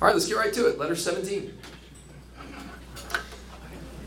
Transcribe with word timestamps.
All 0.00 0.06
right, 0.06 0.14
let's 0.14 0.26
get 0.26 0.38
right 0.38 0.52
to 0.54 0.66
it. 0.66 0.78
Letter 0.78 0.96
17. 0.96 1.52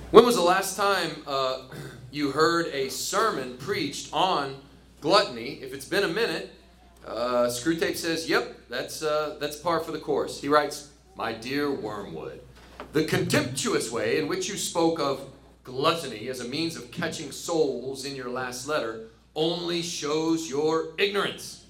When 0.10 0.26
was 0.26 0.36
the 0.36 0.42
last 0.42 0.76
time 0.76 1.22
uh, 1.28 1.66
you 2.12 2.32
heard 2.32 2.66
a 2.74 2.90
sermon 2.90 3.58
preached 3.58 4.12
on 4.12 4.56
gluttony? 5.02 5.60
If 5.62 5.72
it's 5.72 5.86
been 5.88 6.04
a 6.04 6.08
minute, 6.08 6.52
uh, 7.06 7.46
Screwtape 7.46 7.96
says, 7.96 8.28
"Yep, 8.28 8.70
that's 8.70 9.04
uh, 9.04 9.38
that's 9.40 9.56
par 9.56 9.82
for 9.82 9.92
the 9.92 10.00
course." 10.00 10.42
He 10.42 10.48
writes, 10.48 10.90
"My 11.16 11.32
dear 11.32 11.72
Wormwood, 11.72 12.42
the 12.94 13.04
contemptuous 13.04 13.92
way 13.92 14.18
in 14.18 14.28
which 14.28 14.50
you 14.50 14.58
spoke 14.58 15.00
of 15.00 15.22
gluttony 15.64 16.28
as 16.28 16.40
a 16.40 16.46
means 16.46 16.76
of 16.76 16.90
catching 16.90 17.32
souls 17.32 18.04
in 18.04 18.16
your 18.16 18.30
last 18.30 18.68
letter 18.68 19.10
only 19.36 19.84
shows 19.84 20.50
your 20.50 20.96
ignorance." 20.98 21.63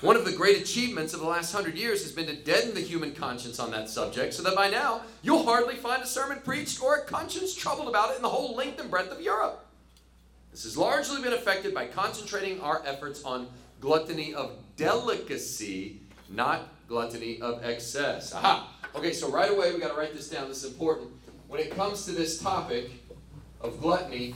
One 0.00 0.16
of 0.16 0.24
the 0.24 0.32
great 0.32 0.60
achievements 0.60 1.14
of 1.14 1.20
the 1.20 1.26
last 1.26 1.52
hundred 1.52 1.76
years 1.76 2.02
has 2.02 2.12
been 2.12 2.26
to 2.26 2.36
deaden 2.36 2.74
the 2.74 2.80
human 2.80 3.14
conscience 3.14 3.58
on 3.58 3.70
that 3.72 3.88
subject, 3.88 4.34
so 4.34 4.42
that 4.42 4.54
by 4.54 4.70
now 4.70 5.02
you'll 5.22 5.44
hardly 5.44 5.74
find 5.76 6.02
a 6.02 6.06
sermon 6.06 6.40
preached 6.44 6.82
or 6.82 6.96
a 6.96 7.04
conscience 7.04 7.54
troubled 7.54 7.88
about 7.88 8.12
it 8.12 8.16
in 8.16 8.22
the 8.22 8.28
whole 8.28 8.54
length 8.54 8.80
and 8.80 8.90
breadth 8.90 9.10
of 9.10 9.20
Europe. 9.20 9.66
This 10.50 10.64
has 10.64 10.76
largely 10.76 11.22
been 11.22 11.32
affected 11.32 11.74
by 11.74 11.86
concentrating 11.86 12.60
our 12.60 12.82
efforts 12.86 13.22
on 13.24 13.48
gluttony 13.80 14.34
of 14.34 14.52
delicacy, 14.76 16.00
not 16.28 16.68
gluttony 16.88 17.40
of 17.40 17.64
excess. 17.64 18.34
Aha! 18.34 18.74
Okay, 18.94 19.12
so 19.12 19.30
right 19.30 19.50
away 19.50 19.72
we 19.72 19.78
got 19.78 19.92
to 19.92 19.98
write 19.98 20.14
this 20.14 20.28
down. 20.28 20.48
This 20.48 20.64
is 20.64 20.72
important. 20.72 21.10
When 21.46 21.60
it 21.60 21.74
comes 21.74 22.04
to 22.06 22.12
this 22.12 22.38
topic 22.40 22.90
of 23.60 23.80
gluttony, 23.80 24.34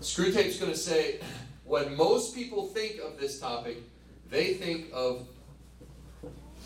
Screwtape's 0.00 0.58
going 0.58 0.72
to 0.72 0.78
say 0.78 1.20
what 1.64 1.92
most 1.92 2.34
people 2.34 2.66
think 2.66 3.00
of 3.00 3.18
this 3.18 3.38
topic 3.38 3.78
they 4.30 4.54
think 4.54 4.86
of 4.92 5.26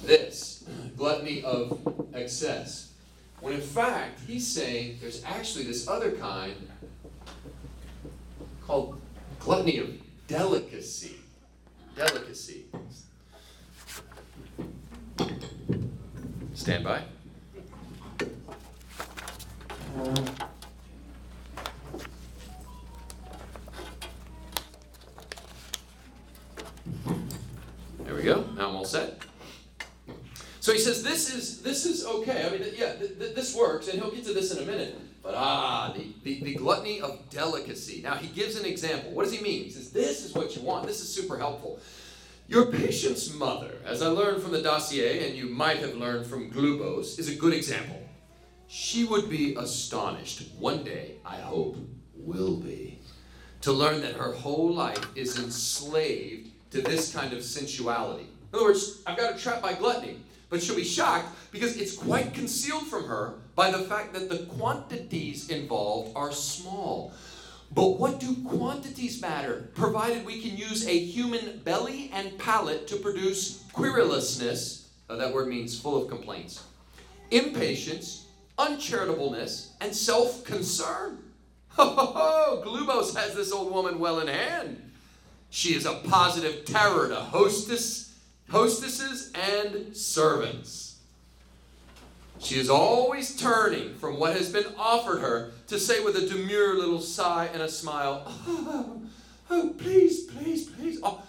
this 0.05 0.65
gluttony 0.97 1.43
of 1.43 1.81
excess. 2.15 2.93
When 3.41 3.55
in 3.55 3.61
fact, 3.61 4.21
he's 4.27 4.47
saying 4.47 4.99
there's 5.01 5.25
actually 5.25 5.65
this 5.65 5.89
other 5.89 6.13
kind 6.13 6.55
called 8.67 9.01
gluttony 9.41 9.79
of 9.79 9.91
delicacy. 10.29 11.17
Delicacy. 11.97 12.65
Stand 16.55 16.85
by. 16.85 17.03
Uh, 19.99 20.25
go. 28.25 28.45
Now 28.57 28.69
I'm 28.69 28.77
all 28.77 28.85
set. 28.85 29.23
So 30.61 30.73
he 30.73 30.79
says, 30.79 31.03
"This 31.03 31.35
is 31.35 31.61
this 31.63 31.85
is 31.85 32.07
okay. 32.07 32.47
I 32.47 32.51
mean, 32.51 32.63
yeah, 32.77 32.95
th- 32.95 33.19
th- 33.19 33.35
this 33.35 33.55
works, 33.55 33.89
and 33.89 34.01
he'll 34.01 34.11
get 34.11 34.25
to 34.25 34.33
this 34.33 34.51
in 34.57 34.63
a 34.63 34.67
minute. 34.67 34.99
But 35.23 35.35
ah, 35.37 35.95
the, 35.97 36.07
the, 36.23 36.43
the 36.43 36.55
gluttony 36.55 37.01
of 37.01 37.29
delicacy. 37.31 38.01
Now 38.03 38.15
he 38.15 38.29
gives 38.29 38.57
an 38.57 38.65
example. 38.65 39.13
What 39.13 39.25
does 39.25 39.33
he 39.33 39.43
mean? 39.43 39.65
He 39.65 39.71
says, 39.71 39.91
"This 39.91 40.25
is 40.25 40.35
what 40.35 40.57
you 40.57 40.63
want. 40.63 40.87
This 40.87 41.01
is 41.01 41.13
super 41.13 41.37
helpful." 41.39 41.81
Your 42.47 42.67
patient's 42.67 43.33
mother, 43.33 43.73
as 43.87 44.03
I 44.03 44.09
learned 44.09 44.43
from 44.43 44.53
the 44.53 44.61
dossier, 44.61 45.27
and 45.27 45.37
you 45.37 45.47
might 45.47 45.79
have 45.79 45.95
learned 45.95 46.27
from 46.27 46.51
Glubose, 46.51 47.19
is 47.19 47.29
a 47.29 47.35
good 47.35 47.55
example. 47.55 48.01
She 48.67 49.05
would 49.05 49.31
be 49.31 49.55
astonished, 49.55 50.51
one 50.59 50.85
day, 50.85 51.17
I 51.25 51.37
hope, 51.37 51.79
will 52.15 52.57
be, 52.57 52.99
to 53.63 53.73
learn 53.73 54.03
that 54.03 54.17
her 54.17 54.33
whole 54.33 54.75
life 54.75 55.07
is 55.17 55.39
enslaved 55.39 56.51
to 56.75 56.83
this 56.83 57.15
kind 57.15 57.33
of 57.33 57.45
sensuality. 57.45 58.27
In 58.53 58.59
other 58.59 58.65
words, 58.65 59.01
I've 59.07 59.17
got 59.17 59.33
her 59.33 59.39
trapped 59.39 59.63
by 59.63 59.75
gluttony, 59.75 60.17
but 60.51 60.61
she'll 60.61 60.75
be 60.75 60.83
shocked 60.83 61.29
because 61.53 61.77
it's 61.77 61.97
quite 61.97 62.35
concealed 62.35 62.89
from 62.89 63.05
her 63.05 63.35
by 63.55 63.71
the 63.71 63.79
fact 63.79 64.13
that 64.15 64.29
the 64.29 64.39
quantities 64.59 65.51
involved 65.51 66.17
are 66.17 66.33
small. 66.33 67.13
But 67.73 68.01
what 68.01 68.19
do 68.19 68.35
quantities 68.45 69.23
matter, 69.23 69.71
provided 69.75 70.27
we 70.27 70.41
can 70.41 70.57
use 70.57 70.87
a 70.89 70.99
human 70.99 71.61
belly 71.65 72.11
and 72.13 72.37
palate 72.39 72.89
to 72.89 72.97
produce 72.97 73.63
querulousness? 73.73 74.89
Uh, 75.09 75.15
that 75.17 75.33
word 75.33 75.47
means 75.47 75.79
full 75.79 76.03
of 76.03 76.09
complaints, 76.09 76.65
impatience, 77.31 78.27
uncharitableness, 78.59 79.71
and 79.81 79.95
self 79.95 80.45
concern. 80.45 81.19
Ho, 81.75 81.89
ho, 81.89 82.07
ho! 82.07 82.63
Glubose 82.65 83.17
has 83.17 83.35
this 83.35 83.51
old 83.51 83.73
woman 83.73 83.99
well 83.99 84.21
in 84.21 84.29
hand. 84.29 84.93
She 85.55 85.77
is 85.77 85.87
a 85.87 85.95
positive 85.95 86.65
terror 86.65 87.09
to 87.11 87.15
hostess, 87.15 88.13
hostesses 88.51 89.31
and 89.37 89.97
servants. 89.97 90.97
She 92.41 92.59
is 92.59 92.69
always 92.69 93.37
turning 93.37 93.95
from 93.95 94.19
what 94.19 94.37
has 94.37 94.51
been 94.51 94.67
offered 94.77 95.21
her 95.21 95.53
to 95.69 95.79
say 95.79 96.03
with 96.03 96.17
a 96.17 96.27
demure 96.27 96.77
little 96.77 97.01
sigh 97.01 97.51
and 97.53 97.63
a 97.63 97.69
smile, 97.69 98.25
Oh, 98.49 99.03
oh 99.49 99.75
please, 99.79 100.25
please, 100.25 100.69
please. 100.71 100.99
Oh, 101.05 101.23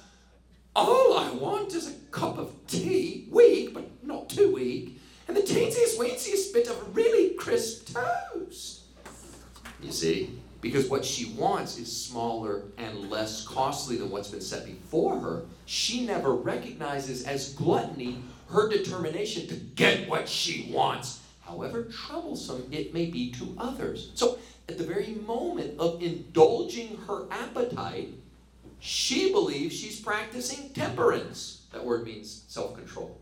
all 0.75 1.19
I 1.19 1.29
want 1.29 1.75
is 1.75 1.87
a 1.87 1.93
cup 2.09 2.39
of 2.39 2.51
tea, 2.65 3.27
weak, 3.29 3.75
but 3.75 3.87
not 4.03 4.27
too 4.27 4.51
weak, 4.51 4.99
and 5.27 5.37
the 5.37 5.41
teensiest, 5.41 5.99
weensiest 5.99 6.51
bit 6.51 6.67
of 6.67 6.95
really 6.95 7.35
crisp 7.35 7.93
toast. 7.93 8.81
You 9.83 9.91
see, 9.91 10.31
because 10.65 10.89
what 10.89 11.05
she 11.05 11.25
wants 11.33 11.77
is 11.77 11.95
smaller 11.95 12.63
and 12.79 13.07
less 13.11 13.45
costly 13.45 13.97
than 13.97 14.09
what's 14.09 14.29
been 14.31 14.41
set 14.41 14.65
before 14.65 15.19
her. 15.19 15.43
She 15.67 16.03
never 16.03 16.33
recognizes 16.33 17.23
as 17.23 17.53
gluttony 17.53 18.23
her 18.49 18.67
determination 18.67 19.47
to 19.49 19.53
get 19.53 20.09
what 20.09 20.27
she 20.27 20.71
wants, 20.73 21.21
however 21.41 21.83
troublesome 21.83 22.67
it 22.71 22.95
may 22.95 23.05
be 23.05 23.31
to 23.33 23.55
others. 23.59 24.09
So, 24.15 24.39
at 24.67 24.79
the 24.79 24.83
very 24.83 25.13
moment 25.27 25.79
of 25.79 26.01
indulging 26.01 26.97
her 27.05 27.27
appetite, 27.29 28.15
she 28.79 29.31
believes 29.31 29.75
she's 29.79 29.99
practicing 29.99 30.73
temperance. 30.73 31.67
That 31.73 31.85
word 31.85 32.05
means 32.05 32.43
self 32.47 32.75
control. 32.75 33.21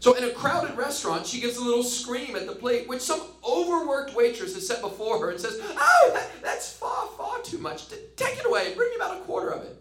So 0.00 0.14
in 0.14 0.24
a 0.24 0.30
crowded 0.30 0.76
restaurant, 0.78 1.26
she 1.26 1.40
gives 1.40 1.58
a 1.58 1.62
little 1.62 1.82
scream 1.82 2.34
at 2.34 2.46
the 2.46 2.54
plate, 2.54 2.88
which 2.88 3.02
some 3.02 3.20
overworked 3.46 4.14
waitress 4.14 4.54
has 4.54 4.66
set 4.66 4.80
before 4.80 5.18
her 5.20 5.30
and 5.30 5.38
says, 5.38 5.60
Oh, 5.62 6.10
that, 6.14 6.30
that's 6.42 6.72
far, 6.72 7.06
far 7.18 7.40
too 7.42 7.58
much. 7.58 7.88
Take 8.16 8.38
it 8.38 8.46
away. 8.46 8.74
Bring 8.74 8.88
me 8.88 8.96
about 8.96 9.18
a 9.18 9.20
quarter 9.20 9.50
of 9.50 9.62
it. 9.62 9.76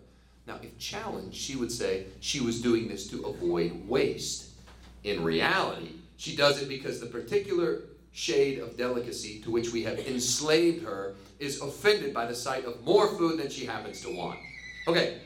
Now, 0.45 0.59
if 0.61 0.77
challenged, 0.77 1.37
she 1.37 1.55
would 1.55 1.71
say 1.71 2.07
she 2.19 2.41
was 2.41 2.61
doing 2.61 2.89
this 2.89 3.07
to 3.11 3.23
avoid 3.27 3.87
waste. 3.87 4.49
In 5.05 5.23
reality, 5.23 5.91
she 6.17 6.35
does 6.35 6.61
it 6.61 6.67
because 6.67 6.99
the 6.99 7.05
particular 7.05 7.83
shade 8.11 8.59
of 8.59 8.75
delicacy 8.75 9.39
to 9.43 9.51
which 9.51 9.71
we 9.71 9.83
have 9.83 9.99
enslaved 9.99 10.83
her 10.83 11.15
is 11.39 11.61
offended 11.61 12.13
by 12.13 12.25
the 12.25 12.35
sight 12.35 12.65
of 12.65 12.83
more 12.83 13.07
food 13.07 13.39
than 13.39 13.49
she 13.49 13.65
happens 13.65 14.01
to 14.01 14.13
want. 14.13 14.39
Okay, 14.85 15.19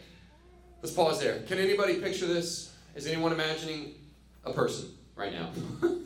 let's 0.84 0.94
pause 0.94 1.20
there. 1.20 1.40
Can 1.48 1.58
anybody 1.58 1.96
picture 1.96 2.28
this? 2.28 2.76
Is 2.96 3.08
anyone 3.08 3.32
imagining 3.32 3.96
a 4.46 4.54
person 4.54 4.90
right 5.16 5.32
now. 5.32 5.50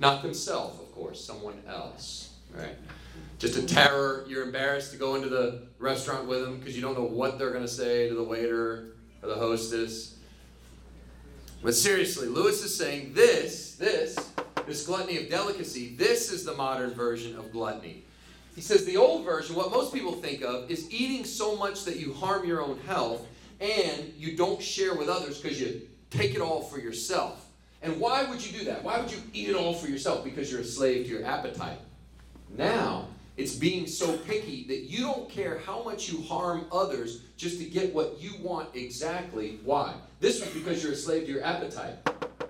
Not 0.00 0.22
themselves, 0.22 0.78
of 0.80 0.92
course, 0.92 1.24
someone 1.24 1.62
else, 1.68 2.34
right? 2.52 2.76
Just 3.38 3.56
a 3.56 3.62
terror. 3.62 4.24
You're 4.28 4.42
embarrassed 4.42 4.92
to 4.92 4.98
go 4.98 5.14
into 5.14 5.28
the 5.28 5.62
restaurant 5.78 6.26
with 6.26 6.42
them 6.42 6.58
because 6.58 6.74
you 6.74 6.82
don't 6.82 6.96
know 6.96 7.04
what 7.04 7.38
they're 7.38 7.50
going 7.50 7.64
to 7.64 7.68
say 7.68 8.08
to 8.08 8.14
the 8.14 8.22
waiter 8.22 8.94
or 9.22 9.28
the 9.28 9.34
hostess. 9.34 10.16
But 11.62 11.74
seriously, 11.74 12.28
Lewis 12.28 12.62
is 12.62 12.76
saying 12.76 13.14
this, 13.14 13.76
this, 13.76 14.16
this 14.66 14.86
gluttony 14.86 15.16
of 15.18 15.30
delicacy, 15.30 15.94
this 15.96 16.30
is 16.30 16.44
the 16.44 16.54
modern 16.54 16.90
version 16.90 17.36
of 17.36 17.52
gluttony. 17.52 18.04
He 18.54 18.60
says 18.60 18.84
the 18.84 18.96
old 18.96 19.24
version, 19.24 19.56
what 19.56 19.70
most 19.70 19.92
people 19.92 20.12
think 20.12 20.42
of, 20.42 20.70
is 20.70 20.90
eating 20.92 21.24
so 21.24 21.56
much 21.56 21.84
that 21.84 21.96
you 21.96 22.12
harm 22.12 22.46
your 22.46 22.62
own 22.62 22.78
health 22.80 23.26
and 23.60 24.12
you 24.16 24.36
don't 24.36 24.62
share 24.62 24.94
with 24.94 25.08
others 25.08 25.40
because 25.40 25.60
you 25.60 25.82
take 26.10 26.34
it 26.34 26.40
all 26.40 26.60
for 26.62 26.78
yourself. 26.78 27.43
And 27.84 28.00
why 28.00 28.24
would 28.24 28.44
you 28.44 28.58
do 28.58 28.64
that? 28.64 28.82
Why 28.82 28.98
would 28.98 29.12
you 29.12 29.18
eat 29.34 29.50
it 29.50 29.54
all 29.54 29.74
for 29.74 29.88
yourself? 29.88 30.24
Because 30.24 30.50
you're 30.50 30.62
a 30.62 30.64
slave 30.64 31.04
to 31.04 31.12
your 31.12 31.24
appetite. 31.24 31.78
Now, 32.56 33.08
it's 33.36 33.54
being 33.54 33.86
so 33.86 34.16
picky 34.16 34.64
that 34.68 34.84
you 34.84 35.00
don't 35.00 35.28
care 35.28 35.58
how 35.66 35.82
much 35.82 36.10
you 36.10 36.22
harm 36.22 36.64
others 36.72 37.20
just 37.36 37.58
to 37.58 37.64
get 37.66 37.94
what 37.94 38.18
you 38.18 38.32
want 38.40 38.74
exactly. 38.74 39.58
Why? 39.64 39.92
This 40.18 40.40
was 40.40 40.48
because 40.54 40.82
you're 40.82 40.94
a 40.94 40.96
slave 40.96 41.26
to 41.26 41.32
your 41.32 41.44
appetite. 41.44 41.96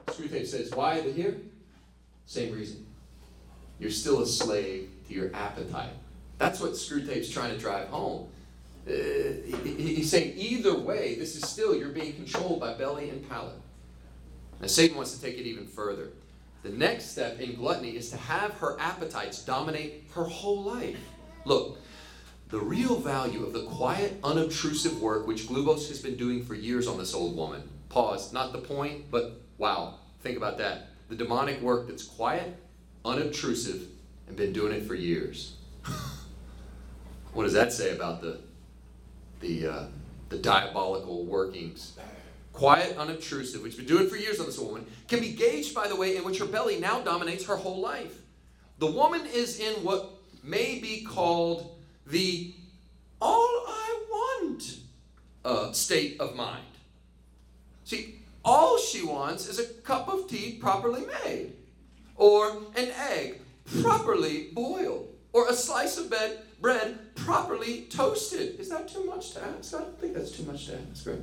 Screwtape 0.06 0.46
says, 0.46 0.70
why 0.70 1.00
they 1.00 1.10
here? 1.10 1.36
Same 2.26 2.54
reason. 2.54 2.86
You're 3.80 3.90
still 3.90 4.22
a 4.22 4.26
slave 4.26 4.88
to 5.08 5.14
your 5.14 5.34
appetite. 5.34 5.94
That's 6.38 6.60
what 6.60 6.72
Screwtape's 6.72 7.28
trying 7.28 7.52
to 7.52 7.58
drive 7.58 7.88
home. 7.88 8.28
Uh, 8.86 8.92
he's 9.64 10.10
saying 10.10 10.34
either 10.36 10.78
way, 10.78 11.16
this 11.16 11.34
is 11.34 11.48
still, 11.48 11.74
you're 11.74 11.88
being 11.88 12.12
controlled 12.12 12.60
by 12.60 12.74
belly 12.74 13.10
and 13.10 13.28
palate. 13.28 13.54
And 14.64 14.70
Satan 14.70 14.96
wants 14.96 15.14
to 15.14 15.20
take 15.20 15.36
it 15.36 15.42
even 15.42 15.66
further. 15.66 16.08
The 16.62 16.70
next 16.70 17.10
step 17.10 17.38
in 17.38 17.54
gluttony 17.54 17.96
is 17.96 18.08
to 18.12 18.16
have 18.16 18.52
her 18.52 18.80
appetites 18.80 19.44
dominate 19.44 20.04
her 20.14 20.24
whole 20.24 20.62
life. 20.62 20.96
Look, 21.44 21.78
the 22.48 22.60
real 22.60 22.98
value 22.98 23.44
of 23.44 23.52
the 23.52 23.64
quiet, 23.64 24.18
unobtrusive 24.24 25.02
work 25.02 25.26
which 25.26 25.46
Glubose 25.48 25.88
has 25.88 26.00
been 26.00 26.16
doing 26.16 26.42
for 26.42 26.54
years 26.54 26.86
on 26.86 26.96
this 26.96 27.12
old 27.12 27.36
woman. 27.36 27.68
Pause. 27.90 28.32
Not 28.32 28.52
the 28.52 28.58
point, 28.58 29.10
but 29.10 29.38
wow, 29.58 29.96
think 30.22 30.38
about 30.38 30.56
that. 30.56 30.88
the 31.10 31.14
demonic 31.14 31.60
work 31.60 31.86
that's 31.86 32.04
quiet, 32.04 32.56
unobtrusive, 33.04 33.82
and 34.28 34.34
been 34.34 34.54
doing 34.54 34.72
it 34.72 34.86
for 34.86 34.94
years. 34.94 35.56
what 37.34 37.42
does 37.42 37.52
that 37.52 37.70
say 37.70 37.94
about 37.94 38.22
the 38.22 38.38
the 39.40 39.66
uh, 39.66 39.84
the 40.30 40.38
diabolical 40.38 41.26
workings? 41.26 41.98
Quiet, 42.54 42.96
unobtrusive, 42.96 43.62
which 43.62 43.72
has 43.74 43.84
been 43.84 43.96
doing 43.96 44.08
for 44.08 44.16
years 44.16 44.38
on 44.38 44.46
this 44.46 44.58
woman, 44.58 44.86
can 45.08 45.18
be 45.20 45.32
gauged 45.32 45.74
by 45.74 45.88
the 45.88 45.96
way 45.96 46.16
in 46.16 46.24
which 46.24 46.38
her 46.38 46.46
belly 46.46 46.78
now 46.78 47.00
dominates 47.00 47.44
her 47.46 47.56
whole 47.56 47.80
life. 47.80 48.16
The 48.78 48.86
woman 48.86 49.26
is 49.26 49.58
in 49.58 49.74
what 49.84 50.08
may 50.44 50.78
be 50.78 51.02
called 51.02 51.76
the 52.06 52.54
all 53.20 53.64
I 53.66 54.00
want 54.08 54.76
uh, 55.44 55.72
state 55.72 56.20
of 56.20 56.36
mind. 56.36 56.62
See, 57.82 58.20
all 58.44 58.78
she 58.78 59.04
wants 59.04 59.48
is 59.48 59.58
a 59.58 59.64
cup 59.82 60.08
of 60.08 60.28
tea 60.28 60.58
properly 60.60 61.04
made, 61.24 61.54
or 62.14 62.50
an 62.76 62.90
egg 63.10 63.40
properly 63.82 64.50
boiled, 64.52 65.08
or 65.32 65.48
a 65.48 65.54
slice 65.54 65.98
of 65.98 66.08
bed, 66.08 66.38
bread 66.60 67.16
properly 67.16 67.86
toasted. 67.90 68.60
Is 68.60 68.68
that 68.68 68.86
too 68.86 69.04
much 69.04 69.32
to 69.32 69.42
ask? 69.42 69.74
I 69.74 69.80
don't 69.80 70.00
think 70.00 70.14
that's 70.14 70.30
too 70.30 70.44
much 70.44 70.66
to 70.66 70.78
ask, 70.92 71.04
right? 71.06 71.18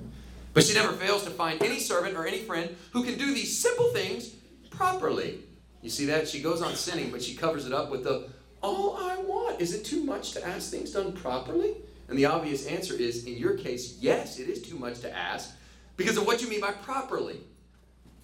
But 0.54 0.64
she 0.64 0.74
never 0.74 0.92
fails 0.94 1.24
to 1.24 1.30
find 1.30 1.62
any 1.64 1.80
servant 1.80 2.18
or 2.18 2.26
any 2.26 2.40
friend 2.40 2.76
who 2.92 3.04
can 3.04 3.18
do 3.18 3.34
these 3.34 3.58
simple 3.58 3.92
things 3.94 4.30
properly. 4.70 5.40
You 5.82 5.90
see 5.90 6.06
that? 6.06 6.28
She 6.28 6.42
goes 6.42 6.62
on 6.62 6.76
sinning, 6.76 7.12
but 7.12 7.24
she 7.24 7.36
covers 7.36 7.66
it 7.66 7.74
up 7.74 7.90
with 7.90 8.04
the 8.04 8.30
all 8.62 8.98
I 8.98 9.18
want. 9.18 9.62
Is 9.62 9.74
it 9.74 9.86
too 9.86 10.04
much 10.04 10.34
to 10.34 10.46
ask 10.46 10.70
things 10.70 10.92
done 10.92 11.14
properly? 11.14 11.76
And 12.08 12.18
the 12.18 12.26
obvious 12.26 12.68
answer 12.68 12.94
is 12.94 13.26
in 13.26 13.38
your 13.38 13.56
case, 13.58 13.98
yes, 14.00 14.38
it 14.38 14.50
is 14.50 14.62
too 14.62 14.78
much 14.78 15.00
to 15.00 15.16
ask 15.16 15.56
because 15.96 16.18
of 16.18 16.26
what 16.26 16.42
you 16.42 16.50
mean 16.50 16.62
by 16.62 16.72
properly. 16.72 17.40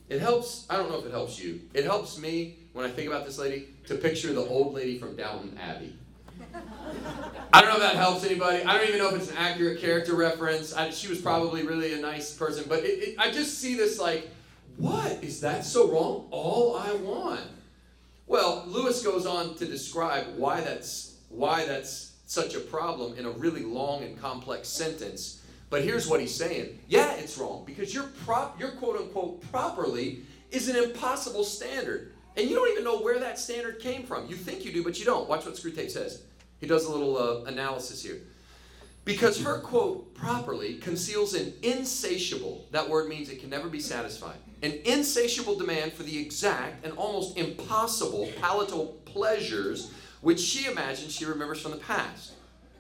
It 0.10 0.20
helps, 0.20 0.66
I 0.70 0.78
don't 0.78 0.90
know 0.90 1.00
if 1.00 1.06
it 1.06 1.12
helps 1.12 1.40
you. 1.40 1.62
It 1.74 1.86
helps 1.86 2.18
me 2.18 2.60
when 2.74 2.86
I 2.86 2.90
think 2.90 3.08
about 3.08 3.26
this 3.26 3.38
lady 3.38 3.70
to 3.88 3.96
picture 3.96 4.34
the 4.34 4.42
old 4.42 4.74
lady 4.74 4.98
from 4.98 5.16
Downton 5.16 5.58
Abbey. 5.58 5.96
I 7.54 7.62
don't 7.62 7.70
know 7.70 7.76
if 7.76 7.82
that 7.82 7.96
helps 7.96 8.24
anybody. 8.24 8.64
I 8.64 8.78
don't 8.78 8.88
even 8.88 9.00
know 9.00 9.10
if 9.10 9.16
it's 9.16 9.32
an 9.32 9.38
accurate 9.38 9.80
character 9.80 10.16
reference. 10.16 10.74
I, 10.74 10.90
she 10.90 11.08
was 11.08 11.20
probably 11.20 11.66
really 11.66 11.94
a 11.94 11.98
nice 11.98 12.34
person, 12.34 12.66
but 12.68 12.80
it, 12.80 13.10
it, 13.10 13.16
I 13.18 13.32
just 13.32 13.60
see 13.60 13.76
this 13.76 14.00
like, 14.00 14.30
what? 14.78 15.24
Is 15.24 15.42
that 15.42 15.66
so 15.66 15.92
wrong? 15.92 16.28
All 16.32 16.76
I 16.76 16.94
want. 16.94 17.42
Well, 18.28 18.66
Lewis 18.68 19.04
goes 19.04 19.26
on 19.26 19.56
to 19.56 19.66
describe 19.66 20.36
why 20.36 20.62
that's 20.62 21.16
why 21.30 21.66
that's 21.66 22.14
such 22.26 22.56
a 22.56 22.60
problem 22.60 23.18
in 23.18 23.26
a 23.26 23.32
really 23.32 23.64
long 23.64 24.04
and 24.04 24.20
complex 24.20 24.68
sentence. 24.68 25.42
But 25.70 25.84
here's 25.84 26.08
what 26.08 26.20
he's 26.20 26.36
saying. 26.36 26.80
Yeah, 26.88 27.14
it's 27.14 27.38
wrong 27.38 27.64
because 27.66 27.94
your 27.94 28.06
prop 28.26 28.60
your 28.60 28.72
quote 28.72 28.98
unquote 28.98 29.50
properly 29.52 30.24
is 30.52 30.70
an 30.70 30.76
impossible 30.76 31.44
standard. 31.44 32.14
And 32.38 32.48
you 32.48 32.56
don't 32.56 32.72
even 32.72 32.84
know 32.84 33.00
where 33.00 33.20
that 33.20 33.40
standard 33.40 33.80
came 33.80 34.04
from. 34.04 34.28
You 34.28 34.36
think 34.36 34.64
you 34.64 34.72
do, 34.72 34.84
but 34.84 35.00
you 35.00 35.06
don't. 35.06 35.28
Watch 35.28 35.46
what 35.46 35.56
Screwtape 35.56 35.90
says. 35.90 36.22
He 36.60 36.68
does 36.68 36.86
a 36.86 36.92
little 36.92 37.18
uh, 37.18 37.44
analysis 37.46 38.04
here. 38.04 38.22
Because 39.06 39.42
her 39.42 39.60
quote 39.60 40.14
properly 40.14 40.76
conceals 40.76 41.34
an 41.34 41.54
insatiable, 41.64 42.68
that 42.72 42.90
word 42.90 43.08
means 43.08 43.30
it 43.30 43.40
can 43.40 43.50
never 43.50 43.70
be 43.70 43.80
satisfied, 43.80 44.36
an 44.62 44.74
insatiable 44.84 45.58
demand 45.58 45.94
for 45.94 46.04
the 46.04 46.20
exact 46.20 46.84
and 46.86 46.94
almost 46.98 47.38
impossible 47.38 48.30
palatal 48.42 48.98
pleasures 49.06 49.92
which 50.22 50.40
she 50.40 50.70
imagines 50.70 51.16
she 51.16 51.26
remembers 51.26 51.62
from 51.62 51.72
the 51.72 51.78
past. 51.78 52.34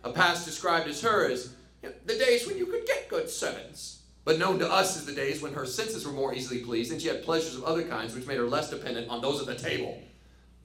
A 0.03 0.11
past 0.11 0.45
described 0.45 0.89
as 0.89 1.01
her 1.01 1.29
as 1.29 1.53
you 1.81 1.89
know, 1.89 1.95
the 2.05 2.17
days 2.17 2.45
when 2.45 2.57
you 2.57 2.65
could 2.65 2.85
get 2.85 3.07
good 3.07 3.29
servants, 3.29 4.01
but 4.27 4.39
known 4.39 4.59
to 4.59 4.69
us 4.69 4.97
as 4.97 5.05
the 5.05 5.13
days 5.13 5.41
when 5.41 5.53
her 5.53 5.65
senses 5.65 6.05
were 6.05 6.11
more 6.11 6.35
easily 6.35 6.59
pleased 6.59 6.91
and 6.91 7.01
she 7.01 7.07
had 7.07 7.23
pleasures 7.23 7.55
of 7.55 7.63
other 7.63 7.83
kinds 7.83 8.13
which 8.13 8.27
made 8.27 8.35
her 8.35 8.43
less 8.43 8.69
dependent 8.69 9.09
on 9.09 9.21
those 9.21 9.39
at 9.39 9.47
the 9.47 9.55
table. 9.55 10.03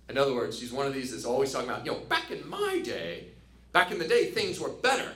In 0.09 0.19
other 0.19 0.35
words, 0.35 0.59
she's 0.59 0.73
one 0.73 0.85
of 0.85 0.93
these 0.93 1.13
that's 1.13 1.25
always 1.25 1.53
talking 1.53 1.71
about, 1.71 1.87
you 1.87 1.93
know, 1.93 2.01
back 2.09 2.33
in 2.33 2.47
my 2.49 2.81
day, 2.83 3.29
back 3.71 3.93
in 3.93 4.01
the 4.01 4.09
day, 4.09 4.33
things 4.33 4.59
were 4.59 4.71
better. 4.71 5.13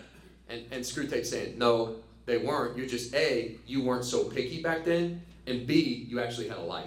And, 0.49 0.65
and 0.71 0.85
Screwtape's 0.85 1.29
saying, 1.29 1.59
no, 1.59 1.97
they 2.27 2.39
weren't. 2.39 2.79
You're 2.79 2.87
just 2.87 3.13
A, 3.17 3.57
you 3.67 3.83
weren't 3.83 4.05
so 4.05 4.23
picky 4.23 4.63
back 4.63 4.85
then, 4.85 5.23
and 5.49 5.67
B, 5.67 6.07
you 6.09 6.21
actually 6.21 6.47
had 6.47 6.59
a 6.59 6.63
life. 6.63 6.87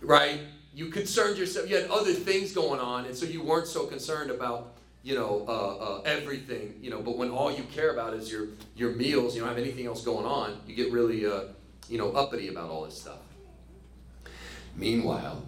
Right? 0.00 0.40
You 0.74 0.88
concerned 0.88 1.38
yourself, 1.38 1.70
you 1.70 1.76
had 1.76 1.88
other 1.88 2.12
things 2.12 2.52
going 2.52 2.80
on, 2.80 3.04
and 3.04 3.16
so 3.16 3.24
you 3.24 3.40
weren't 3.40 3.68
so 3.68 3.86
concerned 3.86 4.32
about, 4.32 4.72
you 5.02 5.14
know, 5.14 5.44
uh, 5.48 5.76
uh, 5.76 6.02
everything, 6.04 6.78
you 6.80 6.90
know, 6.90 7.00
but 7.00 7.16
when 7.16 7.30
all 7.30 7.50
you 7.50 7.64
care 7.64 7.92
about 7.92 8.14
is 8.14 8.30
your, 8.30 8.48
your 8.76 8.92
meals, 8.92 9.34
you 9.34 9.40
don't 9.40 9.48
have 9.48 9.58
anything 9.58 9.86
else 9.86 10.04
going 10.04 10.24
on, 10.24 10.60
you 10.66 10.74
get 10.74 10.92
really, 10.92 11.26
uh, 11.26 11.44
you 11.88 11.98
know, 11.98 12.12
uppity 12.12 12.48
about 12.48 12.70
all 12.70 12.84
this 12.84 13.00
stuff. 13.00 13.18
Meanwhile, 14.76 15.44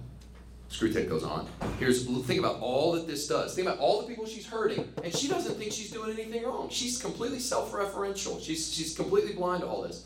Screwtape 0.69 1.09
goes 1.09 1.23
on. 1.23 1.49
Here's 1.79 2.05
think 2.27 2.41
about 2.41 2.59
all 2.61 2.93
that 2.93 3.07
this 3.07 3.29
does. 3.29 3.55
Think 3.55 3.69
about 3.69 3.79
all 3.79 4.03
the 4.03 4.09
people 4.09 4.27
she's 4.27 4.47
hurting, 4.47 4.93
and 5.05 5.15
she 5.15 5.29
doesn't 5.29 5.55
think 5.55 5.73
she's 5.73 5.93
doing 5.93 6.11
anything 6.11 6.43
wrong. 6.43 6.69
She's 6.69 7.01
completely 7.01 7.39
self-referential. 7.39 8.45
She's 8.45 8.75
she's 8.75 8.97
completely 8.97 9.35
blind 9.35 9.63
to 9.63 9.69
all 9.69 9.83
this. 9.83 10.05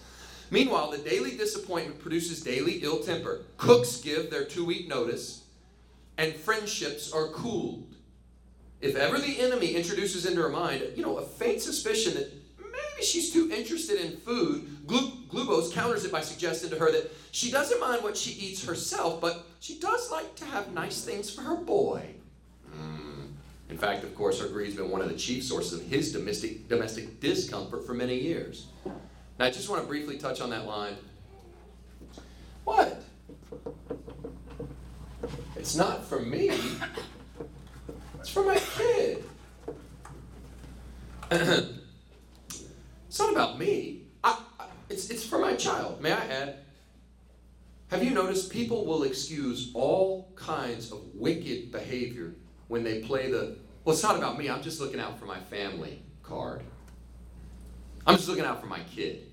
Meanwhile, 0.50 0.90
the 0.90 0.98
daily 0.98 1.36
disappointment 1.36 1.98
produces 2.00 2.42
daily 2.42 2.80
ill 2.82 3.00
temper. 3.00 3.46
Cooks 3.56 4.00
give 4.02 4.30
their 4.30 4.44
two-week 4.44 4.88
notice, 4.88 5.44
and 6.18 6.34
friendships 6.34 7.12
are 7.12 7.28
cooled. 7.28 7.94
If 8.80 8.94
ever 8.94 9.18
the 9.18 9.40
enemy 9.40 9.74
introduces 9.74 10.24
into 10.24 10.40
her 10.40 10.48
mind, 10.48 10.82
you 10.94 11.02
know, 11.02 11.18
a 11.18 11.22
faint 11.22 11.60
suspicion 11.60 12.14
that 12.14 12.32
maybe 12.58 13.04
she's 13.04 13.32
too 13.32 13.50
interested 13.52 14.00
in 14.00 14.16
food, 14.18 14.86
Glubose 14.86 15.72
counters 15.72 16.04
it 16.04 16.12
by 16.12 16.20
suggesting 16.20 16.70
to 16.70 16.76
her 16.76 16.92
that 16.92 17.12
she 17.32 17.50
doesn't 17.50 17.80
mind 17.80 18.02
what 18.02 18.16
she 18.16 18.30
eats 18.32 18.64
herself, 18.64 19.20
but 19.20 19.44
she 19.60 19.78
does 19.78 20.10
like 20.10 20.34
to 20.36 20.44
have 20.44 20.72
nice 20.72 21.04
things 21.04 21.30
for 21.30 21.42
her 21.42 21.56
boy. 21.56 22.06
Mm. 22.74 23.32
In 23.68 23.76
fact, 23.76 24.04
of 24.04 24.14
course, 24.14 24.40
her 24.40 24.48
greed's 24.48 24.76
been 24.76 24.90
one 24.90 25.02
of 25.02 25.08
the 25.08 25.16
chief 25.16 25.44
sources 25.44 25.80
of 25.80 25.86
his 25.86 26.12
domestic, 26.12 26.68
domestic 26.68 27.20
discomfort 27.20 27.84
for 27.84 27.94
many 27.94 28.18
years. 28.18 28.68
Now, 29.38 29.46
I 29.46 29.50
just 29.50 29.68
want 29.68 29.82
to 29.82 29.88
briefly 29.88 30.18
touch 30.18 30.40
on 30.40 30.50
that 30.50 30.66
line. 30.66 30.96
What? 32.64 33.02
It's 35.56 35.74
not 35.74 36.04
for 36.04 36.20
me. 36.20 36.50
It's 38.20 38.30
for 38.30 38.44
my 38.44 38.58
kid. 38.58 39.24
it's 41.30 43.18
not 43.18 43.32
about 43.32 43.58
me. 43.58 44.02
I, 44.24 44.38
it's, 44.88 45.10
it's 45.10 45.24
for 45.24 45.38
my 45.38 45.54
child. 45.54 46.00
May 46.00 46.12
I 46.12 46.26
add? 46.26 46.56
Have 47.90 48.04
you 48.04 48.10
noticed 48.10 48.50
people 48.50 48.84
will 48.84 49.04
excuse 49.04 49.70
all 49.74 50.30
kinds 50.34 50.92
of 50.92 51.00
wicked 51.14 51.72
behavior 51.72 52.34
when 52.68 52.84
they 52.84 53.00
play 53.00 53.30
the, 53.30 53.56
well, 53.84 53.94
it's 53.94 54.02
not 54.02 54.16
about 54.16 54.38
me, 54.38 54.50
I'm 54.50 54.62
just 54.62 54.80
looking 54.80 55.00
out 55.00 55.18
for 55.18 55.24
my 55.24 55.40
family 55.40 56.02
card. 56.22 56.62
I'm 58.06 58.16
just 58.16 58.28
looking 58.28 58.44
out 58.44 58.60
for 58.60 58.66
my 58.66 58.80
kid. 58.94 59.26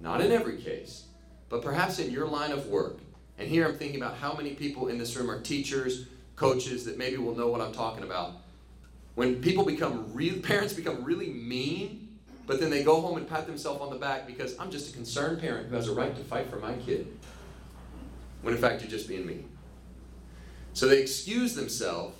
Not 0.00 0.20
in 0.20 0.30
every 0.30 0.58
case, 0.58 1.06
but 1.48 1.62
perhaps 1.62 1.98
in 1.98 2.12
your 2.12 2.28
line 2.28 2.52
of 2.52 2.66
work. 2.66 2.98
And 3.38 3.48
here 3.48 3.66
I'm 3.66 3.76
thinking 3.76 4.00
about 4.00 4.16
how 4.16 4.34
many 4.34 4.54
people 4.54 4.88
in 4.88 4.98
this 4.98 5.16
room 5.16 5.30
are 5.30 5.40
teachers, 5.40 6.06
coaches 6.38 6.84
that 6.84 6.96
maybe 6.96 7.16
will 7.16 7.36
know 7.36 7.48
what 7.48 7.60
I'm 7.60 7.72
talking 7.72 8.04
about. 8.04 8.32
When 9.16 9.42
people 9.42 9.64
become 9.64 10.12
real, 10.14 10.38
parents 10.42 10.72
become 10.72 11.04
really 11.04 11.28
mean, 11.28 12.08
but 12.46 12.60
then 12.60 12.70
they 12.70 12.84
go 12.84 13.00
home 13.00 13.18
and 13.18 13.28
pat 13.28 13.46
themselves 13.46 13.80
on 13.82 13.90
the 13.90 13.98
back 13.98 14.26
because 14.26 14.58
I'm 14.58 14.70
just 14.70 14.90
a 14.90 14.92
concerned 14.92 15.40
parent 15.40 15.68
who 15.68 15.74
has 15.74 15.88
a 15.88 15.92
right 15.92 16.14
to 16.16 16.22
fight 16.24 16.48
for 16.48 16.56
my 16.56 16.74
kid 16.74 17.06
when 18.42 18.54
in 18.54 18.60
fact 18.60 18.80
you're 18.80 18.90
just 18.90 19.08
being 19.08 19.26
mean. 19.26 19.48
So 20.72 20.86
they 20.86 21.00
excuse 21.00 21.54
themselves 21.54 22.16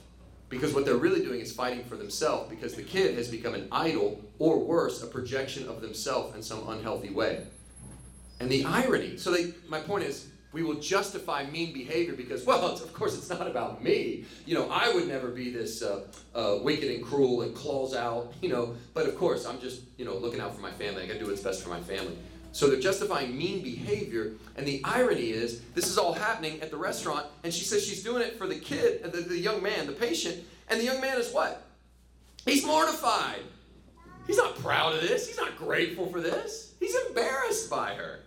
because 0.48 0.74
what 0.74 0.84
they're 0.84 0.96
really 0.96 1.20
doing 1.20 1.40
is 1.40 1.52
fighting 1.52 1.84
for 1.84 1.96
themselves 1.96 2.50
because 2.50 2.74
the 2.74 2.82
kid 2.82 3.16
has 3.16 3.28
become 3.28 3.54
an 3.54 3.68
idol 3.70 4.20
or 4.38 4.58
worse, 4.58 5.02
a 5.02 5.06
projection 5.06 5.68
of 5.68 5.80
themselves 5.80 6.34
in 6.34 6.42
some 6.42 6.68
unhealthy 6.68 7.10
way. 7.10 7.46
And 8.40 8.50
the 8.50 8.64
irony, 8.64 9.16
so 9.16 9.30
they, 9.30 9.52
my 9.68 9.80
point 9.80 10.04
is, 10.04 10.26
we 10.52 10.62
will 10.62 10.76
justify 10.76 11.44
mean 11.44 11.72
behavior 11.72 12.14
because, 12.14 12.44
well, 12.46 12.64
of 12.64 12.92
course, 12.92 13.16
it's 13.16 13.28
not 13.28 13.46
about 13.46 13.82
me. 13.82 14.24
You 14.46 14.54
know, 14.54 14.68
I 14.70 14.92
would 14.92 15.06
never 15.06 15.28
be 15.28 15.50
this 15.50 15.82
uh, 15.82 16.06
uh, 16.34 16.58
wicked 16.62 16.90
and 16.90 17.04
cruel 17.04 17.42
and 17.42 17.54
claws 17.54 17.94
out, 17.94 18.32
you 18.42 18.48
know, 18.48 18.74
but 18.94 19.06
of 19.06 19.16
course, 19.16 19.46
I'm 19.46 19.60
just, 19.60 19.82
you 19.96 20.04
know, 20.04 20.16
looking 20.16 20.40
out 20.40 20.54
for 20.54 20.62
my 20.62 20.70
family. 20.70 21.02
I 21.02 21.06
gotta 21.06 21.18
do 21.18 21.26
what's 21.26 21.42
best 21.42 21.62
for 21.62 21.68
my 21.68 21.80
family. 21.80 22.16
So 22.52 22.68
they're 22.68 22.80
justifying 22.80 23.36
mean 23.36 23.62
behavior. 23.62 24.32
And 24.56 24.66
the 24.66 24.80
irony 24.84 25.30
is, 25.30 25.60
this 25.74 25.88
is 25.88 25.98
all 25.98 26.14
happening 26.14 26.60
at 26.62 26.70
the 26.70 26.78
restaurant, 26.78 27.26
and 27.44 27.52
she 27.52 27.64
says 27.64 27.86
she's 27.86 28.02
doing 28.02 28.22
it 28.22 28.38
for 28.38 28.46
the 28.46 28.56
kid, 28.56 29.02
the, 29.04 29.20
the 29.20 29.38
young 29.38 29.62
man, 29.62 29.86
the 29.86 29.92
patient. 29.92 30.44
And 30.68 30.80
the 30.80 30.84
young 30.84 31.00
man 31.00 31.18
is 31.18 31.32
what? 31.32 31.62
He's 32.44 32.64
mortified. 32.64 33.42
He's 34.26 34.36
not 34.36 34.56
proud 34.56 34.94
of 34.94 35.00
this. 35.00 35.26
He's 35.26 35.36
not 35.36 35.56
grateful 35.56 36.06
for 36.06 36.20
this. 36.20 36.74
He's 36.80 36.94
embarrassed 37.06 37.70
by 37.70 37.94
her. 37.94 38.20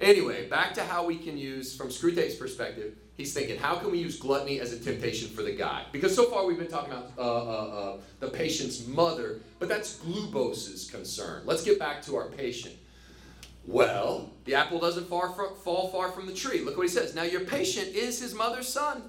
Anyway, 0.00 0.48
back 0.48 0.72
to 0.72 0.82
how 0.82 1.04
we 1.04 1.18
can 1.18 1.36
use, 1.36 1.76
from 1.76 1.88
Screwtape's 1.88 2.34
perspective, 2.34 2.96
he's 3.16 3.34
thinking, 3.34 3.58
how 3.58 3.76
can 3.76 3.90
we 3.90 3.98
use 3.98 4.18
gluttony 4.18 4.58
as 4.58 4.72
a 4.72 4.78
temptation 4.78 5.28
for 5.28 5.42
the 5.42 5.52
guy? 5.52 5.84
Because 5.92 6.14
so 6.16 6.24
far 6.30 6.46
we've 6.46 6.58
been 6.58 6.68
talking 6.68 6.92
about 6.92 7.12
uh, 7.18 7.20
uh, 7.20 7.64
uh, 7.64 7.96
the 8.18 8.28
patient's 8.28 8.86
mother, 8.86 9.40
but 9.58 9.68
that's 9.68 9.98
Glubose's 9.98 10.90
concern. 10.90 11.42
Let's 11.44 11.62
get 11.62 11.78
back 11.78 12.02
to 12.02 12.16
our 12.16 12.28
patient. 12.28 12.74
Well, 13.66 14.30
the 14.46 14.54
apple 14.54 14.80
doesn't 14.80 15.06
far 15.06 15.28
fall 15.28 15.88
far 15.88 16.10
from 16.10 16.26
the 16.26 16.32
tree. 16.32 16.60
Look 16.62 16.78
what 16.78 16.86
he 16.86 16.92
says. 16.92 17.14
Now, 17.14 17.24
your 17.24 17.42
patient 17.42 17.88
is 17.88 18.18
his 18.18 18.34
mother's 18.34 18.68
son. 18.68 19.02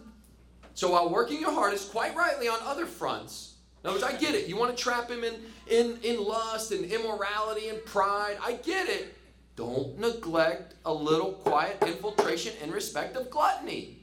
So 0.74 0.92
while 0.92 1.10
working 1.10 1.40
your 1.40 1.52
hardest, 1.52 1.92
quite 1.92 2.16
rightly, 2.16 2.50
on 2.50 2.60
other 2.64 2.86
fronts, 2.86 3.56
in 3.84 3.90
other 3.90 4.00
words, 4.00 4.14
I 4.14 4.18
get 4.18 4.36
it. 4.36 4.48
You 4.48 4.58
want 4.58 4.76
to 4.76 4.82
trap 4.82 5.10
him 5.10 5.24
in, 5.24 5.36
in, 5.68 5.98
in 6.04 6.24
lust 6.24 6.72
and 6.72 6.86
immorality 6.86 7.70
and 7.70 7.84
pride. 7.86 8.38
I 8.44 8.54
get 8.54 8.90
it. 8.90 9.16
Don't 9.56 10.00
neglect 10.00 10.76
a 10.86 10.94
little 10.94 11.34
quiet 11.34 11.84
infiltration 11.86 12.54
in 12.62 12.72
respect 12.72 13.16
of 13.16 13.30
gluttony. 13.30 13.98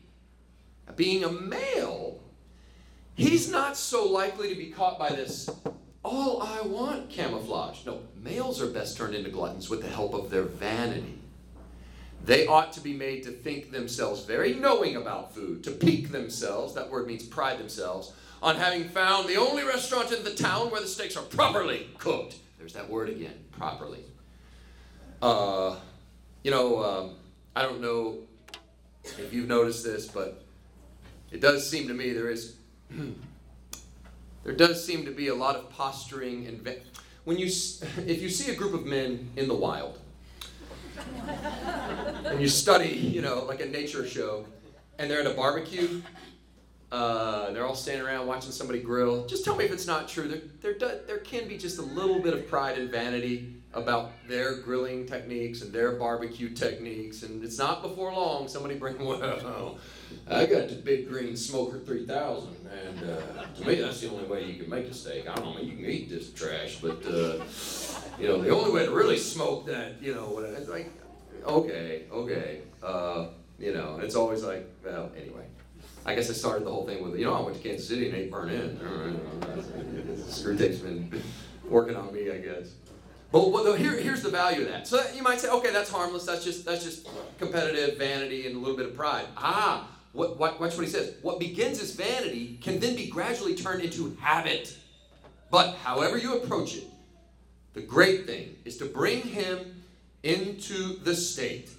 Being 0.97 1.25
a 1.25 1.31
male, 1.31 2.21
he's 3.14 3.50
not 3.50 3.76
so 3.76 4.07
likely 4.07 4.49
to 4.49 4.55
be 4.55 4.71
caught 4.71 4.99
by 4.99 5.11
this 5.11 5.49
all 6.05 6.43
I 6.43 6.62
want 6.62 7.11
camouflage. 7.11 7.85
No, 7.85 8.00
males 8.23 8.62
are 8.62 8.69
best 8.69 8.97
turned 8.97 9.14
into 9.14 9.31
gluttons 9.31 9.69
with 9.69 9.83
the 9.83 9.88
help 9.88 10.14
of 10.14 10.31
their 10.31 10.45
vanity. 10.45 11.19
They 12.25 12.47
ought 12.47 12.73
to 12.75 12.81
be 12.81 12.93
made 12.93 13.23
to 13.25 13.31
think 13.31 13.71
themselves 13.71 14.25
very 14.25 14.55
knowing 14.55 14.97
about 14.97 15.35
food, 15.35 15.64
to 15.64 15.71
pique 15.71 16.11
themselves, 16.11 16.75
that 16.75 16.90
word 16.90 17.07
means 17.07 17.25
pride 17.25 17.59
themselves, 17.59 18.12
on 18.43 18.57
having 18.57 18.88
found 18.88 19.28
the 19.28 19.37
only 19.37 19.64
restaurant 19.64 20.12
in 20.12 20.25
the 20.25 20.35
town 20.35 20.71
where 20.71 20.81
the 20.81 20.87
steaks 20.87 21.17
are 21.17 21.25
properly 21.25 21.88
cooked. 21.99 22.37
There's 22.59 22.75
that 22.75 22.88
word 22.88 23.09
again, 23.09 23.45
properly. 23.52 24.05
Uh, 25.21 25.77
you 26.43 26.51
know, 26.51 26.83
um, 26.83 27.15
I 27.57 27.63
don't 27.63 27.81
know 27.81 28.19
if 29.05 29.33
you've 29.33 29.49
noticed 29.49 29.85
this, 29.85 30.07
but 30.07 30.45
it 31.33 31.41
does 31.41 31.69
seem 31.69 31.89
to 31.89 31.95
me 31.95 32.13
there 32.13 32.31
is 32.31 32.57
there 34.45 34.55
does 34.55 34.85
seem 34.85 35.05
to 35.05 35.11
be 35.11 35.29
a 35.29 35.35
lot 35.35 35.57
of 35.57 35.71
posturing 35.71 36.47
and 36.47 36.67
when 37.25 37.37
you 37.37 37.47
if 38.07 38.23
you 38.23 38.29
see 38.29 38.53
a 38.53 38.55
group 38.55 38.75
of 38.75 38.87
men 38.87 39.31
in 39.37 39.49
the 39.49 39.55
wild 39.55 39.99
and 42.25 42.41
you 42.41 42.49
study, 42.49 42.89
you 42.89 43.23
know, 43.23 43.45
like 43.45 43.61
a 43.61 43.67
nature 43.67 44.07
show, 44.07 44.45
and 44.99 45.11
they're 45.11 45.21
at 45.21 45.27
a 45.27 45.35
barbecue, 45.35 46.03
uh, 46.91 47.51
they're 47.53 47.67
all 47.67 47.75
standing 47.75 48.05
around 48.05 48.27
watching 48.27 48.51
somebody 48.51 48.81
grill. 48.81 49.27
Just 49.27 49.45
tell 49.45 49.57
me 49.57 49.65
if 49.65 49.73
it's 49.73 49.87
not 49.87 50.09
true. 50.09 50.29
There, 50.61 50.75
there, 50.75 51.01
there 51.07 51.19
can 51.19 51.47
be 51.49 51.57
just 51.57 51.79
a 51.79 51.83
little 51.83 52.21
bit 52.21 52.35
of 52.35 52.49
pride 52.49 52.79
and 52.79 52.91
vanity 52.91 53.58
about 53.75 54.13
their 54.27 54.57
grilling 54.57 55.07
techniques 55.07 55.61
and 55.61 55.73
their 55.73 55.93
barbecue 55.93 56.49
techniques, 56.51 57.23
and 57.23 57.45
it's 57.45 57.59
not 57.59 57.83
before 57.83 58.13
long 58.13 58.49
somebody 58.49 58.77
bring 58.77 58.99
well. 59.05 59.79
I 60.27 60.47
got 60.47 60.69
the 60.69 60.77
big 60.77 61.09
green 61.09 61.37
smoker 61.37 61.79
3000, 61.79 62.57
and 62.71 63.11
uh, 63.11 63.45
to 63.57 63.67
me 63.67 63.77
that's 63.77 64.01
the 64.01 64.11
only 64.11 64.25
way 64.25 64.45
you 64.45 64.61
can 64.61 64.71
make 64.71 64.87
a 64.87 64.95
steak. 64.95 65.29
I 65.29 65.35
don't 65.35 65.55
know, 65.57 65.61
you 65.61 65.77
can 65.77 65.85
eat 65.85 66.09
this 66.09 66.33
trash, 66.33 66.77
but 66.77 67.05
uh, 67.07 67.45
you 68.19 68.29
know 68.29 68.41
the 68.41 68.51
only 68.51 68.73
way 68.73 68.87
to 68.87 68.93
really 68.93 69.19
smoke 69.19 69.67
that, 69.67 70.01
you 70.01 70.15
know, 70.15 70.39
it's 70.39 70.69
like, 70.69 70.91
okay, 71.47 72.05
okay, 72.11 72.63
uh, 72.83 73.27
you 73.59 73.75
know, 73.75 73.99
it's 74.03 74.15
always 74.15 74.43
like, 74.43 74.67
well, 74.85 75.11
anyway. 75.17 75.45
I 76.07 76.15
guess 76.15 76.31
I 76.31 76.33
started 76.33 76.65
the 76.65 76.71
whole 76.71 76.87
thing 76.87 77.03
with, 77.03 77.19
you 77.19 77.27
know, 77.27 77.35
I 77.35 77.41
went 77.41 77.57
to 77.57 77.63
Kansas 77.63 77.87
City 77.87 78.07
and 78.09 78.17
ate 78.17 78.31
burnt 78.31 78.51
ends. 78.51 78.81
Screwtape's 80.41 80.79
been 80.79 81.23
working 81.69 81.97
on 81.97 82.15
me, 82.15 82.31
I 82.31 82.39
guess. 82.39 82.73
But, 83.31 83.51
but 83.51 83.75
here, 83.77 83.93
here's 83.93 84.23
the 84.23 84.31
value 84.31 84.63
of 84.63 84.69
that. 84.69 84.87
So 84.87 85.05
you 85.15 85.23
might 85.23 85.39
say, 85.39 85.51
okay, 85.51 85.71
that's 85.71 85.91
harmless. 85.91 86.25
That's 86.25 86.45
just 86.45 86.65
that's 86.65 86.85
just 86.85 87.09
competitive 87.39 87.99
vanity 87.99 88.47
and 88.47 88.57
a 88.57 88.59
little 88.59 88.77
bit 88.77 88.87
of 88.87 88.97
pride. 88.97 89.27
Ah, 89.37 89.89
what, 90.13 90.39
what, 90.39 90.61
watch 90.61 90.77
what 90.77 90.85
he 90.85 90.91
says. 90.91 91.15
What 91.23 91.39
begins 91.39 91.81
as 91.81 91.93
vanity 91.93 92.59
can 92.63 92.81
then 92.81 92.97
be 92.97 93.09
gradually 93.09 93.55
turned 93.55 93.83
into 93.83 94.17
habit. 94.21 94.77
But 95.51 95.77
however 95.77 96.19
you 96.19 96.39
approach 96.39 96.77
it, 96.77 96.85
the 97.75 97.81
great 97.83 98.27
thing 98.27 98.57
is 98.65 98.79
to 98.79 98.87
bring 98.87 99.23
him 99.23 99.83
into 100.23 100.99
the 101.05 101.15
state 101.15 101.71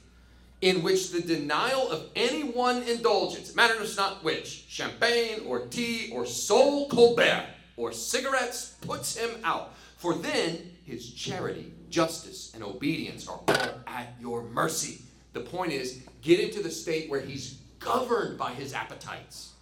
in 0.62 0.84
which 0.84 1.12
the 1.12 1.22
denial 1.22 1.90
of 1.90 2.06
any 2.16 2.44
one 2.44 2.84
indulgence, 2.84 3.56
matters 3.56 3.96
not 3.96 4.24
which, 4.24 4.66
champagne 4.68 5.42
or 5.46 5.68
tea 5.68 6.12
or 6.14 6.26
Sole 6.26 6.88
Colbert 6.90 7.46
or 7.78 7.92
cigarettes, 7.92 8.76
puts 8.82 9.16
him 9.16 9.30
out. 9.44 9.74
For 9.98 10.14
then 10.16 10.72
his 10.90 11.12
charity, 11.12 11.72
justice, 11.90 12.52
and 12.54 12.64
obedience 12.64 13.28
are 13.28 13.40
all 13.48 13.82
at 13.88 14.16
your 14.20 14.44
mercy. 14.44 15.02
The 15.34 15.42
point 15.42 15.72
is, 15.72 16.02
get 16.22 16.40
into 16.40 16.64
the 16.64 16.72
state 16.72 17.10
where 17.10 17.22
he's 17.22 17.60
governed 17.80 18.38
by 18.38 18.52
his 18.52 18.74
appetites. 18.74 19.54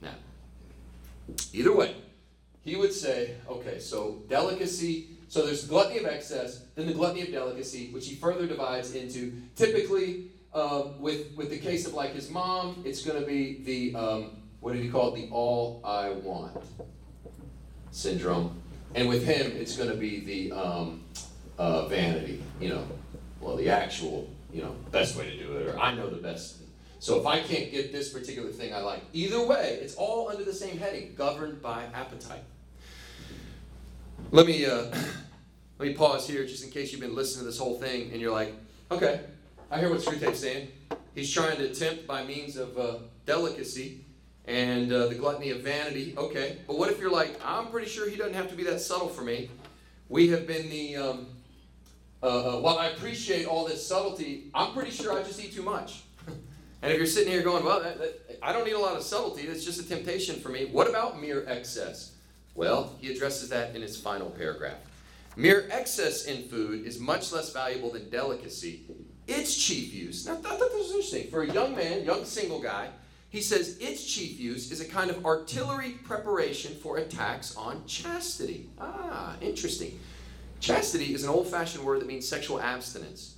Now, 0.00 0.14
either 1.52 1.74
way, 1.74 1.96
he 2.62 2.76
would 2.76 2.92
say, 2.92 3.36
okay, 3.48 3.78
so 3.78 4.22
delicacy, 4.28 5.08
so 5.28 5.46
there's 5.46 5.66
gluttony 5.66 5.98
of 6.00 6.06
excess, 6.06 6.64
then 6.74 6.86
the 6.86 6.92
gluttony 6.92 7.22
of 7.22 7.32
delicacy, 7.32 7.90
which 7.90 8.06
he 8.06 8.14
further 8.14 8.46
divides 8.46 8.94
into 8.94 9.32
typically 9.56 10.30
um, 10.54 11.00
with, 11.00 11.34
with 11.34 11.50
the 11.50 11.58
case 11.58 11.86
of 11.86 11.94
like 11.94 12.14
his 12.14 12.30
mom, 12.30 12.82
it's 12.84 13.02
going 13.02 13.18
to 13.18 13.26
be 13.26 13.62
the, 13.64 13.98
um, 13.98 14.42
what 14.60 14.74
did 14.74 14.82
he 14.82 14.90
call 14.90 15.14
it? 15.14 15.16
The 15.16 15.28
all 15.32 15.80
I 15.84 16.10
want 16.10 16.62
syndrome. 17.90 18.61
And 18.94 19.08
with 19.08 19.24
him, 19.24 19.52
it's 19.56 19.76
going 19.76 19.90
to 19.90 19.96
be 19.96 20.20
the 20.20 20.52
um, 20.52 21.02
uh, 21.58 21.86
vanity, 21.86 22.42
you 22.60 22.68
know, 22.68 22.86
well, 23.40 23.56
the 23.56 23.70
actual, 23.70 24.28
you 24.52 24.62
know, 24.62 24.74
best 24.90 25.16
way 25.16 25.30
to 25.30 25.36
do 25.36 25.56
it, 25.56 25.68
or 25.68 25.78
I 25.78 25.94
know 25.94 26.10
the 26.10 26.16
best. 26.16 26.58
So 26.98 27.18
if 27.18 27.26
I 27.26 27.40
can't 27.40 27.70
get 27.70 27.90
this 27.90 28.10
particular 28.10 28.50
thing 28.50 28.72
I 28.72 28.80
like, 28.80 29.02
either 29.12 29.44
way, 29.44 29.78
it's 29.82 29.94
all 29.94 30.28
under 30.28 30.44
the 30.44 30.52
same 30.52 30.78
heading, 30.78 31.14
governed 31.16 31.60
by 31.62 31.84
appetite. 31.94 32.44
Let 34.30 34.46
me 34.46 34.64
uh, 34.66 34.84
let 35.78 35.88
me 35.88 35.94
pause 35.94 36.28
here, 36.28 36.46
just 36.46 36.62
in 36.62 36.70
case 36.70 36.92
you've 36.92 37.00
been 37.00 37.14
listening 37.14 37.40
to 37.40 37.46
this 37.46 37.58
whole 37.58 37.78
thing 37.78 38.12
and 38.12 38.20
you're 38.20 38.32
like, 38.32 38.54
okay, 38.90 39.22
I 39.70 39.78
hear 39.78 39.90
what 39.90 40.00
Screwtape's 40.00 40.38
saying. 40.38 40.68
He's 41.14 41.32
trying 41.32 41.56
to 41.58 41.74
tempt 41.74 42.06
by 42.06 42.24
means 42.24 42.56
of 42.56 42.78
uh, 42.78 42.94
delicacy 43.26 44.04
and 44.46 44.92
uh, 44.92 45.06
the 45.06 45.14
gluttony 45.14 45.50
of 45.50 45.60
vanity. 45.60 46.14
Okay, 46.16 46.58
but 46.66 46.78
what 46.78 46.90
if 46.90 47.00
you're 47.00 47.10
like, 47.10 47.38
I'm 47.44 47.68
pretty 47.68 47.88
sure 47.88 48.08
he 48.08 48.16
doesn't 48.16 48.34
have 48.34 48.48
to 48.50 48.56
be 48.56 48.64
that 48.64 48.80
subtle 48.80 49.08
for 49.08 49.22
me. 49.22 49.50
We 50.08 50.28
have 50.28 50.46
been 50.46 50.68
the, 50.68 50.96
um, 50.96 51.26
uh, 52.22 52.26
uh, 52.26 52.60
while 52.60 52.78
I 52.78 52.88
appreciate 52.88 53.46
all 53.46 53.66
this 53.66 53.86
subtlety, 53.86 54.50
I'm 54.54 54.72
pretty 54.72 54.90
sure 54.90 55.18
I 55.18 55.22
just 55.22 55.42
eat 55.42 55.54
too 55.54 55.62
much. 55.62 56.02
and 56.82 56.92
if 56.92 56.98
you're 56.98 57.06
sitting 57.06 57.32
here 57.32 57.42
going, 57.42 57.64
well, 57.64 57.82
that, 57.82 57.98
that, 57.98 58.38
I 58.42 58.52
don't 58.52 58.64
need 58.64 58.74
a 58.74 58.78
lot 58.78 58.96
of 58.96 59.02
subtlety, 59.02 59.42
it's 59.42 59.64
just 59.64 59.80
a 59.80 59.88
temptation 59.88 60.40
for 60.40 60.48
me. 60.48 60.66
What 60.66 60.88
about 60.88 61.20
mere 61.20 61.44
excess? 61.46 62.16
Well, 62.54 62.96
he 63.00 63.10
addresses 63.12 63.48
that 63.50 63.74
in 63.74 63.80
his 63.80 63.96
final 63.96 64.28
paragraph. 64.28 64.76
Mere 65.36 65.66
excess 65.70 66.26
in 66.26 66.42
food 66.48 66.86
is 66.86 67.00
much 67.00 67.32
less 67.32 67.52
valuable 67.52 67.90
than 67.90 68.10
delicacy. 68.10 68.82
Its 69.26 69.56
chief 69.56 69.94
use, 69.94 70.26
now 70.26 70.34
I 70.34 70.36
thought 70.36 70.58
this 70.58 70.72
was 70.74 70.90
interesting. 70.90 71.30
For 71.30 71.42
a 71.42 71.50
young 71.50 71.74
man, 71.74 72.04
young 72.04 72.24
single 72.24 72.60
guy, 72.60 72.88
he 73.32 73.40
says 73.40 73.78
its 73.80 74.04
chief 74.04 74.38
use 74.38 74.70
is 74.70 74.82
a 74.82 74.84
kind 74.84 75.10
of 75.10 75.24
artillery 75.24 75.92
preparation 76.04 76.74
for 76.74 76.98
attacks 76.98 77.56
on 77.56 77.82
chastity. 77.86 78.68
Ah, 78.78 79.36
interesting. 79.40 79.98
Chastity 80.60 81.14
is 81.14 81.24
an 81.24 81.30
old 81.30 81.48
fashioned 81.48 81.82
word 81.82 82.02
that 82.02 82.06
means 82.06 82.28
sexual 82.28 82.60
abstinence. 82.60 83.36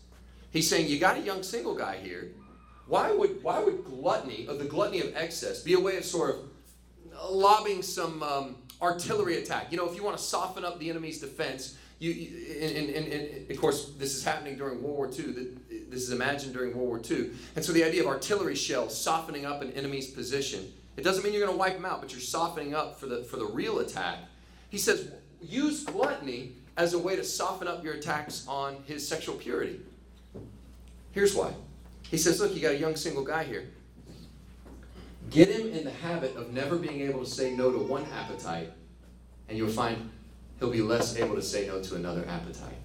He's 0.50 0.68
saying 0.68 0.88
you 0.88 0.98
got 0.98 1.16
a 1.16 1.20
young 1.20 1.44
single 1.44 1.76
guy 1.76 1.98
here. 1.98 2.32
Why 2.88 3.12
would, 3.12 3.40
why 3.44 3.62
would 3.62 3.84
gluttony, 3.84 4.46
or 4.48 4.54
the 4.56 4.64
gluttony 4.64 5.00
of 5.00 5.14
excess, 5.14 5.62
be 5.62 5.74
a 5.74 5.80
way 5.80 5.96
of 5.96 6.04
sort 6.04 6.30
of 6.30 7.30
lobbing 7.30 7.80
some 7.80 8.20
um, 8.24 8.56
artillery 8.82 9.38
attack? 9.38 9.70
You 9.70 9.78
know, 9.78 9.88
if 9.88 9.94
you 9.94 10.02
want 10.02 10.18
to 10.18 10.22
soften 10.22 10.64
up 10.64 10.80
the 10.80 10.90
enemy's 10.90 11.20
defense, 11.20 11.78
you, 12.00 12.10
and, 12.60 12.88
and, 12.90 13.12
and, 13.12 13.50
of 13.50 13.60
course, 13.60 13.92
this 13.96 14.16
is 14.16 14.24
happening 14.24 14.56
during 14.56 14.82
World 14.82 14.96
War 14.96 15.08
II. 15.08 15.56
This 15.90 16.02
is 16.02 16.10
imagined 16.10 16.54
during 16.54 16.76
World 16.76 16.88
War 16.88 17.00
II. 17.08 17.30
And 17.56 17.64
so 17.64 17.72
the 17.72 17.84
idea 17.84 18.02
of 18.02 18.08
artillery 18.08 18.54
shells 18.54 18.98
softening 19.00 19.44
up 19.44 19.62
an 19.62 19.72
enemy's 19.72 20.10
position, 20.10 20.72
it 20.96 21.02
doesn't 21.02 21.24
mean 21.24 21.32
you're 21.32 21.44
going 21.44 21.54
to 21.54 21.58
wipe 21.58 21.74
them 21.74 21.84
out, 21.84 22.00
but 22.00 22.12
you're 22.12 22.20
softening 22.20 22.74
up 22.74 22.98
for 22.98 23.06
the, 23.06 23.24
for 23.24 23.36
the 23.36 23.46
real 23.46 23.80
attack. 23.80 24.18
He 24.70 24.78
says, 24.78 25.10
use 25.40 25.84
gluttony 25.84 26.52
as 26.76 26.94
a 26.94 26.98
way 26.98 27.16
to 27.16 27.24
soften 27.24 27.68
up 27.68 27.84
your 27.84 27.94
attacks 27.94 28.44
on 28.48 28.82
his 28.86 29.06
sexual 29.06 29.36
purity. 29.36 29.80
Here's 31.12 31.34
why. 31.34 31.52
He 32.10 32.18
says, 32.18 32.40
look, 32.40 32.54
you 32.54 32.60
got 32.60 32.72
a 32.72 32.78
young 32.78 32.96
single 32.96 33.24
guy 33.24 33.44
here. 33.44 33.68
Get 35.30 35.48
him 35.48 35.72
in 35.72 35.84
the 35.84 35.90
habit 35.90 36.36
of 36.36 36.52
never 36.52 36.76
being 36.76 37.00
able 37.00 37.24
to 37.24 37.30
say 37.30 37.54
no 37.54 37.70
to 37.72 37.78
one 37.78 38.04
appetite, 38.12 38.70
and 39.48 39.56
you'll 39.56 39.68
find 39.70 40.10
he'll 40.58 40.70
be 40.70 40.82
less 40.82 41.16
able 41.16 41.34
to 41.34 41.42
say 41.42 41.66
no 41.66 41.80
to 41.82 41.94
another 41.96 42.24
appetite. 42.28 42.76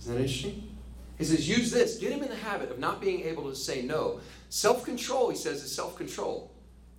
Isn't 0.00 0.14
that 0.14 0.20
interesting? 0.20 0.73
He 1.18 1.24
says, 1.24 1.48
use 1.48 1.70
this. 1.70 1.98
Get 1.98 2.12
him 2.12 2.22
in 2.22 2.28
the 2.28 2.36
habit 2.36 2.70
of 2.70 2.78
not 2.78 3.00
being 3.00 3.20
able 3.22 3.48
to 3.48 3.54
say 3.56 3.82
no. 3.82 4.20
Self 4.48 4.84
control, 4.84 5.30
he 5.30 5.36
says, 5.36 5.62
is 5.62 5.74
self 5.74 5.96
control. 5.96 6.50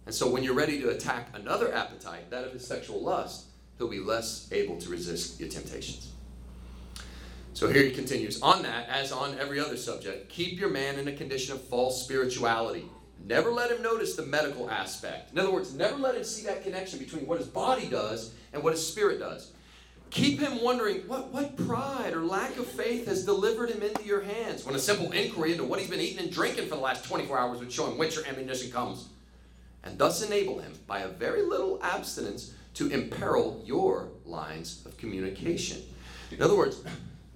And 0.05 0.13
so 0.13 0.29
when 0.29 0.43
you're 0.43 0.53
ready 0.53 0.79
to 0.81 0.89
attack 0.89 1.29
another 1.33 1.73
appetite, 1.73 2.29
that 2.29 2.43
of 2.43 2.53
his 2.53 2.65
sexual 2.65 3.01
lust, 3.01 3.45
he'll 3.77 3.89
be 3.89 3.99
less 3.99 4.47
able 4.51 4.77
to 4.79 4.89
resist 4.89 5.39
your 5.39 5.49
temptations. 5.49 6.11
So 7.53 7.69
here 7.69 7.83
he 7.83 7.91
continues 7.91 8.41
on 8.41 8.63
that, 8.63 8.89
as 8.89 9.11
on 9.11 9.37
every 9.39 9.59
other 9.59 9.77
subject, 9.77 10.29
keep 10.29 10.59
your 10.59 10.69
man 10.69 10.99
in 10.99 11.07
a 11.07 11.13
condition 11.13 11.55
of 11.55 11.61
false 11.61 12.03
spirituality. 12.03 12.85
Never 13.25 13.49
let 13.49 13.71
him 13.71 13.81
notice 13.81 14.15
the 14.15 14.25
medical 14.25 14.69
aspect. 14.69 15.31
In 15.31 15.39
other 15.39 15.51
words, 15.51 15.73
never 15.73 15.95
let 15.95 16.15
him 16.15 16.23
see 16.23 16.45
that 16.45 16.63
connection 16.63 16.99
between 16.99 17.25
what 17.25 17.39
his 17.39 17.47
body 17.47 17.87
does 17.87 18.33
and 18.53 18.61
what 18.61 18.73
his 18.73 18.85
spirit 18.85 19.19
does. 19.19 19.53
Keep 20.15 20.39
him 20.39 20.63
wondering 20.63 20.99
what, 21.09 21.33
what 21.33 21.57
pride 21.67 22.13
or 22.13 22.21
lack 22.21 22.55
of 22.55 22.65
faith 22.65 23.05
has 23.05 23.25
delivered 23.25 23.69
him 23.69 23.81
into 23.81 24.01
your 24.05 24.21
hands 24.21 24.63
when 24.63 24.73
a 24.73 24.79
simple 24.79 25.11
inquiry 25.11 25.51
into 25.51 25.65
what 25.65 25.77
he's 25.77 25.89
been 25.89 25.99
eating 25.99 26.19
and 26.19 26.31
drinking 26.31 26.69
for 26.69 26.75
the 26.75 26.81
last 26.81 27.03
24 27.03 27.37
hours 27.37 27.59
would 27.59 27.69
show 27.69 27.85
him 27.85 27.97
whence 27.97 28.15
your 28.15 28.25
ammunition 28.25 28.71
comes. 28.71 29.09
And 29.83 29.97
thus 29.97 30.25
enable 30.25 30.59
him, 30.59 30.71
by 30.87 30.99
a 30.99 31.09
very 31.09 31.41
little 31.41 31.83
abstinence, 31.83 32.53
to 32.75 32.87
imperil 32.87 33.61
your 33.65 34.07
lines 34.23 34.85
of 34.85 34.95
communication. 34.95 35.81
In 36.31 36.41
other 36.41 36.55
words, 36.55 36.81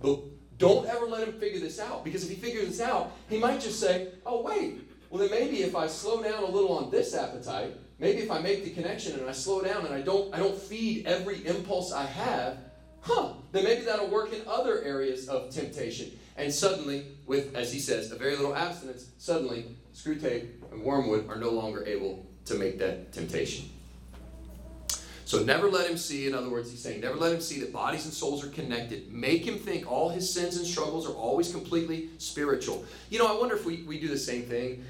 don't 0.57 0.87
ever 0.87 1.05
let 1.05 1.27
him 1.27 1.37
figure 1.37 1.59
this 1.59 1.81
out 1.81 2.05
because 2.05 2.23
if 2.23 2.29
he 2.29 2.35
figures 2.35 2.69
this 2.69 2.79
out, 2.79 3.11
he 3.29 3.39
might 3.39 3.59
just 3.59 3.81
say, 3.81 4.07
oh, 4.25 4.41
wait, 4.41 4.79
well, 5.09 5.19
then 5.21 5.31
maybe 5.31 5.63
if 5.63 5.75
I 5.75 5.87
slow 5.87 6.23
down 6.23 6.43
a 6.43 6.49
little 6.49 6.71
on 6.77 6.89
this 6.89 7.13
appetite, 7.13 7.75
maybe 7.99 8.19
if 8.19 8.31
I 8.31 8.39
make 8.39 8.63
the 8.63 8.71
connection 8.71 9.19
and 9.19 9.29
I 9.29 9.33
slow 9.33 9.61
down 9.61 9.85
and 9.85 9.93
I 9.93 9.99
don't, 9.99 10.33
I 10.33 10.37
don't 10.37 10.57
feed 10.57 11.05
every 11.05 11.45
impulse 11.45 11.91
I 11.91 12.05
have, 12.05 12.57
huh, 13.01 13.33
then 13.51 13.63
maybe 13.63 13.83
that'll 13.83 14.07
work 14.07 14.33
in 14.33 14.41
other 14.47 14.81
areas 14.83 15.27
of 15.27 15.49
temptation. 15.49 16.11
And 16.37 16.53
suddenly, 16.53 17.05
with, 17.25 17.55
as 17.55 17.73
he 17.73 17.79
says, 17.79 18.11
a 18.11 18.15
very 18.15 18.35
little 18.35 18.55
abstinence, 18.55 19.09
suddenly 19.17 19.75
Screwtape 19.93 20.47
and 20.71 20.81
Wormwood 20.81 21.27
are 21.29 21.35
no 21.35 21.49
longer 21.49 21.85
able 21.85 22.25
to 22.45 22.55
make 22.55 22.79
that 22.79 23.11
temptation. 23.11 23.69
So 25.25 25.43
never 25.43 25.69
let 25.69 25.87
him 25.87 25.97
see, 25.97 26.25
in 26.25 26.33
other 26.33 26.49
words, 26.49 26.71
he's 26.71 26.81
saying, 26.81 27.01
never 27.01 27.15
let 27.15 27.31
him 27.31 27.41
see 27.41 27.59
that 27.59 27.71
bodies 27.71 28.05
and 28.05 28.13
souls 28.13 28.43
are 28.43 28.49
connected. 28.49 29.13
Make 29.13 29.45
him 29.45 29.59
think 29.59 29.89
all 29.89 30.09
his 30.09 30.33
sins 30.33 30.57
and 30.57 30.65
struggles 30.65 31.07
are 31.07 31.13
always 31.13 31.51
completely 31.51 32.09
spiritual. 32.17 32.83
You 33.11 33.19
know, 33.19 33.27
I 33.27 33.39
wonder 33.39 33.55
if 33.55 33.63
we, 33.63 33.83
we 33.83 33.99
do 33.99 34.07
the 34.07 34.17
same 34.17 34.43
thing. 34.43 34.83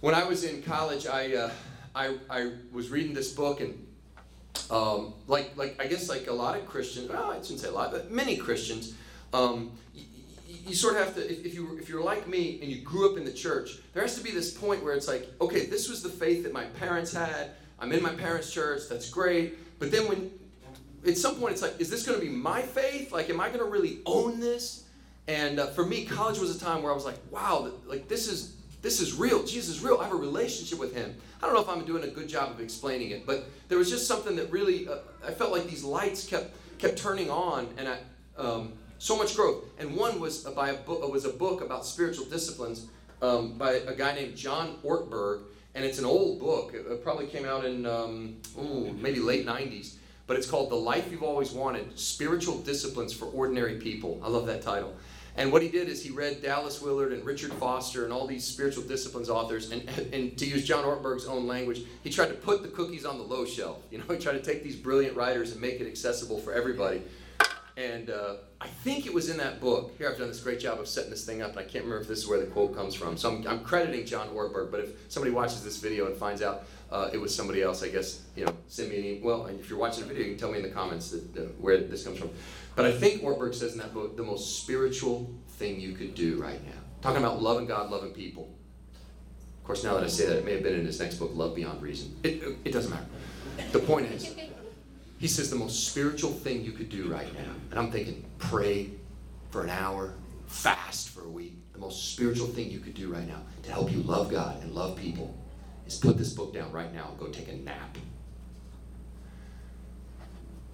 When 0.00 0.14
I 0.14 0.24
was 0.24 0.44
in 0.44 0.62
college, 0.62 1.06
I, 1.06 1.34
uh, 1.34 1.50
I, 1.94 2.16
I 2.30 2.52
was 2.72 2.88
reading 2.88 3.12
this 3.12 3.32
book 3.32 3.60
and 3.60 3.86
um, 4.70 5.14
like, 5.26 5.56
like 5.56 5.80
I 5.80 5.86
guess 5.86 6.08
like 6.08 6.26
a 6.26 6.32
lot 6.32 6.56
of 6.56 6.66
Christians, 6.66 7.08
well, 7.08 7.30
I 7.30 7.36
shouldn't 7.36 7.60
say 7.60 7.68
a 7.68 7.72
lot, 7.72 7.90
but 7.90 8.10
many 8.10 8.36
Christians, 8.36 8.94
um, 9.32 9.72
you, 9.94 10.04
you, 10.68 10.74
sort 10.74 10.96
of 10.96 11.04
have 11.04 11.14
to, 11.16 11.30
if, 11.30 11.46
if, 11.46 11.54
you, 11.54 11.78
if 11.78 11.88
you're 11.88 12.02
like 12.02 12.26
me 12.26 12.58
and 12.62 12.70
you 12.70 12.82
grew 12.82 13.10
up 13.10 13.18
in 13.18 13.24
the 13.24 13.32
church, 13.32 13.78
there 13.92 14.02
has 14.02 14.16
to 14.16 14.22
be 14.22 14.30
this 14.30 14.52
point 14.52 14.82
where 14.82 14.94
it's 14.94 15.08
like, 15.08 15.28
okay, 15.40 15.66
this 15.66 15.88
was 15.88 16.02
the 16.02 16.08
faith 16.08 16.42
that 16.44 16.52
my 16.52 16.64
parents 16.64 17.12
had. 17.12 17.50
I'm 17.78 17.92
in 17.92 18.02
my 18.02 18.14
parents' 18.14 18.52
church. 18.52 18.82
That's 18.88 19.10
great. 19.10 19.78
But 19.78 19.90
then 19.90 20.08
when, 20.08 20.30
at 21.06 21.16
some 21.16 21.36
point, 21.36 21.52
it's 21.52 21.62
like, 21.62 21.78
is 21.78 21.90
this 21.90 22.06
going 22.06 22.18
to 22.18 22.24
be 22.24 22.32
my 22.32 22.62
faith? 22.62 23.12
Like, 23.12 23.30
am 23.30 23.40
I 23.40 23.48
going 23.48 23.60
to 23.60 23.66
really 23.66 23.98
own 24.06 24.40
this? 24.40 24.84
And 25.28 25.58
uh, 25.58 25.66
for 25.68 25.84
me, 25.84 26.04
college 26.04 26.38
was 26.38 26.54
a 26.54 26.58
time 26.58 26.82
where 26.82 26.92
I 26.92 26.94
was 26.94 27.04
like, 27.04 27.18
wow, 27.30 27.70
like 27.86 28.08
this 28.08 28.28
is 28.28 28.56
this 28.82 29.00
is 29.00 29.14
real. 29.14 29.42
Jesus 29.42 29.76
is 29.76 29.82
real. 29.82 29.98
I 29.98 30.04
have 30.04 30.12
a 30.12 30.16
relationship 30.16 30.78
with 30.78 30.94
him. 30.94 31.16
I 31.42 31.46
don't 31.46 31.54
know 31.54 31.60
if 31.60 31.68
I'm 31.68 31.84
doing 31.84 32.04
a 32.04 32.08
good 32.08 32.28
job 32.28 32.50
of 32.50 32.60
explaining 32.60 33.10
it, 33.10 33.26
but 33.26 33.44
there 33.68 33.78
was 33.78 33.90
just 33.90 34.06
something 34.06 34.36
that 34.36 34.50
really, 34.50 34.88
uh, 34.88 34.98
I 35.26 35.32
felt 35.32 35.52
like 35.52 35.66
these 35.66 35.84
lights 35.84 36.26
kept 36.26 36.54
kept 36.78 36.98
turning 36.98 37.30
on, 37.30 37.68
and 37.78 37.88
I, 37.88 37.98
um, 38.36 38.72
so 38.98 39.16
much 39.16 39.34
growth. 39.34 39.64
And 39.78 39.96
one 39.96 40.20
was 40.20 40.44
by 40.44 40.70
a 40.70 40.74
book, 40.74 41.10
was 41.10 41.24
a 41.24 41.30
book 41.30 41.62
about 41.62 41.86
spiritual 41.86 42.26
disciplines 42.26 42.86
um, 43.22 43.56
by 43.58 43.72
a 43.72 43.94
guy 43.94 44.14
named 44.14 44.36
John 44.36 44.78
Ortberg, 44.84 45.42
and 45.74 45.84
it's 45.84 45.98
an 45.98 46.04
old 46.04 46.40
book. 46.40 46.74
It 46.74 47.02
probably 47.02 47.26
came 47.26 47.44
out 47.44 47.64
in 47.64 47.86
um, 47.86 48.36
ooh, 48.58 48.92
maybe 48.94 49.20
late 49.20 49.46
'90s, 49.46 49.94
but 50.26 50.36
it's 50.36 50.48
called 50.48 50.70
"The 50.70 50.76
Life 50.76 51.10
You've 51.10 51.22
Always 51.22 51.52
Wanted: 51.52 51.98
Spiritual 51.98 52.58
Disciplines 52.58 53.12
for 53.12 53.26
Ordinary 53.26 53.76
People." 53.76 54.20
I 54.22 54.28
love 54.28 54.46
that 54.46 54.62
title. 54.62 54.94
And 55.38 55.52
what 55.52 55.60
he 55.60 55.68
did 55.68 55.88
is 55.88 56.02
he 56.02 56.10
read 56.10 56.42
Dallas 56.42 56.80
Willard 56.80 57.12
and 57.12 57.24
Richard 57.24 57.52
Foster 57.54 58.04
and 58.04 58.12
all 58.12 58.26
these 58.26 58.44
spiritual 58.44 58.84
disciplines 58.84 59.28
authors, 59.28 59.70
and, 59.70 59.86
and 60.12 60.36
to 60.38 60.46
use 60.46 60.64
John 60.64 60.84
Ortberg's 60.84 61.26
own 61.26 61.46
language, 61.46 61.82
he 62.02 62.10
tried 62.10 62.28
to 62.28 62.34
put 62.34 62.62
the 62.62 62.68
cookies 62.68 63.04
on 63.04 63.18
the 63.18 63.24
low 63.24 63.44
shelf. 63.44 63.78
You 63.90 63.98
know, 63.98 64.04
he 64.08 64.18
tried 64.18 64.32
to 64.32 64.42
take 64.42 64.62
these 64.62 64.76
brilliant 64.76 65.14
writers 65.14 65.52
and 65.52 65.60
make 65.60 65.80
it 65.80 65.86
accessible 65.86 66.38
for 66.38 66.54
everybody. 66.54 67.02
And 67.76 68.08
uh, 68.08 68.36
I 68.58 68.68
think 68.68 69.04
it 69.04 69.12
was 69.12 69.28
in 69.28 69.36
that 69.36 69.60
book. 69.60 69.92
Here, 69.98 70.08
I've 70.08 70.16
done 70.16 70.28
this 70.28 70.40
great 70.40 70.58
job 70.60 70.80
of 70.80 70.88
setting 70.88 71.10
this 71.10 71.26
thing 71.26 71.42
up, 71.42 71.50
and 71.50 71.58
I 71.58 71.64
can't 71.64 71.84
remember 71.84 72.00
if 72.00 72.08
this 72.08 72.20
is 72.20 72.26
where 72.26 72.40
the 72.40 72.46
quote 72.46 72.74
comes 72.74 72.94
from. 72.94 73.18
So 73.18 73.30
I'm, 73.30 73.46
I'm 73.46 73.60
crediting 73.60 74.06
John 74.06 74.28
Ortberg, 74.30 74.70
but 74.70 74.80
if 74.80 75.12
somebody 75.12 75.34
watches 75.34 75.62
this 75.62 75.76
video 75.76 76.06
and 76.06 76.16
finds 76.16 76.40
out 76.40 76.64
uh, 76.90 77.10
it 77.12 77.18
was 77.18 77.34
somebody 77.34 77.60
else, 77.62 77.82
I 77.82 77.88
guess, 77.88 78.22
you 78.34 78.46
know, 78.46 78.56
send 78.68 78.88
me 78.88 78.98
an 78.98 79.04
email. 79.04 79.24
Well, 79.26 79.46
and 79.46 79.60
if 79.60 79.68
you're 79.68 79.78
watching 79.78 80.04
the 80.04 80.08
video, 80.08 80.24
you 80.24 80.30
can 80.30 80.38
tell 80.38 80.50
me 80.50 80.56
in 80.56 80.62
the 80.62 80.70
comments 80.70 81.10
that, 81.10 81.36
uh, 81.36 81.40
where 81.60 81.76
this 81.76 82.04
comes 82.04 82.18
from. 82.18 82.30
But 82.76 82.84
I 82.84 82.92
mm. 82.92 83.00
think 83.00 83.22
Ortberg 83.22 83.54
says 83.54 83.72
in 83.72 83.78
that 83.78 83.92
book, 83.92 84.16
the 84.16 84.22
most 84.22 84.62
spiritual 84.62 85.34
thing 85.48 85.80
you 85.80 85.94
could 85.94 86.14
do 86.14 86.40
right 86.40 86.64
now. 86.64 86.78
Talking 87.00 87.18
about 87.18 87.42
loving 87.42 87.66
God, 87.66 87.90
loving 87.90 88.12
people. 88.12 88.54
Of 89.58 89.64
course, 89.64 89.82
now 89.82 89.94
that 89.94 90.04
I 90.04 90.06
say 90.06 90.26
that, 90.26 90.38
it 90.38 90.44
may 90.44 90.52
have 90.52 90.62
been 90.62 90.78
in 90.78 90.86
his 90.86 91.00
next 91.00 91.16
book, 91.16 91.32
Love 91.34 91.56
Beyond 91.56 91.82
Reason. 91.82 92.14
It, 92.22 92.56
it 92.64 92.72
doesn't 92.72 92.90
matter. 92.90 93.06
The 93.72 93.80
point 93.80 94.06
is, 94.12 94.36
he 95.18 95.26
says 95.26 95.50
the 95.50 95.56
most 95.56 95.88
spiritual 95.88 96.30
thing 96.30 96.62
you 96.62 96.72
could 96.72 96.90
do 96.90 97.08
right 97.10 97.32
now. 97.34 97.50
And 97.70 97.80
I'm 97.80 97.90
thinking, 97.90 98.24
pray 98.38 98.90
for 99.50 99.64
an 99.64 99.70
hour, 99.70 100.14
fast 100.46 101.08
for 101.08 101.24
a 101.24 101.28
week. 101.28 101.54
The 101.72 101.78
most 101.78 102.12
spiritual 102.12 102.46
thing 102.46 102.70
you 102.70 102.78
could 102.78 102.94
do 102.94 103.12
right 103.12 103.26
now 103.26 103.42
to 103.62 103.72
help 103.72 103.90
you 103.90 104.02
love 104.02 104.30
God 104.30 104.62
and 104.62 104.74
love 104.74 104.96
people 104.96 105.34
is 105.86 105.96
put 105.96 106.18
this 106.18 106.32
book 106.32 106.52
down 106.52 106.70
right 106.72 106.92
now 106.94 107.08
and 107.10 107.18
go 107.18 107.26
take 107.26 107.48
a 107.48 107.56
nap. 107.56 107.96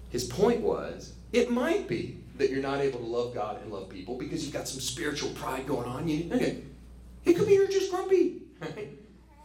His 0.09 0.25
point 0.25 0.61
was, 0.61 1.13
it 1.33 1.51
might 1.51 1.87
be 1.87 2.17
that 2.37 2.49
you're 2.49 2.61
not 2.61 2.79
able 2.79 2.99
to 2.99 3.05
love 3.05 3.33
God 3.33 3.61
and 3.61 3.71
love 3.71 3.89
people 3.89 4.17
because 4.17 4.43
you've 4.43 4.53
got 4.53 4.67
some 4.67 4.79
spiritual 4.79 5.31
pride 5.31 5.67
going 5.67 5.87
on. 5.87 6.07
You. 6.07 6.29
It 7.25 7.33
could 7.33 7.47
be 7.47 7.53
you're 7.53 7.67
just 7.67 7.91
grumpy. 7.91 8.41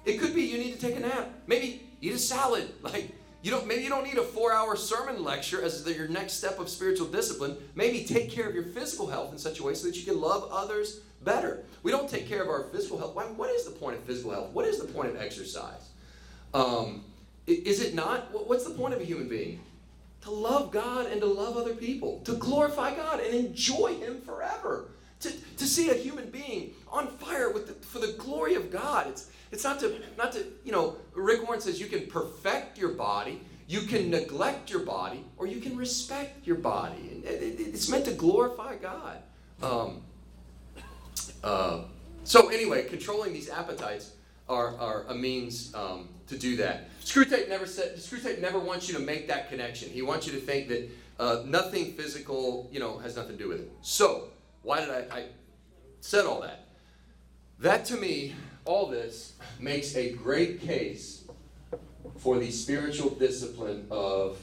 It 0.05 0.21
could 0.21 0.35
be 0.35 0.43
you 0.43 0.57
need 0.57 0.73
to 0.73 0.79
take 0.79 0.97
a 0.97 1.01
nap. 1.01 1.29
Maybe 1.47 1.87
eat 2.01 2.15
a 2.15 2.19
salad. 2.19 2.71
Like 2.83 3.13
you 3.43 3.51
don't 3.51 3.67
maybe 3.67 3.83
you 3.83 3.91
don't 3.91 4.05
need 4.05 4.17
a 4.17 4.23
4-hour 4.23 4.75
sermon 4.77 5.23
lecture 5.23 5.63
as 5.63 5.85
the, 5.85 5.93
your 5.93 6.09
next 6.09 6.35
step 6.35 6.59
of 6.59 6.69
spiritual 6.69 7.09
discipline. 7.09 7.57
Maybe 7.75 8.05
take 8.05 8.31
care 8.31 8.49
of 8.49 8.55
your 8.55 8.65
physical 8.65 9.07
health 9.07 9.33
in 9.33 9.39
such 9.39 9.61
a 9.61 9.63
way 9.63 9.75
so 9.75 9.87
that 9.87 9.97
you 9.97 10.05
can 10.05 10.19
love 10.21 10.49
others 10.51 11.01
better. 11.25 11.65
We 11.83 11.91
don't 11.91 12.09
take 12.09 12.27
care 12.27 12.43
of 12.43 12.49
our 12.49 12.65
physical 12.73 12.97
health. 12.97 13.15
Why, 13.15 13.25
what 13.25 13.51
is 13.51 13.65
the 13.67 13.71
point 13.71 13.97
of 13.97 14.05
physical 14.05 14.31
health? 14.31 14.51
What 14.53 14.65
is 14.65 14.79
the 14.79 14.87
point 14.87 15.11
of 15.11 15.17
exercise? 15.21 15.91
Um, 16.55 17.05
is 17.47 17.81
it 17.81 17.95
not? 17.95 18.49
What's 18.49 18.65
the 18.65 18.75
point 18.75 18.95
of 18.95 19.01
a 19.01 19.05
human 19.05 19.29
being? 19.29 19.61
To 20.23 20.31
love 20.31 20.71
God 20.71 21.07
and 21.07 21.21
to 21.21 21.27
love 21.27 21.57
other 21.57 21.75
people, 21.75 22.21
to 22.25 22.35
glorify 22.35 22.95
God 22.95 23.21
and 23.21 23.35
enjoy 23.35 23.95
Him 23.95 24.21
forever. 24.21 24.91
To, 25.21 25.33
to 25.33 25.67
see 25.67 25.91
a 25.91 25.95
human 25.95 26.31
being 26.31 26.75
on 26.93 27.09
fire 27.09 27.51
with 27.51 27.67
the, 27.67 27.73
for 27.87 27.99
the 27.99 28.13
glory 28.19 28.55
of 28.55 28.71
God. 28.71 29.09
It's, 29.09 29.29
it's 29.51 29.65
not 29.65 29.81
to, 29.81 30.01
not 30.17 30.31
to, 30.33 30.47
you 30.65 30.71
know, 30.71 30.97
Rick 31.13 31.43
Warren 31.43 31.61
says 31.61 31.81
you 31.81 31.87
can 31.87 32.07
perfect 32.07 32.79
your 32.79 32.91
body, 32.91 33.41
you 33.67 33.81
can 33.81 34.11
neglect 34.11 34.71
your 34.71 34.81
body, 34.81 35.25
or 35.37 35.49
you 35.49 35.61
can 35.61 35.77
respect 35.77 36.47
your 36.47 36.57
body. 36.57 37.21
It, 37.25 37.43
it, 37.43 37.61
it's 37.61 37.89
meant 37.89 38.05
to 38.05 38.13
glorify 38.13 38.77
God. 38.77 39.19
Um, 39.61 40.03
uh, 41.43 41.83
so, 42.23 42.49
anyway, 42.49 42.85
controlling 42.85 43.33
these 43.33 43.51
appetites 43.51 44.13
are, 44.49 44.77
are 44.79 45.05
a 45.09 45.15
means 45.15 45.75
um, 45.75 46.09
to 46.27 46.39
do 46.39 46.57
that. 46.57 46.89
Screwtape 47.05 47.49
never 47.49 47.67
said. 47.67 47.97
Screwtape 47.97 48.41
never 48.41 48.59
wants 48.59 48.89
you 48.89 48.95
to 48.95 49.01
make 49.01 49.29
that 49.29 49.49
connection. 49.49 49.89
He 49.91 50.03
wants 50.03 50.27
you 50.27 50.33
to 50.33 50.39
think 50.39 50.69
that 50.69 50.91
uh, 51.19 51.43
nothing 51.47 51.93
physical, 51.93 52.69
you 52.73 52.81
know, 52.81 52.99
has 52.99 53.17
nothing 53.17 53.37
to 53.37 53.43
do 53.43 53.49
with 53.49 53.61
it. 53.61 53.73
So, 53.83 54.29
why 54.63 54.81
did 54.81 54.91
I, 54.91 55.05
I 55.11 55.25
said 56.01 56.27
all 56.27 56.41
that? 56.43 56.69
That 57.59 57.85
to 57.87 57.97
me, 57.97 58.35
all 58.65 58.87
this 58.87 59.35
makes 59.59 59.97
a 59.97 60.13
great 60.13 60.61
case 60.61 61.25
for 62.19 62.39
the 62.39 62.51
spiritual 62.51 63.11
discipline 63.11 63.87
of 63.91 64.39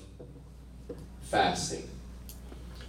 fasting. 1.21 1.87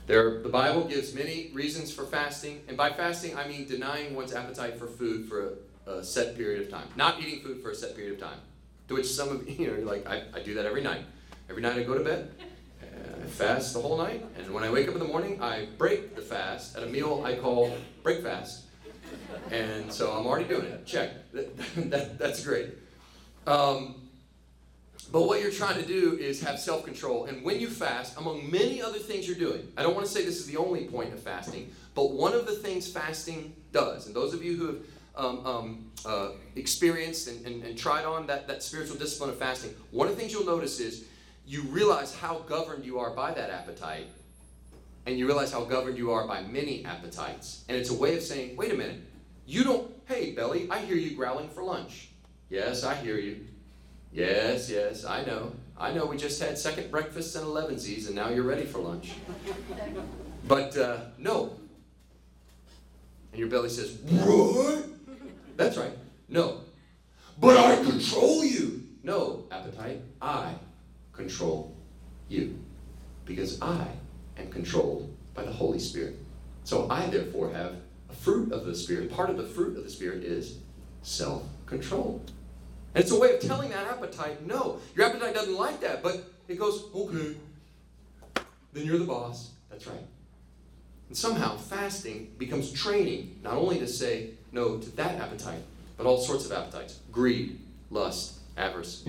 There, 0.06 0.40
the 0.40 0.48
Bible 0.48 0.84
gives 0.84 1.14
many 1.14 1.50
reasons 1.52 1.92
for 1.92 2.04
fasting, 2.04 2.62
and 2.68 2.76
by 2.76 2.90
fasting 2.90 3.36
I 3.36 3.48
mean 3.48 3.66
denying 3.66 4.14
one's 4.14 4.32
appetite 4.32 4.78
for 4.78 4.86
food 4.86 5.28
for 5.28 5.58
a 5.86 6.02
set 6.02 6.36
period 6.36 6.62
of 6.62 6.70
time, 6.70 6.88
not 6.96 7.20
eating 7.20 7.40
food 7.40 7.62
for 7.62 7.70
a 7.70 7.74
set 7.74 7.94
period 7.96 8.14
of 8.14 8.20
time. 8.20 8.38
To 8.88 8.94
which 8.94 9.06
some 9.06 9.28
of 9.30 9.48
you 9.60 9.72
know, 9.72 9.88
like, 9.88 10.06
I, 10.06 10.24
I 10.34 10.40
do 10.40 10.54
that 10.54 10.66
every 10.66 10.82
night. 10.82 11.04
Every 11.48 11.62
night 11.62 11.78
I 11.78 11.82
go 11.84 11.96
to 11.96 12.02
bed, 12.02 12.32
I 12.82 13.26
fast 13.26 13.72
the 13.72 13.80
whole 13.80 13.96
night, 13.96 14.24
and 14.36 14.52
when 14.52 14.64
I 14.64 14.70
wake 14.70 14.88
up 14.88 14.94
in 14.94 15.00
the 15.00 15.06
morning, 15.06 15.40
I 15.40 15.68
break 15.78 16.16
the 16.16 16.22
fast 16.22 16.76
at 16.76 16.82
a 16.82 16.86
meal 16.86 17.22
I 17.24 17.36
call 17.36 17.76
break 18.02 18.22
fast. 18.22 18.64
And 19.50 19.92
so 19.92 20.12
I'm 20.12 20.26
already 20.26 20.48
doing 20.48 20.66
it. 20.66 20.86
Check. 20.86 21.10
That, 21.32 21.90
that, 21.90 22.18
that's 22.18 22.44
great. 22.44 22.70
Um, 23.46 24.06
but 25.12 25.22
what 25.22 25.40
you're 25.40 25.52
trying 25.52 25.80
to 25.80 25.86
do 25.86 26.18
is 26.18 26.42
have 26.42 26.58
self 26.58 26.84
control. 26.84 27.26
And 27.26 27.44
when 27.44 27.60
you 27.60 27.68
fast, 27.68 28.16
among 28.18 28.50
many 28.50 28.82
other 28.82 28.98
things 28.98 29.28
you're 29.28 29.38
doing, 29.38 29.70
I 29.76 29.82
don't 29.82 29.94
want 29.94 30.06
to 30.06 30.12
say 30.12 30.24
this 30.24 30.38
is 30.38 30.46
the 30.46 30.56
only 30.56 30.86
point 30.86 31.12
of 31.12 31.20
fasting, 31.20 31.70
but 31.94 32.12
one 32.12 32.32
of 32.32 32.46
the 32.46 32.56
things 32.56 32.90
fasting 32.90 33.54
does, 33.72 34.06
and 34.06 34.16
those 34.16 34.34
of 34.34 34.42
you 34.42 34.56
who 34.56 34.66
have 34.66 34.76
um, 35.16 35.46
um, 35.46 35.90
uh, 36.04 36.30
experienced 36.56 37.28
and, 37.28 37.46
and, 37.46 37.64
and 37.64 37.78
tried 37.78 38.04
on 38.04 38.26
that, 38.26 38.46
that 38.48 38.62
spiritual 38.62 38.96
discipline 38.96 39.30
of 39.30 39.38
fasting, 39.38 39.74
one 39.90 40.08
of 40.08 40.14
the 40.14 40.20
things 40.20 40.32
you'll 40.32 40.46
notice 40.46 40.80
is 40.80 41.04
you 41.46 41.62
realize 41.62 42.14
how 42.14 42.38
governed 42.40 42.84
you 42.84 42.98
are 42.98 43.10
by 43.10 43.32
that 43.32 43.50
appetite, 43.50 44.06
and 45.06 45.18
you 45.18 45.26
realize 45.26 45.52
how 45.52 45.64
governed 45.64 45.96
you 45.96 46.10
are 46.10 46.26
by 46.26 46.42
many 46.42 46.84
appetites. 46.84 47.64
And 47.68 47.76
it's 47.76 47.90
a 47.90 47.94
way 47.94 48.16
of 48.16 48.22
saying, 48.22 48.56
wait 48.56 48.72
a 48.72 48.76
minute, 48.76 49.00
you 49.46 49.62
don't, 49.62 49.90
hey, 50.06 50.32
belly, 50.32 50.68
I 50.70 50.80
hear 50.80 50.96
you 50.96 51.16
growling 51.16 51.48
for 51.48 51.62
lunch. 51.62 52.08
Yes, 52.50 52.84
I 52.84 52.94
hear 52.94 53.18
you. 53.18 53.46
Yes, 54.12 54.68
yes, 54.68 55.04
I 55.04 55.24
know. 55.24 55.52
I 55.78 55.92
know 55.92 56.06
we 56.06 56.16
just 56.16 56.40
had 56.42 56.58
second 56.58 56.90
breakfasts 56.90 57.36
and 57.36 57.46
elevensies, 57.46 58.06
and 58.06 58.14
now 58.16 58.30
you're 58.30 58.44
ready 58.44 58.64
for 58.64 58.78
lunch. 58.78 59.12
But 60.48 60.76
uh, 60.76 60.98
no. 61.18 61.56
And 63.32 63.40
your 63.40 63.48
belly 63.48 63.68
says, 63.68 63.98
What? 64.04 64.95
That's 65.56 65.76
right. 65.76 65.92
No. 66.28 66.60
But 67.38 67.56
I 67.56 67.82
control 67.82 68.44
you. 68.44 68.82
No, 69.02 69.44
appetite. 69.50 70.02
I 70.20 70.54
control 71.12 71.74
you. 72.28 72.58
Because 73.24 73.60
I 73.60 73.86
am 74.38 74.50
controlled 74.50 75.14
by 75.34 75.44
the 75.44 75.52
Holy 75.52 75.78
Spirit. 75.78 76.16
So 76.64 76.88
I 76.90 77.06
therefore 77.06 77.52
have 77.52 77.76
a 78.10 78.14
fruit 78.14 78.52
of 78.52 78.66
the 78.66 78.74
Spirit. 78.74 79.10
Part 79.10 79.30
of 79.30 79.36
the 79.36 79.44
fruit 79.44 79.76
of 79.76 79.84
the 79.84 79.90
Spirit 79.90 80.24
is 80.24 80.58
self 81.02 81.42
control. 81.66 82.22
And 82.94 83.02
it's 83.02 83.12
a 83.12 83.18
way 83.18 83.34
of 83.34 83.40
telling 83.40 83.70
that 83.70 83.86
appetite, 83.86 84.46
no. 84.46 84.80
Your 84.94 85.06
appetite 85.06 85.34
doesn't 85.34 85.56
like 85.56 85.80
that, 85.80 86.02
but 86.02 86.24
it 86.48 86.58
goes, 86.58 86.84
okay. 86.94 87.36
Then 88.72 88.86
you're 88.86 88.98
the 88.98 89.04
boss. 89.04 89.50
That's 89.70 89.86
right. 89.86 90.06
And 91.08 91.16
somehow 91.16 91.56
fasting 91.56 92.32
becomes 92.38 92.72
training, 92.72 93.40
not 93.42 93.54
only 93.54 93.78
to 93.78 93.86
say 93.86 94.30
no 94.56 94.78
to 94.78 94.96
that 94.96 95.20
appetite, 95.20 95.62
but 95.96 96.06
all 96.06 96.18
sorts 96.18 96.44
of 96.46 96.52
appetites 96.52 96.98
greed, 97.12 97.60
lust, 97.90 98.40
avarice. 98.56 99.04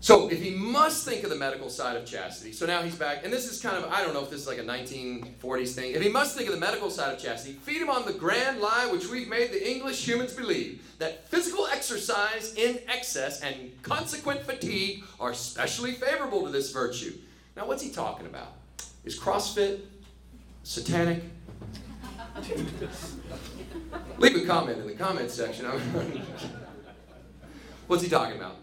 So 0.00 0.28
if 0.28 0.42
he 0.42 0.50
must 0.50 1.06
think 1.06 1.24
of 1.24 1.30
the 1.30 1.36
medical 1.36 1.70
side 1.70 1.96
of 1.96 2.04
chastity, 2.04 2.52
so 2.52 2.66
now 2.66 2.82
he's 2.82 2.94
back, 2.94 3.24
and 3.24 3.32
this 3.32 3.50
is 3.50 3.58
kind 3.58 3.82
of, 3.82 3.90
I 3.90 4.02
don't 4.02 4.12
know 4.12 4.22
if 4.22 4.28
this 4.28 4.42
is 4.42 4.46
like 4.46 4.58
a 4.58 4.62
1940s 4.62 5.74
thing. 5.74 5.92
If 5.92 6.02
he 6.02 6.10
must 6.10 6.36
think 6.36 6.46
of 6.46 6.54
the 6.54 6.60
medical 6.60 6.90
side 6.90 7.14
of 7.14 7.18
chastity, 7.18 7.54
feed 7.54 7.80
him 7.80 7.88
on 7.88 8.04
the 8.04 8.12
grand 8.12 8.60
lie 8.60 8.86
which 8.92 9.08
we've 9.08 9.28
made 9.28 9.50
the 9.50 9.66
English 9.66 10.06
humans 10.06 10.34
believe 10.34 10.82
that 10.98 11.26
physical 11.30 11.66
exercise 11.68 12.54
in 12.54 12.80
excess 12.86 13.40
and 13.40 13.82
consequent 13.82 14.42
fatigue 14.42 15.04
are 15.18 15.32
specially 15.32 15.92
favorable 15.92 16.44
to 16.44 16.50
this 16.50 16.70
virtue. 16.70 17.14
Now, 17.56 17.66
what's 17.66 17.82
he 17.82 17.90
talking 17.90 18.26
about? 18.26 18.52
Is 19.04 19.18
CrossFit 19.18 19.80
satanic? 20.64 21.22
Leave 24.18 24.36
a 24.36 24.46
comment 24.46 24.78
in 24.78 24.86
the 24.86 24.94
comment 24.94 25.30
section. 25.30 25.66
what's 27.86 28.02
he 28.02 28.08
talking 28.08 28.36
about? 28.36 28.56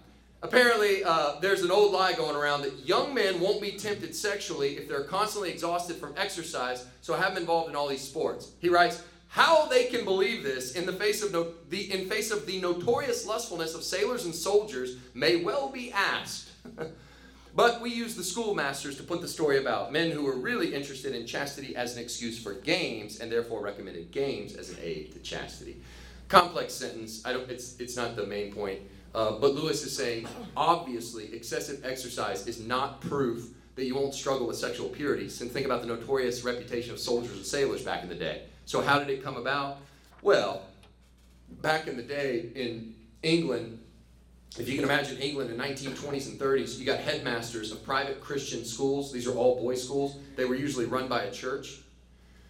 Apparently, 0.44 1.04
uh, 1.04 1.40
there's 1.40 1.62
an 1.62 1.70
old 1.70 1.92
lie 1.92 2.14
going 2.14 2.36
around 2.36 2.64
that 2.64 2.86
young 2.86 3.14
men 3.14 3.40
won't 3.40 3.62
be 3.62 3.74
tempted 3.74 4.16
sexually 4.16 4.78
if 4.78 4.88
they're 4.88 5.04
constantly 5.04 5.52
exhausted 5.52 5.98
from 5.98 6.16
exercise, 6.18 6.88
so 7.02 7.14
have 7.14 7.36
them 7.36 7.44
involved 7.44 7.70
in 7.70 7.76
all 7.76 7.88
these 7.88 8.02
sports. 8.02 8.52
He 8.60 8.70
writes, 8.70 9.04
how 9.28 9.68
they 9.68 9.86
can 9.86 10.04
believe 10.04 10.44
this 10.44 10.74
in 10.74 10.86
the 10.86 10.94
face 10.94 11.24
of 11.24 11.32
no, 11.32 11.54
the 11.70 11.94
in 11.94 12.10
face 12.10 12.32
of 12.32 12.46
the 12.46 12.60
notorious 12.60 13.26
lustfulness 13.26 13.74
of 13.74 13.84
sailors 13.84 14.26
and 14.26 14.36
soldiers 14.36 14.98
may 15.14 15.38
well 15.38 15.70
be 15.70 15.92
asked. 15.92 16.50
but 17.56 17.82
we 17.82 17.90
use 17.90 18.16
the 18.16 18.24
schoolmasters 18.24 18.96
to 18.98 19.04
put 19.04 19.22
the 19.22 19.28
story 19.28 19.58
about 19.58 19.92
men 19.92 20.12
who 20.12 20.24
were 20.24 20.38
really 20.38 20.74
interested 20.74 21.14
in 21.14 21.26
chastity 21.26 21.76
as 21.76 21.96
an 21.96 22.04
excuse 22.04 22.40
for 22.42 22.54
games 22.54 23.20
and 23.20 23.32
therefore 23.32 23.62
recommended 23.62 24.12
games 24.12 24.56
as 24.56 24.70
an 24.70 24.78
aid 24.82 25.12
to 25.14 25.20
chastity. 25.20 25.82
Complex 26.30 26.74
sentence. 26.74 27.26
I 27.26 27.34
don't. 27.34 27.50
It's 27.50 27.78
it's 27.80 27.98
not 27.98 28.16
the 28.16 28.26
main 28.26 28.54
point. 28.54 28.80
Uh, 29.14 29.34
but 29.34 29.54
Lewis 29.54 29.86
is 29.86 29.96
saying, 29.96 30.26
obviously, 30.56 31.34
excessive 31.34 31.86
exercise 31.86 32.48
is 32.48 32.62
not 32.62 33.02
proof 33.02 33.50
that 33.76 33.86
you 33.86 33.96
won't 33.96 34.14
struggle 34.14 34.48
with 34.48 34.56
sexual 34.56 34.88
purity. 34.88 35.24
And 35.24 35.52
think 35.52 35.66
about 35.66 35.82
the 35.82 35.88
notorious 35.88 36.44
reputation 36.44 36.94
of 36.94 37.00
soldiers 37.00 37.36
and 37.36 37.46
sailors 37.46 37.84
back 37.84 38.04
in 38.04 38.10
the 38.10 38.16
day. 38.16 38.44
So, 38.66 38.82
how 38.82 39.00
did 39.00 39.10
it 39.10 39.24
come 39.24 39.36
about? 39.36 39.80
Well, 40.22 40.64
back 41.62 41.88
in 41.88 41.98
the 41.98 42.04
day 42.04 42.50
in 42.56 42.96
England, 43.24 43.81
if 44.60 44.68
you 44.68 44.76
can 44.76 44.84
imagine 44.84 45.18
England 45.18 45.50
in 45.50 45.58
1920s 45.58 46.28
and 46.28 46.40
30s, 46.40 46.78
you 46.78 46.86
got 46.86 47.00
headmasters 47.00 47.72
of 47.72 47.84
private 47.86 48.20
Christian 48.20 48.66
schools. 48.66 49.12
These 49.12 49.26
are 49.28 49.34
all 49.34 49.62
boys' 49.62 49.84
schools. 49.84 50.18
They 50.36 50.44
were 50.46 50.56
usually 50.56 50.86
run 50.86 51.08
by 51.08 51.24
a 51.24 51.32
church. 51.32 51.80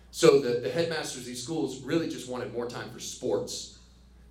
So 0.09 0.39
the, 0.39 0.59
the 0.59 0.69
headmasters 0.69 1.21
of 1.21 1.25
these 1.25 1.41
schools 1.43 1.81
really 1.81 2.09
just 2.09 2.27
wanted 2.27 2.53
more 2.53 2.67
time 2.67 2.89
for 2.89 2.99
sports. 2.99 3.77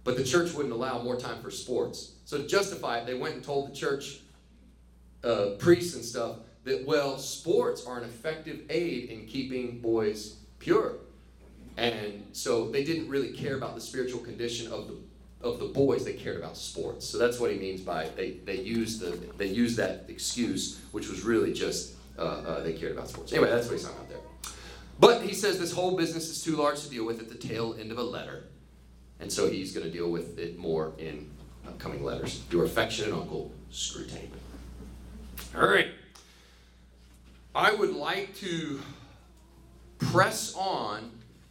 But 0.02 0.16
the 0.16 0.24
church 0.24 0.52
wouldn't 0.52 0.74
allow 0.74 1.00
more 1.02 1.16
time 1.16 1.40
for 1.42 1.50
sports. 1.50 2.14
So 2.24 2.38
to 2.38 2.46
justify 2.46 2.98
it, 2.98 3.06
they 3.06 3.14
went 3.14 3.36
and 3.36 3.44
told 3.44 3.70
the 3.70 3.74
church 3.74 4.18
uh, 5.22 5.50
priests 5.58 5.94
and 5.94 6.04
stuff 6.04 6.38
that, 6.64 6.84
well, 6.84 7.18
sports 7.18 7.86
are 7.86 7.98
an 7.98 8.04
effective 8.04 8.62
aid 8.68 9.10
in 9.10 9.26
keeping 9.26 9.80
boys 9.80 10.36
pure. 10.58 10.96
And 11.76 12.26
so 12.32 12.68
they 12.68 12.82
didn't 12.82 13.08
really 13.08 13.32
care 13.32 13.56
about 13.56 13.74
the 13.74 13.80
spiritual 13.80 14.20
condition 14.20 14.70
of 14.72 14.88
the 14.88 14.96
of 15.42 15.58
the 15.58 15.66
boys, 15.66 16.04
they 16.04 16.12
cared 16.12 16.36
about 16.36 16.56
sports. 16.56 17.06
So 17.06 17.18
that's 17.18 17.40
what 17.40 17.50
he 17.50 17.58
means 17.58 17.80
by 17.80 18.08
they, 18.16 18.32
they 18.44 18.60
used 18.60 19.00
the 19.00 19.10
they 19.36 19.46
used 19.46 19.76
that 19.78 20.04
excuse, 20.08 20.80
which 20.92 21.08
was 21.08 21.22
really 21.22 21.52
just 21.52 21.94
uh, 22.18 22.22
uh, 22.22 22.62
they 22.62 22.72
cared 22.72 22.92
about 22.92 23.08
sports. 23.08 23.32
Anyway, 23.32 23.50
that's 23.50 23.66
what 23.66 23.72
he's 23.72 23.84
talking 23.84 23.98
about 23.98 24.08
there. 24.10 24.18
But 24.98 25.22
he 25.22 25.34
says 25.34 25.58
this 25.58 25.72
whole 25.72 25.96
business 25.96 26.28
is 26.28 26.42
too 26.42 26.56
large 26.56 26.82
to 26.82 26.90
deal 26.90 27.06
with 27.06 27.20
at 27.20 27.28
the 27.30 27.36
tail 27.36 27.74
end 27.78 27.90
of 27.90 27.98
a 27.98 28.02
letter, 28.02 28.44
and 29.18 29.32
so 29.32 29.48
he's 29.48 29.72
going 29.72 29.86
to 29.86 29.92
deal 29.92 30.10
with 30.10 30.38
it 30.38 30.58
more 30.58 30.92
in 30.98 31.30
upcoming 31.66 32.04
letters. 32.04 32.42
Your 32.50 32.64
affectionate 32.64 33.14
uncle, 33.14 33.50
Screwtape. 33.72 34.28
All 35.56 35.66
right. 35.66 35.88
I 37.54 37.72
would 37.72 37.94
like 37.94 38.36
to 38.36 38.80
press 39.98 40.54
on 40.54 41.10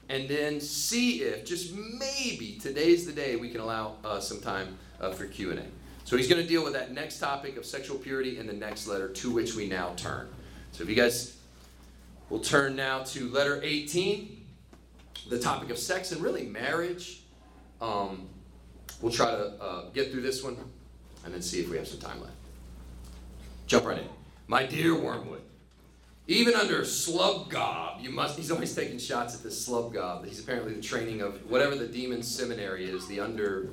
and 0.10 0.28
then 0.28 0.60
see 0.60 1.22
if 1.22 1.46
just 1.46 1.74
maybe 1.76 2.58
today's 2.60 3.06
the 3.06 3.12
day 3.12 3.36
we 3.36 3.50
can 3.50 3.62
allow 3.62 3.96
uh, 4.04 4.20
some 4.20 4.40
time 4.40 4.78
uh, 5.00 5.12
for 5.12 5.26
q&a 5.26 5.62
so 6.04 6.18
he's 6.18 6.28
going 6.28 6.42
to 6.42 6.48
deal 6.48 6.64
with 6.64 6.74
that 6.74 6.92
next 6.92 7.20
topic 7.20 7.56
of 7.58 7.66
sexual 7.66 7.98
purity 7.98 8.38
in 8.38 8.48
the 8.48 8.54
next 8.54 8.88
letter 8.88 9.08
to 9.10 9.32
which 9.32 9.56
we 9.56 9.68
now 9.68 9.94
turn 9.96 10.28
so 10.72 10.84
if 10.84 10.90
you 10.90 10.96
guys 10.96 11.38
will 12.30 12.40
turn 12.40 12.76
now 12.76 13.04
to 13.04 13.30
letter 13.30 13.62
18 13.64 14.46
the 15.30 15.40
topic 15.40 15.70
of 15.70 15.78
sex 15.78 16.12
and 16.12 16.22
really 16.22 16.46
marriage 16.46 17.22
um, 17.82 18.28
We'll 19.02 19.14
try 19.14 19.32
to 19.32 19.54
uh, 19.62 19.90
get 19.94 20.12
through 20.12 20.22
this 20.22 20.44
one 20.44 20.58
and 21.24 21.34
then 21.34 21.42
see 21.42 21.62
if 21.62 21.70
we 21.70 21.78
have 21.78 21.88
some 21.88 22.00
time 22.00 22.22
left. 22.22 22.34
Jump 23.68 23.86
right 23.86 24.00
in. 24.00 24.10
My 24.48 24.66
dear 24.66 24.96
Wormwood, 24.96 25.42
even 26.30 26.54
under 26.54 26.82
Slubgob, 26.82 28.04
you 28.04 28.12
must, 28.12 28.38
he's 28.38 28.52
always 28.52 28.76
taking 28.76 29.00
shots 29.00 29.34
at 29.34 29.42
this 29.42 29.68
Slubgob. 29.68 30.28
He's 30.28 30.40
apparently 30.40 30.76
the 30.76 30.82
training 30.82 31.22
of 31.22 31.50
whatever 31.50 31.76
the 31.76 31.88
demon 31.88 32.22
seminary 32.22 32.86
is, 32.86 33.08
the 33.08 33.20
under 33.20 33.70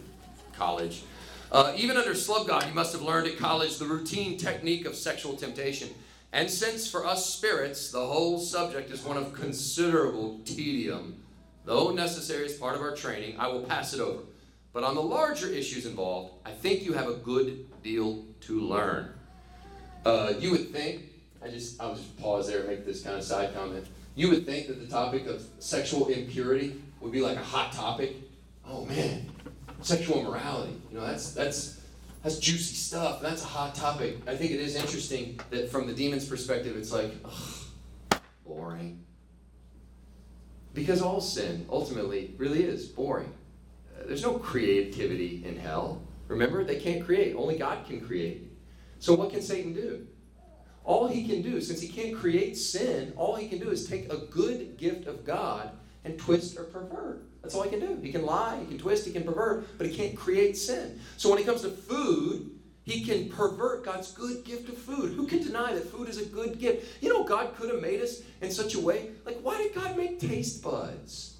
college. 0.55 1.03
Uh, 1.53 1.75
even 1.77 1.99
under 1.99 2.12
Slubgob, 2.12 2.66
you 2.66 2.73
must 2.73 2.95
have 2.95 3.03
learned 3.03 3.27
at 3.27 3.37
college 3.37 3.77
the 3.77 3.85
routine 3.85 4.38
technique 4.38 4.87
of 4.87 4.97
sexual 4.97 5.37
temptation. 5.37 5.90
And 6.33 6.49
since 6.51 6.90
for 6.90 7.05
us 7.05 7.29
spirits, 7.29 7.90
the 7.90 8.07
whole 8.07 8.38
subject 8.38 8.90
is 8.90 9.05
one 9.05 9.19
of 9.19 9.35
considerable 9.35 10.40
tedium, 10.47 11.23
though 11.66 11.90
necessary 11.90 12.47
as 12.47 12.55
part 12.55 12.75
of 12.75 12.81
our 12.81 12.97
training, 12.97 13.37
I 13.38 13.49
will 13.49 13.64
pass 13.64 13.92
it 13.92 14.01
over. 14.01 14.23
But 14.73 14.83
on 14.83 14.95
the 14.95 15.03
larger 15.03 15.49
issues 15.49 15.85
involved, 15.85 16.33
I 16.47 16.53
think 16.53 16.85
you 16.85 16.95
have 16.95 17.09
a 17.09 17.16
good 17.16 17.66
deal 17.83 18.25
to 18.40 18.61
learn. 18.61 19.12
Uh, 20.07 20.33
you 20.38 20.53
would 20.53 20.73
think, 20.73 21.03
I 21.42 21.49
just, 21.49 21.81
I'll 21.81 21.94
just 21.94 22.16
pause 22.18 22.49
there 22.49 22.61
and 22.61 22.68
make 22.68 22.85
this 22.85 23.03
kind 23.03 23.16
of 23.16 23.22
side 23.22 23.55
comment. 23.55 23.87
You 24.14 24.31
would 24.31 24.46
think 24.46 24.68
that 24.68 24.81
the 24.81 24.87
topic 24.87 25.27
of 25.27 25.42
sexual 25.59 26.09
impurity 26.09 26.81
would 27.01 27.12
be 27.12 27.20
like 27.20 27.37
a 27.37 27.42
hot 27.42 27.72
topic. 27.72 28.16
Oh 28.66 28.85
man, 28.87 29.29
sexual 29.83 30.20
immorality. 30.20 30.81
You 30.90 30.99
know, 30.99 31.07
that's 31.07 31.33
that's 31.33 31.81
that's 32.22 32.38
juicy 32.38 32.75
stuff. 32.75 33.20
That's 33.20 33.42
a 33.42 33.46
hot 33.46 33.75
topic. 33.75 34.18
I 34.27 34.35
think 34.35 34.53
it 34.53 34.61
is 34.61 34.75
interesting 34.75 35.38
that 35.51 35.70
from 35.70 35.87
the 35.87 35.92
demon's 35.92 36.27
perspective, 36.27 36.77
it's 36.77 36.92
like, 36.92 37.12
ugh, 37.25 38.20
boring. 38.44 39.05
Because 40.75 41.01
all 41.01 41.20
sin 41.20 41.66
ultimately 41.70 42.35
really 42.38 42.64
is 42.64 42.87
boring 42.87 43.33
uh, 43.96 44.07
there's 44.07 44.22
no 44.22 44.38
creativity 44.38 45.42
in 45.46 45.57
hell. 45.57 46.03
Remember, 46.29 46.64
they 46.64 46.77
can't 46.77 47.05
create. 47.05 47.35
Only 47.37 47.57
God 47.57 47.87
can 47.87 48.01
create. 48.01 48.51
So 48.99 49.14
what 49.14 49.31
can 49.31 49.42
Satan 49.42 49.72
do? 49.72 50.07
All 50.87 51.09
he 51.09 51.27
can 51.27 51.42
do, 51.42 51.61
since 51.61 51.81
he 51.81 51.88
can't 51.88 52.16
create 52.16 52.57
sin, 52.57 53.12
all 53.16 53.35
he 53.35 53.49
can 53.49 53.59
do 53.59 53.70
is 53.70 53.88
take 53.88 54.11
a 54.12 54.18
good 54.18 54.79
gift 54.79 55.09
of 55.09 55.25
God 55.25 55.72
and 56.05 56.16
twist 56.16 56.57
or 56.57 56.62
pervert. 56.62 57.25
That's 57.42 57.57
all 57.57 57.64
he 57.64 57.70
can 57.70 57.81
do. 57.81 57.99
He 58.01 58.12
can 58.12 58.25
lie, 58.25 58.61
he 58.61 58.66
can 58.66 58.79
twist, 58.79 59.05
he 59.05 59.12
can 59.12 59.25
pervert, 59.25 59.66
but 59.79 59.88
he 59.88 59.94
can't 59.94 60.16
create 60.16 60.57
sin. 60.57 61.01
So 61.16 61.29
when 61.29 61.40
it 61.40 61.44
comes 61.44 61.62
to 61.62 61.70
food, 61.70 62.53
he 62.85 63.03
can 63.03 63.29
pervert 63.29 63.85
God's 63.85 64.12
good 64.12 64.44
gift 64.44 64.68
of 64.68 64.79
food. 64.79 65.14
Who 65.14 65.27
can 65.27 65.42
deny 65.42 65.75
that 65.75 65.90
food 65.90 66.09
is 66.09 66.18
a 66.18 66.25
good 66.25 66.61
gift? 66.61 67.03
You 67.03 67.09
know, 67.09 67.25
God 67.25 67.57
could 67.57 67.68
have 67.72 67.83
made 67.83 68.01
us 68.01 68.22
in 68.40 68.53
such 68.53 68.77
a 68.77 68.81
way. 68.81 69.11
Like, 69.25 69.40
why 69.40 69.59
did 69.59 69.75
God 69.75 69.96
make 69.96 70.20
taste 70.20 70.62
buds? 70.62 71.38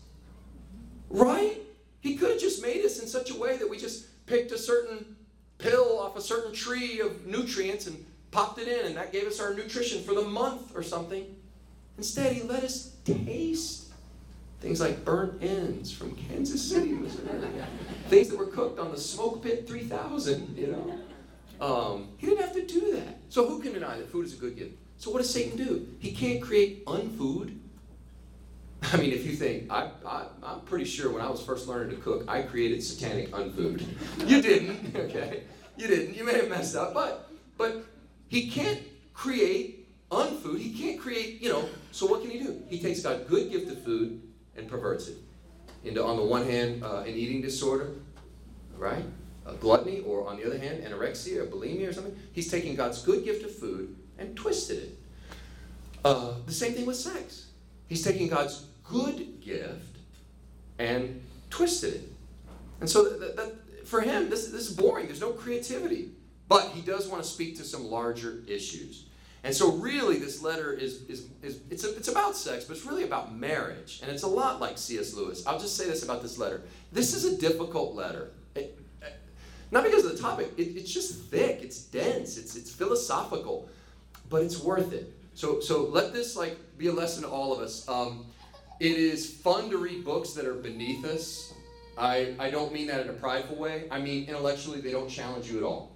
Right? 1.09 1.63
He 2.01 2.17
could 2.17 2.31
have 2.31 2.41
just 2.41 2.63
made 2.63 2.85
us 2.85 2.99
in 2.99 3.07
such 3.07 3.31
a 3.31 3.39
way 3.39 3.57
that 3.59 3.71
we 3.71 3.79
just 3.79 4.27
picked 4.27 4.51
a 4.51 4.59
certain 4.59 5.15
pill 5.59 6.01
off 6.01 6.17
a 6.17 6.21
certain 6.21 6.53
tree 6.53 6.99
of 6.99 7.27
nutrients 7.27 7.87
and 7.87 8.05
popped 8.37 8.59
it 8.59 8.69
in, 8.69 8.85
and 8.85 8.97
that 8.97 9.13
gave 9.13 9.25
us 9.25 9.41
our 9.41 9.55
nutrition 9.55 10.03
for 10.03 10.15
the 10.15 10.21
month 10.21 10.77
or 10.77 10.83
something. 10.83 11.35
Instead, 11.97 12.35
he 12.35 12.43
let 12.43 12.63
us 12.63 12.95
taste 13.03 13.87
things 14.61 14.79
like 14.79 15.07
burnt 15.07 15.43
ends 15.43 15.91
from 15.91 16.15
Kansas 16.15 16.63
City, 16.63 16.93
Missouri, 16.93 17.31
things 18.09 18.29
that 18.29 18.39
were 18.39 18.49
cooked 18.49 18.79
on 18.79 18.91
the 18.91 18.99
Smoke 18.99 19.43
Pit 19.43 19.67
3000, 19.67 20.55
you 20.55 20.67
know. 20.67 21.65
Um, 21.65 22.09
he 22.19 22.27
didn't 22.27 22.43
have 22.43 22.53
to 22.53 22.67
do 22.67 22.93
that. 22.97 23.21
So 23.31 23.49
who 23.49 23.59
can 23.59 23.73
deny 23.73 23.97
that 23.97 24.11
food 24.11 24.27
is 24.27 24.35
a 24.35 24.37
good 24.37 24.55
gift? 24.59 24.77
So 24.99 25.11
what 25.11 25.23
does 25.23 25.33
Satan 25.33 25.57
do? 25.57 25.89
He 25.99 26.13
can't 26.13 26.43
create 26.43 26.83
unfood. 26.87 27.59
I 28.83 28.99
mean, 28.99 29.13
if 29.13 29.25
you 29.25 29.33
think, 29.33 29.73
I, 29.73 29.89
I, 30.07 30.27
I'm 30.43 30.61
pretty 30.61 30.85
sure 30.85 31.11
when 31.11 31.23
I 31.23 31.31
was 31.31 31.43
first 31.43 31.69
learning 31.69 31.97
to 31.97 32.03
cook, 32.03 32.25
I 32.29 32.43
created 32.43 32.83
satanic 32.83 33.35
unfood. 33.35 33.83
You 34.27 34.43
didn't, 34.43 34.95
okay? 34.97 35.45
You 35.79 35.87
didn't. 35.87 36.15
You 36.15 36.25
may 36.25 36.35
have 36.35 36.51
messed 36.51 36.77
up, 36.77 36.93
but 36.93 37.31
but 37.57 37.87
he 38.29 38.51
can't 38.51 38.81
create 39.15 39.89
unfood. 40.11 40.61
He 40.61 40.73
can't 40.73 41.01
create, 41.01 41.41
you 41.43 41.49
know. 41.49 41.69
So 41.93 42.07
what 42.07 42.23
can 42.23 42.31
he 42.31 42.39
do? 42.39 42.63
He 42.69 42.81
takes 42.81 43.01
God's 43.01 43.29
good 43.29 43.51
gift 43.51 43.71
of 43.71 43.83
food 43.83 44.21
and 44.57 44.69
perverts 44.69 45.09
it 45.09 45.17
into, 45.85 46.05
on 46.05 46.17
the 46.17 46.23
one 46.23 46.45
hand, 46.45 46.83
uh, 46.83 47.01
an 47.01 47.09
eating 47.15 47.41
disorder, 47.41 47.91
right? 48.77 49.05
A 49.47 49.55
gluttony, 49.55 50.01
or 50.01 50.27
on 50.27 50.37
the 50.37 50.45
other 50.45 50.59
hand, 50.59 50.83
anorexia 50.83 51.43
or 51.43 51.47
bulimia 51.47 51.89
or 51.89 51.93
something. 51.93 52.17
He's 52.33 52.51
taking 52.51 52.75
God's 52.75 53.03
good 53.03 53.25
gift 53.25 53.45
of 53.45 53.55
food 53.55 53.95
and 54.19 54.37
twisted 54.37 54.79
it. 54.79 54.99
Uh, 56.05 56.35
the 56.47 56.53
same 56.53 56.73
thing 56.73 56.87
with 56.87 56.97
sex. 56.97 57.47
He's 57.89 58.03
taking 58.03 58.29
God's 58.29 58.67
good 58.85 59.41
gift 59.41 59.99
and 60.79 61.23
twisted 61.51 61.95
it. 61.95 62.13
And 62.81 62.91
so 62.91 63.05
that, 63.05 63.37
that, 63.37 63.87
for 63.87 64.01
him, 64.01 64.29
this, 64.29 64.49
this 64.49 64.69
is 64.69 64.77
boring. 64.77 65.07
There's 65.07 65.21
no 65.21 65.31
creativity. 65.31 66.11
But 66.49 66.71
he 66.71 66.81
does 66.81 67.09
want 67.09 67.23
to 67.23 67.29
speak 67.29 67.57
to 67.59 67.65
some 67.65 67.91
larger 67.91 68.43
issues. 68.47 69.07
And 69.43 69.55
so 69.55 69.73
really 69.73 70.19
this 70.19 70.43
letter 70.43 70.73
is, 70.73 71.03
is, 71.03 71.29
is 71.43 71.61
it's, 71.71 71.85
a, 71.85 71.97
it's 71.97 72.09
about 72.09 72.37
sex, 72.37 72.65
but 72.65 72.77
it's 72.77 72.87
really 72.87 73.05
about 73.05 73.35
marriage. 73.35 74.01
And 74.03 74.11
it's 74.11 74.25
a 74.25 74.29
lot 74.29 74.61
like 74.61 74.77
C.S. 74.77 75.15
Lewis. 75.15 75.47
I'll 75.47 75.59
just 75.59 75.77
say 75.77 75.87
this 75.87 76.03
about 76.03 76.23
this 76.23 76.39
letter. 76.39 76.63
This 76.93 77.15
is 77.15 77.25
a 77.25 77.37
difficult 77.37 77.95
letter. 77.95 78.31
It, 78.55 78.79
not 79.71 79.85
because 79.85 80.05
of 80.05 80.13
the 80.13 80.19
topic, 80.19 80.53
it, 80.57 80.77
it's 80.77 80.93
just 80.93 81.25
thick, 81.25 81.61
it's 81.63 81.81
dense, 81.81 82.39
it's, 82.39 82.57
it's 82.57 82.71
philosophical, 82.71 83.69
but 84.29 84.43
it's 84.43 84.61
worth 84.61 84.93
it. 84.93 85.13
So, 85.35 85.61
so 85.61 85.85
let 85.85 86.13
this 86.13 86.37
like 86.37 86.57
be 86.79 86.87
a 86.87 86.93
lesson 86.93 87.23
to 87.23 87.29
all 87.29 87.53
of 87.53 87.61
us. 87.61 87.89
Um, 87.89 88.27
it 88.81 88.93
is 88.93 89.31
fun 89.31 89.71
to 89.71 89.79
read 89.79 90.05
books 90.05 90.33
that 90.33 90.47
are 90.47 90.55
beneath 90.55 91.05
us. 91.05 91.53
I, 91.99 92.35
I 92.39 92.51
don't 92.51 92.73
mean 92.73 92.87
that 92.89 93.01
in 93.01 93.09
a 93.09 93.15
prideful 93.15 93.57
way. 93.57 93.85
I 93.91 94.01
mean 94.01 94.29
intellectually, 94.29 94.81
they 94.81 94.93
don't 94.93 95.09
challenge 95.09 95.51
you 95.51 95.59
at 95.59 95.65
all. 95.65 95.96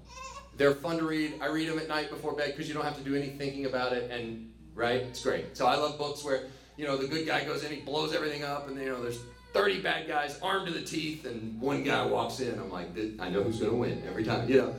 They're 0.56 0.74
fun 0.74 0.98
to 0.98 1.04
read. 1.04 1.38
I 1.40 1.46
read 1.46 1.68
them 1.68 1.78
at 1.78 1.88
night 1.88 2.10
before 2.10 2.34
bed 2.34 2.52
because 2.52 2.68
you 2.68 2.74
don't 2.74 2.84
have 2.84 2.98
to 2.98 3.04
do 3.04 3.14
any 3.14 3.28
thinking 3.28 3.66
about 3.66 3.92
it, 3.92 4.10
and 4.10 4.52
right, 4.74 5.02
it's 5.02 5.22
great. 5.22 5.56
So 5.56 5.66
I 5.66 5.76
love 5.76 5.98
books 5.98 6.22
where 6.24 6.44
you 6.76 6.86
know 6.86 6.96
the 6.96 7.08
good 7.08 7.26
guy 7.26 7.44
goes 7.44 7.64
in, 7.64 7.72
he 7.72 7.80
blows 7.80 8.14
everything 8.14 8.44
up, 8.44 8.68
and 8.68 8.78
you 8.78 8.86
know 8.86 9.02
there's 9.02 9.20
30 9.52 9.80
bad 9.80 10.06
guys 10.06 10.38
armed 10.42 10.66
to 10.66 10.72
the 10.72 10.82
teeth, 10.82 11.24
and 11.24 11.60
one 11.60 11.82
guy 11.82 12.04
walks 12.04 12.40
in. 12.40 12.58
I'm 12.58 12.70
like, 12.70 12.88
I 13.18 13.30
know 13.30 13.42
who's 13.42 13.58
going 13.58 13.70
to 13.70 13.76
win 13.76 14.02
every 14.06 14.24
time. 14.24 14.48
You 14.48 14.58
know, 14.58 14.74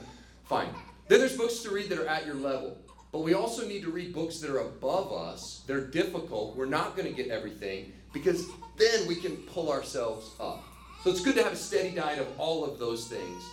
fine. 0.46 0.70
Then 1.08 1.20
there's 1.20 1.36
books 1.36 1.60
to 1.60 1.72
read 1.72 1.90
that 1.90 2.00
are 2.00 2.08
at 2.08 2.26
your 2.26 2.36
level. 2.36 2.78
But 3.12 3.20
we 3.24 3.34
also 3.34 3.68
need 3.68 3.82
to 3.84 3.92
read 3.92 4.14
books 4.14 4.40
that 4.40 4.50
are 4.50 4.60
above 4.60 5.12
us. 5.12 5.64
They're 5.68 5.86
difficult. 5.86 6.56
We're 6.56 6.66
not 6.66 6.96
going 6.96 7.10
to 7.10 7.14
get 7.14 7.30
everything 7.30 7.92
because 8.14 8.48
then 8.78 9.06
we 9.08 9.16
can 9.16 9.36
pull 9.36 9.70
ourselves 9.70 10.32
up. 10.40 10.64
So 11.04 11.10
it's 11.10 11.20
good 11.20 11.36
to 11.36 11.44
have 11.44 11.52
a 11.52 11.58
steady 11.58 11.94
diet 11.94 12.20
of 12.20 12.28
all 12.40 12.64
of 12.64 12.80
those 12.80 13.08
things 13.08 13.44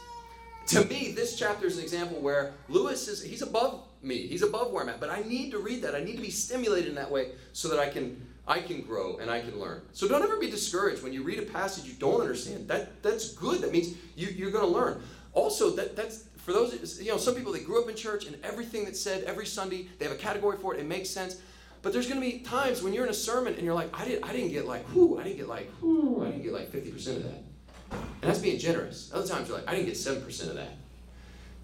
to 0.68 0.84
me, 0.84 1.12
this 1.12 1.38
chapter 1.38 1.66
is 1.66 1.78
an 1.78 1.82
example 1.82 2.20
where 2.20 2.52
Lewis 2.68 3.08
is, 3.08 3.22
he's 3.22 3.42
above 3.42 3.82
me. 4.02 4.26
He's 4.26 4.42
above 4.42 4.70
where 4.70 4.82
I'm 4.82 4.88
at. 4.88 5.00
But 5.00 5.10
I 5.10 5.22
need 5.22 5.50
to 5.52 5.58
read 5.58 5.82
that. 5.82 5.94
I 5.94 6.00
need 6.00 6.16
to 6.16 6.22
be 6.22 6.30
stimulated 6.30 6.88
in 6.88 6.94
that 6.96 7.10
way 7.10 7.32
so 7.52 7.68
that 7.68 7.78
I 7.78 7.88
can 7.88 8.24
I 8.46 8.60
can 8.60 8.80
grow 8.80 9.18
and 9.18 9.30
I 9.30 9.40
can 9.40 9.60
learn. 9.60 9.82
So 9.92 10.08
don't 10.08 10.22
ever 10.22 10.38
be 10.38 10.50
discouraged 10.50 11.02
when 11.02 11.12
you 11.12 11.22
read 11.22 11.38
a 11.38 11.42
passage 11.42 11.84
you 11.84 11.92
don't 11.94 12.20
understand. 12.20 12.68
That 12.68 13.02
that's 13.02 13.34
good. 13.34 13.60
That 13.60 13.72
means 13.72 13.96
you, 14.16 14.28
you're 14.28 14.50
going 14.50 14.64
to 14.64 14.70
learn. 14.70 15.02
Also, 15.34 15.70
that 15.76 15.96
that's 15.96 16.24
for 16.38 16.52
those 16.52 17.00
you 17.00 17.10
know 17.10 17.18
some 17.18 17.34
people 17.34 17.52
they 17.52 17.60
grew 17.60 17.82
up 17.82 17.88
in 17.88 17.96
church 17.96 18.26
and 18.26 18.36
everything 18.42 18.84
that's 18.84 19.00
said 19.00 19.24
every 19.24 19.46
Sunday 19.46 19.88
they 19.98 20.06
have 20.06 20.14
a 20.14 20.18
category 20.18 20.56
for 20.58 20.74
it. 20.74 20.80
It 20.80 20.86
makes 20.86 21.10
sense. 21.10 21.40
But 21.80 21.92
there's 21.92 22.08
going 22.08 22.20
to 22.20 22.26
be 22.26 22.40
times 22.40 22.82
when 22.82 22.92
you're 22.92 23.04
in 23.04 23.10
a 23.10 23.14
sermon 23.14 23.54
and 23.54 23.62
you're 23.62 23.74
like, 23.74 23.90
I 23.98 24.04
didn't 24.04 24.24
I 24.24 24.32
didn't 24.32 24.50
get 24.50 24.66
like 24.66 24.84
whoo 24.94 25.18
I 25.18 25.24
didn't 25.24 25.38
get 25.38 25.48
like 25.48 25.70
whoo 25.80 26.22
I 26.24 26.30
didn't 26.30 26.42
get 26.42 26.52
like 26.52 26.70
50 26.70 26.90
percent 26.90 27.16
of 27.18 27.22
that. 27.24 27.42
And 27.90 28.22
that's 28.22 28.38
being 28.38 28.58
generous. 28.58 29.10
Other 29.14 29.26
times 29.26 29.48
you're 29.48 29.58
like, 29.58 29.68
I 29.68 29.74
didn't 29.74 29.86
get 29.86 29.94
7% 29.94 30.48
of 30.48 30.56
that. 30.56 30.76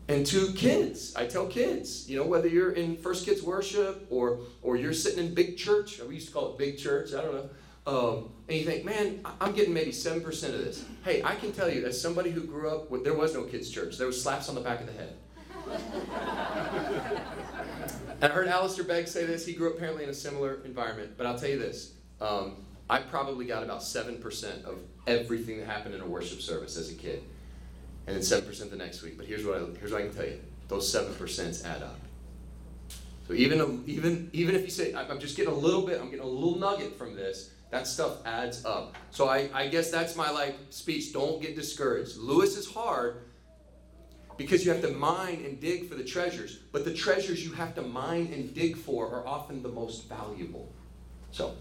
And 0.06 0.26
to 0.26 0.52
kids, 0.52 1.14
I 1.16 1.26
tell 1.26 1.46
kids, 1.46 2.08
you 2.08 2.18
know, 2.18 2.26
whether 2.26 2.46
you're 2.46 2.72
in 2.72 2.96
First 2.96 3.24
Kids 3.24 3.42
Worship 3.42 4.06
or 4.10 4.40
or 4.62 4.76
you're 4.76 4.92
sitting 4.92 5.26
in 5.26 5.34
big 5.34 5.56
church, 5.56 5.98
we 6.00 6.16
used 6.16 6.28
to 6.28 6.34
call 6.34 6.52
it 6.52 6.58
big 6.58 6.76
church, 6.76 7.14
I 7.14 7.22
don't 7.22 7.34
know. 7.34 7.48
Um, 7.86 8.30
and 8.48 8.58
you 8.58 8.64
think, 8.64 8.84
man, 8.84 9.20
I'm 9.40 9.52
getting 9.52 9.74
maybe 9.74 9.90
7% 9.90 10.26
of 10.26 10.52
this. 10.52 10.84
Hey, 11.04 11.22
I 11.22 11.34
can 11.34 11.52
tell 11.52 11.70
you, 11.70 11.84
as 11.86 12.00
somebody 12.00 12.30
who 12.30 12.42
grew 12.42 12.70
up 12.70 12.90
with, 12.90 13.04
there 13.04 13.14
was 13.14 13.34
no 13.34 13.44
kids' 13.44 13.70
church, 13.70 13.98
there 13.98 14.06
was 14.06 14.22
slaps 14.22 14.48
on 14.48 14.54
the 14.54 14.60
back 14.62 14.80
of 14.80 14.86
the 14.86 14.92
head. 14.92 15.16
and 18.20 18.24
I 18.24 18.28
heard 18.28 18.48
Alistair 18.48 18.84
Begg 18.84 19.08
say 19.08 19.24
this. 19.26 19.46
He 19.46 19.52
grew 19.54 19.70
up 19.70 19.76
apparently 19.76 20.04
in 20.04 20.10
a 20.10 20.14
similar 20.14 20.60
environment. 20.64 21.12
But 21.16 21.26
I'll 21.26 21.38
tell 21.38 21.48
you 21.48 21.58
this 21.58 21.92
um, 22.20 22.56
I 22.88 23.00
probably 23.00 23.46
got 23.46 23.62
about 23.62 23.80
7% 23.80 24.64
of 24.64 24.78
everything 25.06 25.58
that 25.58 25.66
happened 25.66 25.94
in 25.94 26.00
a 26.00 26.06
worship 26.06 26.40
service 26.40 26.76
as 26.76 26.90
a 26.90 26.94
kid. 26.94 27.22
And 28.06 28.14
then 28.14 28.22
7% 28.22 28.70
the 28.70 28.76
next 28.76 29.02
week. 29.02 29.16
But 29.16 29.26
here's 29.26 29.44
what 29.44 29.56
I, 29.56 29.64
here's 29.78 29.92
what 29.92 30.02
I 30.02 30.06
can 30.06 30.14
tell 30.14 30.26
you 30.26 30.40
those 30.68 30.92
7% 30.92 31.64
add 31.64 31.82
up. 31.82 31.98
So 33.26 33.34
even, 33.34 33.84
even, 33.86 34.30
even 34.32 34.54
if 34.54 34.62
you 34.62 34.70
say, 34.70 34.94
I'm 34.94 35.18
just 35.18 35.36
getting 35.36 35.52
a 35.52 35.56
little 35.56 35.82
bit, 35.82 36.00
I'm 36.00 36.10
getting 36.10 36.24
a 36.24 36.28
little 36.28 36.58
nugget 36.58 36.98
from 36.98 37.14
this, 37.14 37.50
that 37.70 37.86
stuff 37.86 38.24
adds 38.26 38.64
up. 38.64 38.96
So 39.10 39.28
I, 39.28 39.48
I 39.52 39.68
guess 39.68 39.90
that's 39.90 40.14
my 40.14 40.30
like 40.30 40.56
speech. 40.70 41.12
Don't 41.12 41.40
get 41.40 41.56
discouraged. 41.56 42.16
Lewis 42.18 42.56
is 42.56 42.70
hard 42.70 43.22
because 44.36 44.64
you 44.64 44.72
have 44.72 44.82
to 44.82 44.90
mine 44.90 45.42
and 45.44 45.60
dig 45.60 45.88
for 45.88 45.94
the 45.94 46.04
treasures. 46.04 46.58
But 46.72 46.84
the 46.84 46.92
treasures 46.92 47.44
you 47.44 47.52
have 47.52 47.74
to 47.76 47.82
mine 47.82 48.30
and 48.32 48.54
dig 48.54 48.76
for 48.76 49.08
are 49.10 49.26
often 49.26 49.62
the 49.62 49.70
most 49.70 50.08
valuable. 50.08 50.70
So 51.30 51.54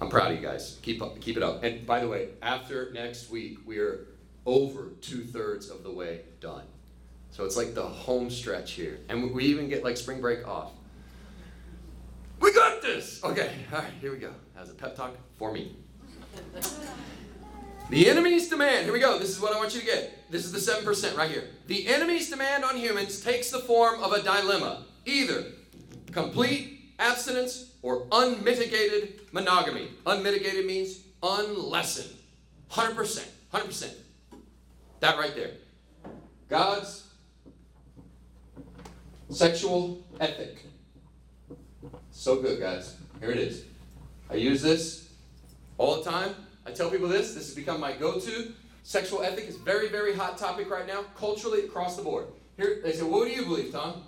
I'm 0.00 0.08
proud 0.08 0.32
of 0.32 0.40
you 0.40 0.46
guys. 0.46 0.78
Keep 0.82 1.02
up, 1.02 1.20
keep 1.20 1.36
it 1.36 1.42
up. 1.42 1.62
And 1.62 1.86
by 1.86 2.00
the 2.00 2.08
way, 2.08 2.30
after 2.40 2.90
next 2.92 3.30
week, 3.30 3.58
we 3.66 3.78
are 3.78 4.06
over 4.46 4.92
two 5.00 5.24
thirds 5.24 5.68
of 5.68 5.82
the 5.82 5.90
way 5.90 6.22
done. 6.40 6.64
So 7.30 7.44
it's 7.44 7.56
like 7.56 7.74
the 7.74 7.82
home 7.82 8.30
stretch 8.30 8.72
here, 8.72 8.98
and 9.08 9.32
we 9.32 9.44
even 9.44 9.68
get 9.68 9.84
like 9.84 9.96
spring 9.96 10.20
break 10.20 10.48
off. 10.48 10.72
We 12.40 12.52
got 12.52 12.80
this. 12.80 13.22
Okay, 13.22 13.52
all 13.72 13.80
right, 13.80 13.92
here 14.00 14.10
we 14.10 14.18
go. 14.18 14.32
As 14.58 14.70
a 14.70 14.74
pep 14.74 14.96
talk 14.96 15.14
for 15.36 15.52
me. 15.52 15.76
The 17.90 18.08
enemy's 18.08 18.48
demand, 18.48 18.84
here 18.84 18.92
we 18.92 19.00
go. 19.00 19.18
This 19.18 19.30
is 19.30 19.40
what 19.40 19.52
I 19.52 19.58
want 19.58 19.74
you 19.74 19.80
to 19.80 19.86
get. 19.86 20.30
This 20.30 20.44
is 20.44 20.52
the 20.52 20.58
7% 20.58 21.16
right 21.16 21.30
here. 21.30 21.44
The 21.66 21.88
enemy's 21.88 22.30
demand 22.30 22.64
on 22.64 22.76
humans 22.76 23.20
takes 23.20 23.50
the 23.50 23.58
form 23.58 24.02
of 24.02 24.12
a 24.12 24.22
dilemma 24.22 24.84
either 25.04 25.44
complete 26.12 26.92
abstinence 26.98 27.69
or 27.82 28.06
unmitigated 28.12 29.20
monogamy. 29.32 29.88
Unmitigated 30.06 30.66
means 30.66 31.00
unlessened. 31.22 32.14
100%. 32.70 33.26
100%. 33.52 33.94
That 35.00 35.18
right 35.18 35.34
there. 35.34 35.52
God's 36.48 37.06
sexual 39.30 40.04
ethic. 40.20 40.64
So 42.10 42.42
good, 42.42 42.60
guys. 42.60 42.96
Here 43.20 43.30
it 43.30 43.38
is. 43.38 43.64
I 44.28 44.34
use 44.34 44.62
this 44.62 45.12
all 45.78 46.02
the 46.02 46.10
time. 46.10 46.34
I 46.66 46.70
tell 46.72 46.90
people 46.90 47.08
this. 47.08 47.34
This 47.34 47.46
has 47.46 47.54
become 47.54 47.80
my 47.80 47.92
go 47.92 48.20
to. 48.20 48.52
Sexual 48.82 49.22
ethic 49.22 49.46
is 49.46 49.56
very, 49.56 49.88
very 49.88 50.14
hot 50.14 50.36
topic 50.36 50.70
right 50.70 50.86
now, 50.86 51.04
culturally 51.16 51.64
across 51.64 51.96
the 51.96 52.02
board. 52.02 52.26
Here, 52.56 52.80
they 52.82 52.92
say, 52.92 53.02
What 53.02 53.26
do 53.26 53.34
you 53.34 53.44
believe, 53.44 53.72
Tom? 53.72 54.02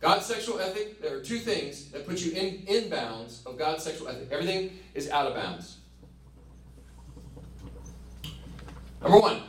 God's 0.00 0.26
sexual 0.26 0.60
ethic, 0.60 1.00
there 1.00 1.16
are 1.16 1.20
two 1.20 1.38
things 1.38 1.90
that 1.90 2.06
put 2.06 2.20
you 2.20 2.32
in, 2.32 2.64
in 2.66 2.90
bounds 2.90 3.42
of 3.46 3.58
God's 3.58 3.82
sexual 3.82 4.08
ethic. 4.08 4.28
Everything 4.30 4.78
is 4.94 5.08
out 5.10 5.26
of 5.26 5.34
bounds. 5.34 5.78
Number 9.02 9.18
one, 9.18 9.42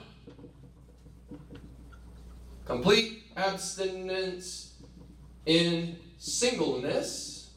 complete 2.65 3.23
abstinence 3.35 4.73
in 5.45 5.97
singleness. 6.17 7.51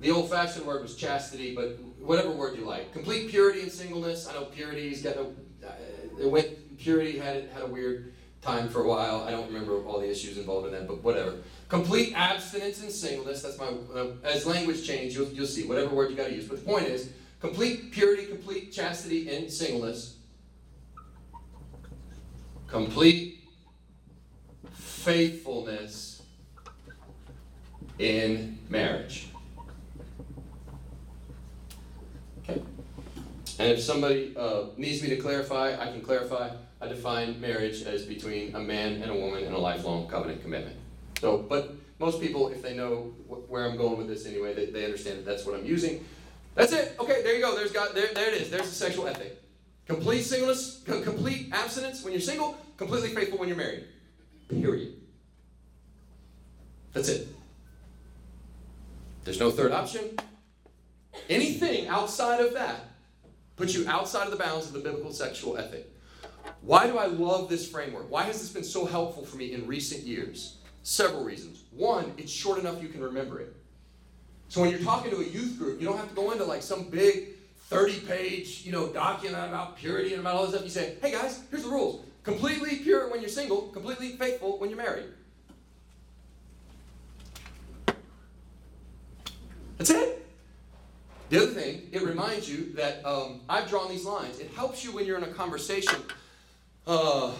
The 0.00 0.10
old 0.10 0.30
fashioned 0.30 0.66
word 0.66 0.82
was 0.82 0.96
chastity, 0.96 1.54
but 1.54 1.78
whatever 2.00 2.30
word 2.30 2.56
you 2.56 2.64
like. 2.64 2.92
Complete 2.92 3.28
purity 3.28 3.60
in 3.60 3.70
singleness. 3.70 4.26
I 4.26 4.32
know 4.32 4.44
purity's 4.46 5.02
got 5.02 5.16
no. 5.16 5.34
Uh, 5.66 5.72
it 6.18 6.30
went, 6.30 6.78
purity 6.78 7.18
had, 7.18 7.48
had 7.52 7.62
a 7.62 7.66
weird 7.66 8.14
time 8.40 8.68
for 8.68 8.82
a 8.82 8.88
while. 8.88 9.24
I 9.24 9.30
don't 9.30 9.46
remember 9.46 9.84
all 9.84 10.00
the 10.00 10.10
issues 10.10 10.38
involved 10.38 10.66
in 10.66 10.72
that, 10.72 10.88
but 10.88 11.02
whatever. 11.02 11.36
Complete 11.70 12.14
abstinence 12.16 12.82
and 12.82 12.90
singleness. 12.90 13.42
That's 13.42 13.56
my. 13.56 13.68
Uh, 13.94 14.08
as 14.24 14.44
language 14.44 14.84
change, 14.84 15.14
you'll, 15.14 15.28
you'll 15.28 15.46
see 15.46 15.68
whatever 15.68 15.94
word 15.94 16.10
you 16.10 16.16
got 16.16 16.26
to 16.26 16.34
use. 16.34 16.48
But 16.48 16.58
the 16.58 16.64
point 16.64 16.86
is, 16.86 17.12
complete 17.38 17.92
purity, 17.92 18.26
complete 18.26 18.72
chastity, 18.72 19.32
and 19.32 19.48
singleness. 19.48 20.16
Complete 22.66 23.44
faithfulness 24.72 26.22
in 28.00 28.58
marriage. 28.68 29.28
Okay. 32.42 32.60
And 33.60 33.70
if 33.70 33.80
somebody 33.80 34.34
uh, 34.36 34.64
needs 34.76 35.02
me 35.02 35.08
to 35.10 35.16
clarify, 35.16 35.76
I 35.80 35.92
can 35.92 36.00
clarify. 36.00 36.50
I 36.80 36.88
define 36.88 37.40
marriage 37.40 37.82
as 37.82 38.06
between 38.06 38.56
a 38.56 38.60
man 38.60 39.02
and 39.02 39.10
a 39.12 39.14
woman 39.14 39.44
in 39.44 39.52
a 39.52 39.58
lifelong 39.58 40.08
covenant 40.08 40.42
commitment. 40.42 40.76
So, 41.20 41.36
but 41.36 41.74
most 41.98 42.18
people, 42.18 42.48
if 42.48 42.62
they 42.62 42.74
know 42.74 43.12
wh- 43.28 43.50
where 43.50 43.66
I'm 43.66 43.76
going 43.76 43.98
with 43.98 44.08
this 44.08 44.24
anyway, 44.24 44.54
they, 44.54 44.66
they 44.66 44.86
understand 44.86 45.18
that 45.18 45.26
that's 45.26 45.44
what 45.44 45.54
I'm 45.54 45.66
using. 45.66 46.02
That's 46.54 46.72
it. 46.72 46.96
Okay, 46.98 47.22
there 47.22 47.34
you 47.34 47.42
go. 47.42 47.54
There's 47.54 47.72
God. 47.72 47.90
There, 47.94 48.08
there 48.14 48.28
it 48.28 48.40
is. 48.40 48.50
There's 48.50 48.68
the 48.68 48.74
sexual 48.74 49.06
ethic. 49.06 49.38
Complete 49.86 50.22
singleness, 50.22 50.82
co- 50.86 51.02
complete 51.02 51.50
abstinence 51.52 52.02
when 52.02 52.14
you're 52.14 52.22
single, 52.22 52.56
completely 52.78 53.10
faithful 53.10 53.38
when 53.38 53.48
you're 53.48 53.56
married. 53.56 53.84
Period. 54.48 54.94
That's 56.94 57.08
it. 57.08 57.28
There's 59.24 59.38
no 59.38 59.50
third 59.50 59.72
option. 59.72 60.16
Anything 61.28 61.86
outside 61.88 62.40
of 62.40 62.54
that 62.54 62.80
puts 63.56 63.74
you 63.74 63.86
outside 63.86 64.24
of 64.24 64.30
the 64.30 64.38
bounds 64.42 64.66
of 64.66 64.72
the 64.72 64.78
biblical 64.80 65.12
sexual 65.12 65.58
ethic. 65.58 65.86
Why 66.62 66.86
do 66.86 66.96
I 66.96 67.06
love 67.06 67.50
this 67.50 67.68
framework? 67.68 68.10
Why 68.10 68.22
has 68.22 68.40
this 68.40 68.50
been 68.50 68.64
so 68.64 68.86
helpful 68.86 69.24
for 69.24 69.36
me 69.36 69.52
in 69.52 69.66
recent 69.66 70.04
years? 70.04 70.56
Several 70.82 71.24
reasons. 71.24 71.64
One, 71.72 72.14
it's 72.16 72.32
short 72.32 72.58
enough 72.58 72.82
you 72.82 72.88
can 72.88 73.02
remember 73.02 73.40
it. 73.40 73.54
So 74.48 74.60
when 74.60 74.70
you're 74.70 74.80
talking 74.80 75.10
to 75.12 75.18
a 75.18 75.24
youth 75.24 75.58
group, 75.58 75.80
you 75.80 75.86
don't 75.86 75.96
have 75.96 76.08
to 76.08 76.14
go 76.14 76.32
into 76.32 76.44
like 76.44 76.62
some 76.62 76.88
big 76.88 77.28
30 77.68 78.00
page, 78.00 78.62
you 78.64 78.72
know, 78.72 78.88
document 78.88 79.44
about 79.48 79.76
purity 79.76 80.12
and 80.12 80.20
about 80.20 80.34
all 80.34 80.42
this 80.42 80.50
stuff. 80.50 80.64
You 80.64 80.70
say, 80.70 80.96
hey 81.00 81.12
guys, 81.12 81.42
here's 81.50 81.62
the 81.62 81.68
rules. 81.68 82.04
Completely 82.24 82.76
pure 82.76 83.08
when 83.10 83.20
you're 83.20 83.30
single, 83.30 83.68
completely 83.68 84.10
faithful 84.10 84.58
when 84.58 84.70
you're 84.70 84.76
married. 84.76 85.06
That's 89.78 89.90
it. 89.90 90.26
The 91.30 91.36
other 91.38 91.52
thing, 91.52 91.88
it 91.92 92.02
reminds 92.02 92.50
you 92.50 92.72
that 92.74 93.06
um, 93.06 93.40
I've 93.48 93.68
drawn 93.68 93.88
these 93.88 94.04
lines. 94.04 94.40
It 94.40 94.50
helps 94.54 94.84
you 94.84 94.92
when 94.92 95.06
you're 95.06 95.16
in 95.16 95.22
a 95.22 95.32
conversation. 95.32 96.02
Uh, 96.86 97.32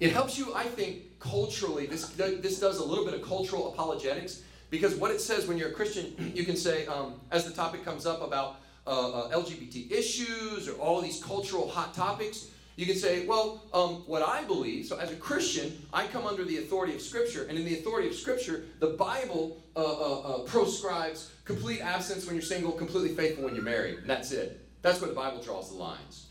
it 0.00 0.12
helps 0.12 0.36
you, 0.36 0.52
I 0.54 0.64
think, 0.64 1.02
culturally. 1.20 1.86
This, 1.86 2.08
this 2.08 2.58
does 2.58 2.78
a 2.78 2.84
little 2.84 3.04
bit 3.04 3.14
of 3.14 3.22
cultural 3.22 3.72
apologetics 3.72 4.42
because 4.70 4.94
what 4.94 5.10
it 5.10 5.20
says 5.20 5.46
when 5.46 5.58
you're 5.58 5.68
a 5.68 5.72
Christian, 5.72 6.32
you 6.34 6.44
can 6.44 6.56
say, 6.56 6.86
um, 6.86 7.20
as 7.30 7.44
the 7.44 7.52
topic 7.52 7.84
comes 7.84 8.06
up 8.06 8.22
about 8.22 8.56
uh, 8.86 9.10
uh, 9.10 9.30
LGBT 9.30 9.92
issues 9.92 10.68
or 10.68 10.72
all 10.80 11.00
these 11.00 11.22
cultural 11.22 11.68
hot 11.68 11.94
topics, 11.94 12.46
you 12.76 12.86
can 12.86 12.96
say, 12.96 13.26
well, 13.26 13.62
um, 13.74 14.04
what 14.06 14.22
I 14.22 14.42
believe, 14.44 14.86
so 14.86 14.96
as 14.96 15.12
a 15.12 15.16
Christian, 15.16 15.86
I 15.92 16.06
come 16.06 16.26
under 16.26 16.44
the 16.44 16.58
authority 16.58 16.94
of 16.94 17.02
Scripture, 17.02 17.44
and 17.46 17.58
in 17.58 17.66
the 17.66 17.74
authority 17.74 18.08
of 18.08 18.14
Scripture, 18.14 18.64
the 18.78 18.86
Bible 18.86 19.62
uh, 19.76 19.80
uh, 19.80 20.20
uh, 20.20 20.38
proscribes 20.44 21.30
complete 21.44 21.80
abstinence 21.80 22.24
when 22.24 22.36
you're 22.36 22.42
single, 22.42 22.72
completely 22.72 23.14
faithful 23.14 23.44
when 23.44 23.54
you're 23.54 23.64
married. 23.64 23.98
And 23.98 24.08
that's 24.08 24.32
it. 24.32 24.66
That's 24.80 24.98
where 25.00 25.10
the 25.10 25.16
Bible 25.16 25.42
draws 25.42 25.70
the 25.70 25.76
lines. 25.76 26.28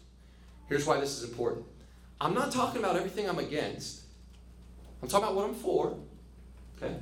Here's 0.69 0.87
why 0.87 0.99
this 0.99 1.21
is 1.21 1.29
important. 1.29 1.65
I'm 2.19 2.33
not 2.33 2.51
talking 2.51 2.79
about 2.79 2.95
everything 2.95 3.29
I'm 3.29 3.39
against. 3.39 4.01
I'm 5.01 5.07
talking 5.07 5.25
about 5.25 5.35
what 5.35 5.45
I'm 5.45 5.55
for. 5.55 5.97
Okay? 6.77 6.95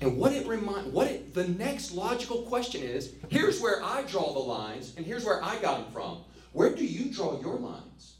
And 0.00 0.16
what 0.16 0.32
it 0.32 0.46
remind 0.46 0.92
what 0.92 1.08
it 1.08 1.34
the 1.34 1.46
next 1.48 1.92
logical 1.92 2.42
question 2.42 2.82
is, 2.82 3.12
here's 3.28 3.60
where 3.60 3.84
I 3.84 4.02
draw 4.02 4.32
the 4.32 4.38
lines, 4.38 4.94
and 4.96 5.04
here's 5.04 5.24
where 5.24 5.42
I 5.44 5.56
got 5.58 5.82
them 5.82 5.92
from. 5.92 6.18
Where 6.52 6.74
do 6.74 6.84
you 6.84 7.12
draw 7.12 7.40
your 7.40 7.58
lines? 7.58 8.14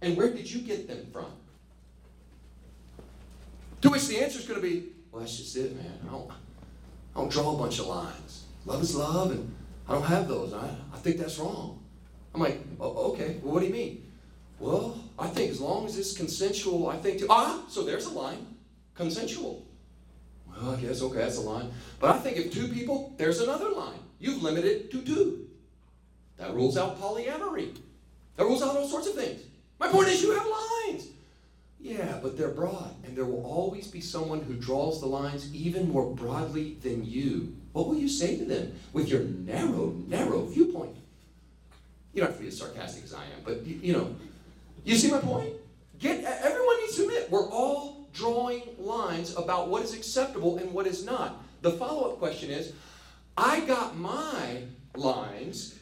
And 0.00 0.16
where 0.16 0.30
did 0.30 0.50
you 0.50 0.60
get 0.60 0.88
them 0.88 1.06
from? 1.12 1.30
To 3.82 3.90
which 3.90 4.08
the 4.08 4.18
answer 4.18 4.40
is 4.40 4.46
going 4.46 4.60
to 4.60 4.66
be, 4.66 4.88
well, 5.10 5.20
that's 5.20 5.36
just 5.36 5.56
it, 5.56 5.76
man. 5.76 5.92
I 6.08 6.12
don't, 6.12 6.30
I 6.30 7.20
don't 7.20 7.30
draw 7.30 7.54
a 7.54 7.58
bunch 7.58 7.78
of 7.78 7.86
lines. 7.86 8.44
Love 8.66 8.82
is 8.82 8.94
love, 8.94 9.30
and 9.30 9.54
I 9.88 9.92
don't 9.92 10.04
have 10.04 10.28
those. 10.28 10.52
I, 10.52 10.76
I 10.92 10.98
think 10.98 11.18
that's 11.18 11.38
wrong. 11.38 11.82
I'm 12.34 12.40
like, 12.40 12.60
oh, 12.80 13.12
okay, 13.12 13.38
well, 13.42 13.54
what 13.54 13.60
do 13.60 13.66
you 13.66 13.72
mean? 13.72 14.01
Well, 14.62 14.96
I 15.18 15.26
think 15.26 15.50
as 15.50 15.60
long 15.60 15.86
as 15.86 15.98
it's 15.98 16.16
consensual, 16.16 16.86
I 16.88 16.96
think, 16.96 17.18
to, 17.18 17.26
ah, 17.28 17.64
so 17.68 17.82
there's 17.82 18.06
a 18.06 18.12
line. 18.12 18.46
Consensual. 18.94 19.66
Well, 20.48 20.76
I 20.76 20.80
guess, 20.80 21.02
okay, 21.02 21.18
that's 21.18 21.38
a 21.38 21.40
line. 21.40 21.72
But 21.98 22.14
I 22.14 22.18
think 22.20 22.36
if 22.36 22.52
two 22.52 22.68
people, 22.68 23.12
there's 23.16 23.40
another 23.40 23.70
line. 23.70 23.98
You've 24.20 24.40
limited 24.40 24.92
to 24.92 25.02
two. 25.02 25.48
That 26.36 26.54
rules 26.54 26.78
out 26.78 27.00
polyamory. 27.00 27.76
That 28.36 28.44
rules 28.44 28.62
out 28.62 28.76
all 28.76 28.86
sorts 28.86 29.08
of 29.08 29.14
things. 29.14 29.42
My 29.80 29.88
point 29.88 30.08
is, 30.08 30.22
you 30.22 30.30
have 30.30 30.46
lines. 30.46 31.08
Yeah, 31.80 32.20
but 32.22 32.38
they're 32.38 32.50
broad, 32.50 32.94
and 33.04 33.16
there 33.16 33.24
will 33.24 33.44
always 33.44 33.88
be 33.88 34.00
someone 34.00 34.42
who 34.42 34.54
draws 34.54 35.00
the 35.00 35.08
lines 35.08 35.52
even 35.52 35.90
more 35.90 36.14
broadly 36.14 36.76
than 36.82 37.04
you. 37.04 37.56
What 37.72 37.88
will 37.88 37.98
you 37.98 38.08
say 38.08 38.36
to 38.36 38.44
them 38.44 38.76
with 38.92 39.08
your 39.08 39.22
narrow, 39.22 39.96
narrow 40.06 40.46
viewpoint? 40.46 40.94
You 42.14 42.20
don't 42.20 42.30
have 42.30 42.36
to 42.36 42.42
be 42.42 42.48
as 42.48 42.58
sarcastic 42.58 43.02
as 43.02 43.12
I 43.12 43.24
am, 43.24 43.40
but 43.44 43.66
you, 43.66 43.80
you 43.82 43.92
know, 43.94 44.14
you 44.84 44.96
see 44.96 45.10
my 45.10 45.18
point? 45.18 45.52
Get 45.98 46.24
everyone 46.24 46.80
needs 46.80 46.96
to 46.96 47.02
admit 47.02 47.30
we're 47.30 47.48
all 47.48 48.08
drawing 48.12 48.62
lines 48.78 49.36
about 49.36 49.68
what 49.68 49.82
is 49.82 49.94
acceptable 49.94 50.58
and 50.58 50.72
what 50.72 50.86
is 50.86 51.04
not. 51.04 51.42
The 51.62 51.70
follow-up 51.70 52.18
question 52.18 52.50
is, 52.50 52.72
I 53.36 53.60
got 53.60 53.96
my 53.96 54.64
lines 54.96 55.78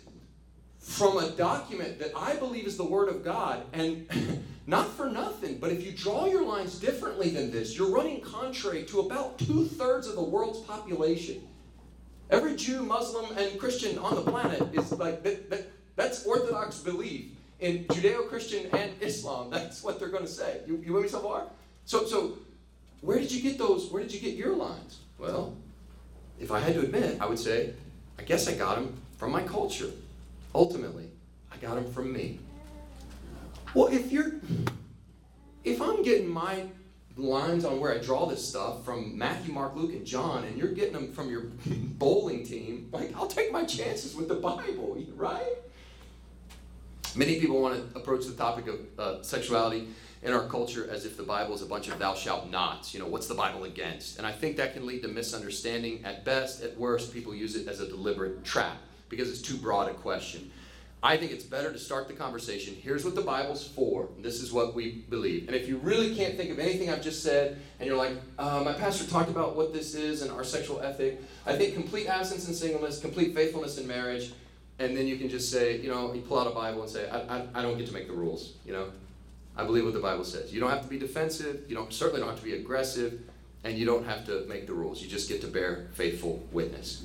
from 0.78 1.18
a 1.18 1.30
document 1.30 1.98
that 1.98 2.12
I 2.16 2.36
believe 2.36 2.66
is 2.66 2.76
the 2.76 2.84
Word 2.84 3.08
of 3.08 3.24
God, 3.24 3.64
and 3.72 4.44
not 4.66 4.88
for 4.88 5.08
nothing, 5.08 5.58
but 5.58 5.72
if 5.72 5.84
you 5.84 5.92
draw 5.92 6.26
your 6.26 6.44
lines 6.44 6.78
differently 6.78 7.30
than 7.30 7.50
this, 7.50 7.76
you're 7.76 7.90
running 7.90 8.20
contrary 8.20 8.84
to 8.84 9.00
about 9.00 9.38
two 9.38 9.64
thirds 9.64 10.06
of 10.06 10.16
the 10.16 10.22
world's 10.22 10.60
population. 10.60 11.42
Every 12.30 12.54
Jew, 12.54 12.82
Muslim, 12.82 13.36
and 13.36 13.58
Christian 13.58 13.98
on 13.98 14.14
the 14.14 14.30
planet 14.30 14.62
is 14.72 14.92
like 14.92 15.22
that, 15.24 15.50
that 15.50 15.70
that's 15.96 16.24
Orthodox 16.24 16.78
belief 16.78 17.32
in 17.60 17.84
Judeo 17.84 18.28
Christian 18.28 18.66
and 18.72 18.92
Islam. 19.00 19.50
That's 19.50 19.82
what 19.82 19.98
they're 19.98 20.08
going 20.08 20.24
to 20.24 20.30
say. 20.30 20.60
You, 20.66 20.82
you 20.84 20.92
with 20.92 21.04
me 21.04 21.08
so 21.08 21.20
far? 21.20 21.44
So, 21.84 22.06
so 22.06 22.38
where 23.00 23.18
did 23.18 23.30
you 23.30 23.42
get 23.42 23.58
those? 23.58 23.90
Where 23.90 24.02
did 24.02 24.12
you 24.12 24.20
get 24.20 24.34
your 24.34 24.56
lines? 24.56 25.00
Well, 25.18 25.56
if 26.38 26.50
I 26.50 26.60
had 26.60 26.74
to 26.74 26.80
admit, 26.80 27.18
I 27.20 27.26
would 27.26 27.38
say, 27.38 27.74
I 28.18 28.22
guess 28.22 28.48
I 28.48 28.54
got 28.54 28.76
them 28.76 28.96
from 29.16 29.30
my 29.30 29.42
culture. 29.42 29.90
Ultimately, 30.54 31.10
I 31.52 31.56
got 31.58 31.74
them 31.74 31.90
from 31.92 32.12
me. 32.12 32.40
Well, 33.74 33.86
if 33.86 34.10
you're, 34.10 34.32
if 35.64 35.80
I'm 35.80 36.02
getting 36.02 36.28
my 36.28 36.64
lines 37.16 37.64
on 37.64 37.78
where 37.80 37.94
I 37.94 37.98
draw 37.98 38.26
this 38.26 38.46
stuff 38.46 38.84
from 38.84 39.16
Matthew, 39.16 39.52
Mark, 39.52 39.76
Luke, 39.76 39.92
and 39.92 40.06
John, 40.06 40.44
and 40.44 40.56
you're 40.56 40.72
getting 40.72 40.94
them 40.94 41.12
from 41.12 41.30
your 41.30 41.42
bowling 41.66 42.44
team, 42.44 42.88
like 42.92 43.14
I'll 43.14 43.26
take 43.26 43.52
my 43.52 43.64
chances 43.64 44.14
with 44.14 44.28
the 44.28 44.34
Bible, 44.36 44.98
right? 45.14 45.56
Many 47.16 47.40
people 47.40 47.60
want 47.60 47.92
to 47.92 47.98
approach 47.98 48.26
the 48.26 48.34
topic 48.34 48.68
of 48.68 48.80
uh, 48.98 49.22
sexuality 49.22 49.88
in 50.22 50.32
our 50.32 50.46
culture 50.46 50.88
as 50.90 51.04
if 51.04 51.16
the 51.16 51.22
Bible 51.22 51.54
is 51.54 51.62
a 51.62 51.66
bunch 51.66 51.88
of 51.88 51.98
thou 51.98 52.14
shalt 52.14 52.48
nots. 52.50 52.94
You 52.94 53.00
know, 53.00 53.06
what's 53.06 53.26
the 53.26 53.34
Bible 53.34 53.64
against? 53.64 54.18
And 54.18 54.26
I 54.26 54.32
think 54.32 54.56
that 54.58 54.74
can 54.74 54.86
lead 54.86 55.02
to 55.02 55.08
misunderstanding. 55.08 56.04
At 56.04 56.24
best, 56.24 56.62
at 56.62 56.78
worst, 56.78 57.12
people 57.12 57.34
use 57.34 57.56
it 57.56 57.66
as 57.66 57.80
a 57.80 57.88
deliberate 57.88 58.44
trap 58.44 58.76
because 59.08 59.28
it's 59.28 59.42
too 59.42 59.56
broad 59.56 59.90
a 59.90 59.94
question. 59.94 60.52
I 61.02 61.16
think 61.16 61.32
it's 61.32 61.44
better 61.44 61.72
to 61.72 61.78
start 61.78 62.08
the 62.08 62.14
conversation. 62.14 62.74
Here's 62.74 63.06
what 63.06 63.14
the 63.14 63.22
Bible's 63.22 63.66
for. 63.66 64.10
This 64.18 64.42
is 64.42 64.52
what 64.52 64.74
we 64.74 65.06
believe. 65.08 65.48
And 65.48 65.56
if 65.56 65.66
you 65.66 65.78
really 65.78 66.14
can't 66.14 66.36
think 66.36 66.50
of 66.50 66.58
anything 66.58 66.90
I've 66.90 67.02
just 67.02 67.22
said, 67.22 67.58
and 67.78 67.88
you're 67.88 67.96
like, 67.96 68.12
uh, 68.38 68.62
my 68.62 68.74
pastor 68.74 69.10
talked 69.10 69.30
about 69.30 69.56
what 69.56 69.72
this 69.72 69.94
is 69.94 70.20
and 70.20 70.30
our 70.30 70.44
sexual 70.44 70.80
ethic, 70.80 71.22
I 71.46 71.56
think 71.56 71.72
complete 71.72 72.06
abstinence 72.06 72.46
in 72.48 72.54
singleness, 72.54 73.00
complete 73.00 73.34
faithfulness 73.34 73.78
in 73.78 73.86
marriage, 73.86 74.32
and 74.80 74.96
then 74.96 75.06
you 75.06 75.18
can 75.18 75.28
just 75.28 75.52
say, 75.52 75.76
you 75.76 75.90
know, 75.90 76.12
you 76.14 76.22
pull 76.22 76.38
out 76.38 76.46
a 76.46 76.54
Bible 76.54 76.80
and 76.80 76.90
say, 76.90 77.08
I, 77.10 77.18
I, 77.18 77.46
I 77.54 77.62
don't 77.62 77.76
get 77.76 77.86
to 77.88 77.92
make 77.92 78.06
the 78.06 78.14
rules, 78.14 78.54
you 78.64 78.72
know. 78.72 78.90
I 79.54 79.64
believe 79.64 79.84
what 79.84 79.92
the 79.92 80.00
Bible 80.00 80.24
says. 80.24 80.54
You 80.54 80.60
don't 80.60 80.70
have 80.70 80.82
to 80.82 80.88
be 80.88 80.98
defensive, 80.98 81.64
you 81.68 81.74
don't 81.76 81.92
certainly 81.92 82.20
don't 82.20 82.30
have 82.30 82.38
to 82.38 82.44
be 82.44 82.54
aggressive, 82.54 83.20
and 83.62 83.76
you 83.76 83.84
don't 83.84 84.06
have 84.06 84.24
to 84.26 84.46
make 84.48 84.66
the 84.66 84.72
rules. 84.72 85.02
You 85.02 85.08
just 85.08 85.28
get 85.28 85.42
to 85.42 85.48
bear 85.48 85.88
faithful 85.92 86.42
witness. 86.50 87.04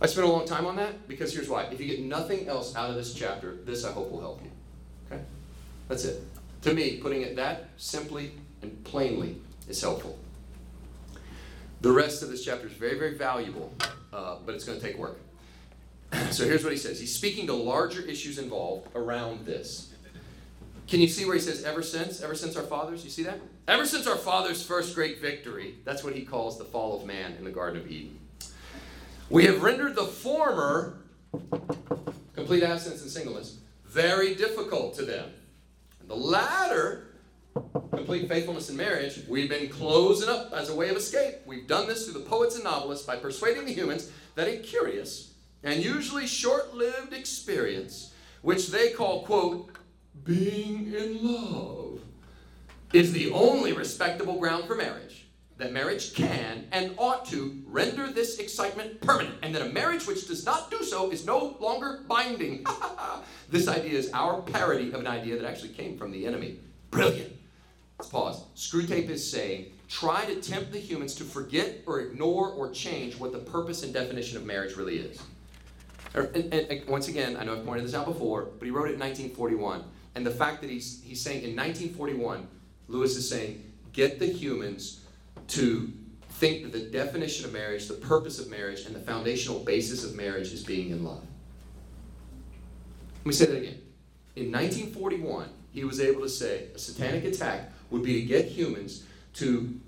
I 0.00 0.06
spent 0.06 0.26
a 0.26 0.30
long 0.30 0.46
time 0.46 0.66
on 0.66 0.74
that 0.76 1.06
because 1.06 1.32
here's 1.32 1.48
why. 1.48 1.62
If 1.64 1.80
you 1.80 1.86
get 1.86 2.00
nothing 2.00 2.48
else 2.48 2.74
out 2.74 2.90
of 2.90 2.96
this 2.96 3.14
chapter, 3.14 3.54
this 3.64 3.84
I 3.84 3.92
hope 3.92 4.10
will 4.10 4.20
help 4.20 4.42
you. 4.42 4.50
Okay? 5.06 5.22
That's 5.86 6.04
it. 6.04 6.22
To 6.62 6.74
me, 6.74 6.96
putting 6.96 7.22
it 7.22 7.36
that 7.36 7.68
simply 7.76 8.32
and 8.62 8.82
plainly 8.82 9.36
is 9.68 9.80
helpful. 9.80 10.18
The 11.82 11.92
rest 11.92 12.22
of 12.24 12.30
this 12.30 12.44
chapter 12.44 12.66
is 12.66 12.72
very, 12.72 12.98
very 12.98 13.16
valuable, 13.16 13.72
uh, 14.12 14.36
but 14.44 14.56
it's 14.56 14.64
going 14.64 14.80
to 14.80 14.84
take 14.84 14.98
work. 14.98 15.20
So 16.30 16.44
here's 16.44 16.64
what 16.64 16.72
he 16.72 16.78
says. 16.78 17.00
He's 17.00 17.14
speaking 17.14 17.46
to 17.46 17.54
larger 17.54 18.02
issues 18.02 18.38
involved 18.38 18.88
around 18.94 19.46
this. 19.46 19.92
Can 20.86 21.00
you 21.00 21.08
see 21.08 21.24
where 21.24 21.34
he 21.34 21.40
says, 21.40 21.64
ever 21.64 21.82
since? 21.82 22.20
Ever 22.20 22.34
since 22.34 22.56
our 22.56 22.62
fathers? 22.62 23.04
You 23.04 23.10
see 23.10 23.22
that? 23.22 23.40
Ever 23.66 23.86
since 23.86 24.06
our 24.06 24.16
father's 24.16 24.64
first 24.64 24.94
great 24.94 25.20
victory, 25.20 25.76
that's 25.84 26.04
what 26.04 26.14
he 26.14 26.22
calls 26.22 26.58
the 26.58 26.64
fall 26.64 27.00
of 27.00 27.06
man 27.06 27.34
in 27.38 27.44
the 27.44 27.50
Garden 27.50 27.80
of 27.80 27.90
Eden. 27.90 28.18
We 29.30 29.46
have 29.46 29.62
rendered 29.62 29.96
the 29.96 30.04
former, 30.04 30.98
complete 32.34 32.62
abstinence 32.62 33.00
and 33.02 33.10
singleness, 33.10 33.58
very 33.86 34.34
difficult 34.34 34.94
to 34.96 35.04
them. 35.04 35.30
And 36.00 36.10
the 36.10 36.16
latter, 36.16 37.06
complete 37.90 38.28
faithfulness 38.28 38.68
in 38.68 38.76
marriage, 38.76 39.20
we've 39.26 39.48
been 39.48 39.70
closing 39.70 40.28
up 40.28 40.52
as 40.52 40.68
a 40.68 40.74
way 40.74 40.90
of 40.90 40.96
escape. 40.96 41.36
We've 41.46 41.66
done 41.66 41.86
this 41.86 42.04
through 42.04 42.20
the 42.20 42.28
poets 42.28 42.56
and 42.56 42.64
novelists 42.64 43.06
by 43.06 43.16
persuading 43.16 43.64
the 43.64 43.72
humans 43.72 44.10
that 44.34 44.46
a 44.46 44.58
curious 44.58 45.33
and 45.64 45.82
usually 45.82 46.26
short 46.26 46.74
lived 46.74 47.12
experience, 47.12 48.12
which 48.42 48.68
they 48.68 48.90
call, 48.90 49.24
quote, 49.24 49.70
being 50.22 50.92
in 50.94 51.18
love, 51.22 52.00
is 52.92 53.12
the 53.12 53.32
only 53.32 53.72
respectable 53.72 54.38
ground 54.38 54.64
for 54.66 54.76
marriage. 54.76 55.26
That 55.56 55.72
marriage 55.72 56.14
can 56.14 56.66
and 56.72 56.94
ought 56.98 57.24
to 57.26 57.62
render 57.66 58.08
this 58.08 58.38
excitement 58.38 59.00
permanent, 59.00 59.36
and 59.42 59.54
that 59.54 59.62
a 59.62 59.70
marriage 59.70 60.06
which 60.06 60.26
does 60.26 60.44
not 60.44 60.70
do 60.70 60.82
so 60.82 61.10
is 61.10 61.24
no 61.24 61.56
longer 61.60 62.04
binding. 62.08 62.66
this 63.50 63.68
idea 63.68 63.98
is 63.98 64.10
our 64.12 64.42
parody 64.42 64.92
of 64.92 65.00
an 65.00 65.06
idea 65.06 65.36
that 65.36 65.48
actually 65.48 65.70
came 65.70 65.96
from 65.96 66.10
the 66.10 66.26
enemy. 66.26 66.58
Brilliant. 66.90 67.32
Let's 67.98 68.10
pause. 68.10 68.44
Screwtape 68.56 69.08
is 69.08 69.28
saying 69.28 69.72
try 69.88 70.24
to 70.24 70.40
tempt 70.40 70.72
the 70.72 70.78
humans 70.78 71.14
to 71.14 71.24
forget 71.24 71.82
or 71.86 72.00
ignore 72.00 72.48
or 72.48 72.70
change 72.70 73.16
what 73.16 73.32
the 73.32 73.38
purpose 73.38 73.84
and 73.84 73.94
definition 73.94 74.36
of 74.36 74.44
marriage 74.44 74.76
really 74.76 74.98
is. 74.98 75.20
And, 76.14 76.36
and, 76.36 76.54
and, 76.54 76.86
once 76.88 77.08
again, 77.08 77.36
I 77.36 77.44
know 77.44 77.58
I've 77.58 77.64
pointed 77.64 77.84
this 77.84 77.94
out 77.94 78.06
before, 78.06 78.48
but 78.58 78.64
he 78.64 78.70
wrote 78.70 78.88
it 78.88 78.94
in 78.94 79.00
1941. 79.00 79.84
And 80.14 80.24
the 80.24 80.30
fact 80.30 80.60
that 80.60 80.70
he's, 80.70 81.02
he's 81.02 81.20
saying 81.20 81.42
in 81.42 81.56
1941, 81.56 82.46
Lewis 82.86 83.16
is 83.16 83.28
saying, 83.28 83.64
get 83.92 84.18
the 84.18 84.26
humans 84.26 85.00
to 85.48 85.92
think 86.30 86.62
that 86.62 86.72
the 86.72 86.86
definition 86.86 87.44
of 87.44 87.52
marriage, 87.52 87.88
the 87.88 87.94
purpose 87.94 88.38
of 88.38 88.48
marriage, 88.48 88.86
and 88.86 88.94
the 88.94 89.00
foundational 89.00 89.60
basis 89.60 90.04
of 90.04 90.14
marriage 90.14 90.52
is 90.52 90.62
being 90.62 90.90
in 90.90 91.04
love. 91.04 91.22
Let 93.18 93.26
me 93.26 93.32
say 93.32 93.46
that 93.46 93.56
again. 93.56 93.80
In 94.36 94.52
1941, 94.52 95.48
he 95.72 95.84
was 95.84 96.00
able 96.00 96.22
to 96.22 96.28
say 96.28 96.68
a 96.74 96.78
satanic 96.78 97.24
attack 97.24 97.72
would 97.90 98.02
be 98.02 98.20
to 98.20 98.26
get 98.26 98.46
humans 98.46 99.04
to 99.34 99.80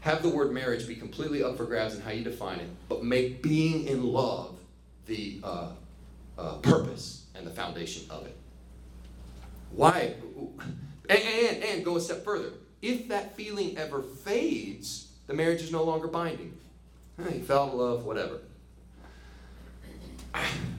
have 0.00 0.22
the 0.22 0.28
word 0.28 0.52
marriage 0.52 0.86
be 0.86 0.94
completely 0.94 1.42
up 1.42 1.56
for 1.56 1.64
grabs 1.64 1.94
in 1.94 2.00
how 2.00 2.10
you 2.10 2.24
define 2.24 2.60
it, 2.60 2.68
but 2.88 3.04
make 3.04 3.42
being 3.42 3.86
in 3.86 4.04
love 4.04 4.55
the 5.06 5.40
uh, 5.42 5.70
uh, 6.38 6.56
purpose 6.58 7.26
and 7.34 7.46
the 7.46 7.50
foundation 7.50 8.04
of 8.10 8.26
it. 8.26 8.36
Why? 9.70 10.14
And, 11.08 11.20
and, 11.20 11.64
and 11.64 11.84
go 11.84 11.96
a 11.96 12.00
step 12.00 12.24
further. 12.24 12.50
If 12.82 13.08
that 13.08 13.36
feeling 13.36 13.76
ever 13.78 14.02
fades, 14.02 15.12
the 15.26 15.34
marriage 15.34 15.62
is 15.62 15.72
no 15.72 15.82
longer 15.82 16.08
binding. 16.08 16.56
You 17.18 17.40
fell 17.40 17.70
in 17.70 17.78
love, 17.78 18.04
whatever. 18.04 18.40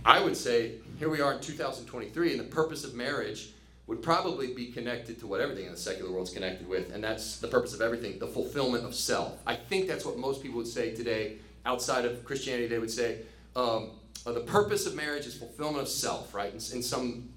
I 0.05 0.23
would 0.23 0.37
say, 0.37 0.73
here 0.99 1.09
we 1.09 1.19
are 1.21 1.33
in 1.33 1.41
2023, 1.41 2.31
and 2.31 2.39
the 2.39 2.43
purpose 2.43 2.83
of 2.83 2.93
marriage 2.93 3.49
would 3.87 4.03
probably 4.03 4.53
be 4.53 4.67
connected 4.67 5.19
to 5.19 5.27
what 5.27 5.39
everything 5.41 5.65
in 5.65 5.71
the 5.71 5.77
secular 5.77 6.11
world 6.11 6.27
is 6.27 6.33
connected 6.33 6.67
with, 6.67 6.93
and 6.93 7.03
that's 7.03 7.39
the 7.39 7.47
purpose 7.47 7.73
of 7.73 7.81
everything 7.81 8.19
the 8.19 8.27
fulfillment 8.27 8.85
of 8.85 8.93
self. 8.93 9.39
I 9.47 9.55
think 9.55 9.87
that's 9.87 10.05
what 10.05 10.17
most 10.17 10.43
people 10.43 10.57
would 10.57 10.67
say 10.67 10.93
today, 10.93 11.37
outside 11.65 12.05
of 12.05 12.23
Christianity, 12.23 12.67
they 12.67 12.79
would 12.79 12.91
say 12.91 13.19
um, 13.55 13.91
uh, 14.27 14.33
the 14.33 14.41
purpose 14.41 14.85
of 14.85 14.93
marriage 14.93 15.25
is 15.25 15.35
fulfillment 15.35 15.81
of 15.81 15.87
self, 15.87 16.35
right, 16.35 16.49
in, 16.49 16.57
in 16.57 16.83
some 16.83 17.29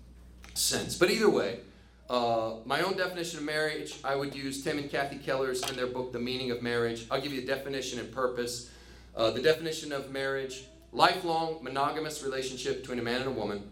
sense. 0.54 0.98
But 0.98 1.10
either 1.10 1.30
way, 1.30 1.60
uh, 2.08 2.54
my 2.64 2.82
own 2.82 2.96
definition 2.96 3.38
of 3.38 3.44
marriage, 3.44 4.00
I 4.02 4.16
would 4.16 4.34
use 4.34 4.64
Tim 4.64 4.78
and 4.78 4.90
Kathy 4.90 5.18
Keller's 5.18 5.62
in 5.70 5.76
their 5.76 5.86
book, 5.86 6.12
The 6.12 6.18
Meaning 6.18 6.50
of 6.50 6.62
Marriage. 6.62 7.06
I'll 7.08 7.20
give 7.20 7.32
you 7.32 7.42
a 7.42 7.46
definition 7.46 8.00
and 8.00 8.12
purpose. 8.12 8.70
Uh, 9.14 9.30
the 9.30 9.40
definition 9.40 9.92
of 9.92 10.10
marriage 10.10 10.64
lifelong 10.92 11.62
monogamous 11.62 12.24
relationship 12.24 12.80
between 12.80 12.98
a 12.98 13.02
man 13.02 13.20
and 13.20 13.28
a 13.28 13.32
woman. 13.32 13.62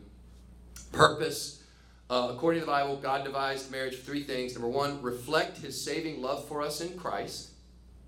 Purpose, 0.93 1.64
uh, 2.09 2.29
according 2.31 2.61
to 2.61 2.66
the 2.66 2.71
Bible, 2.71 2.99
God 2.99 3.25
devised 3.25 3.73
marriage 3.73 3.97
for 3.97 4.05
three 4.05 4.23
things. 4.23 4.55
Number 4.55 4.69
one, 4.69 5.03
reflect 5.03 5.59
his 5.59 5.81
saving 5.81 6.23
love 6.23 6.47
for 6.47 6.62
us 6.62 6.81
in 6.81 6.97
Christ, 6.97 7.51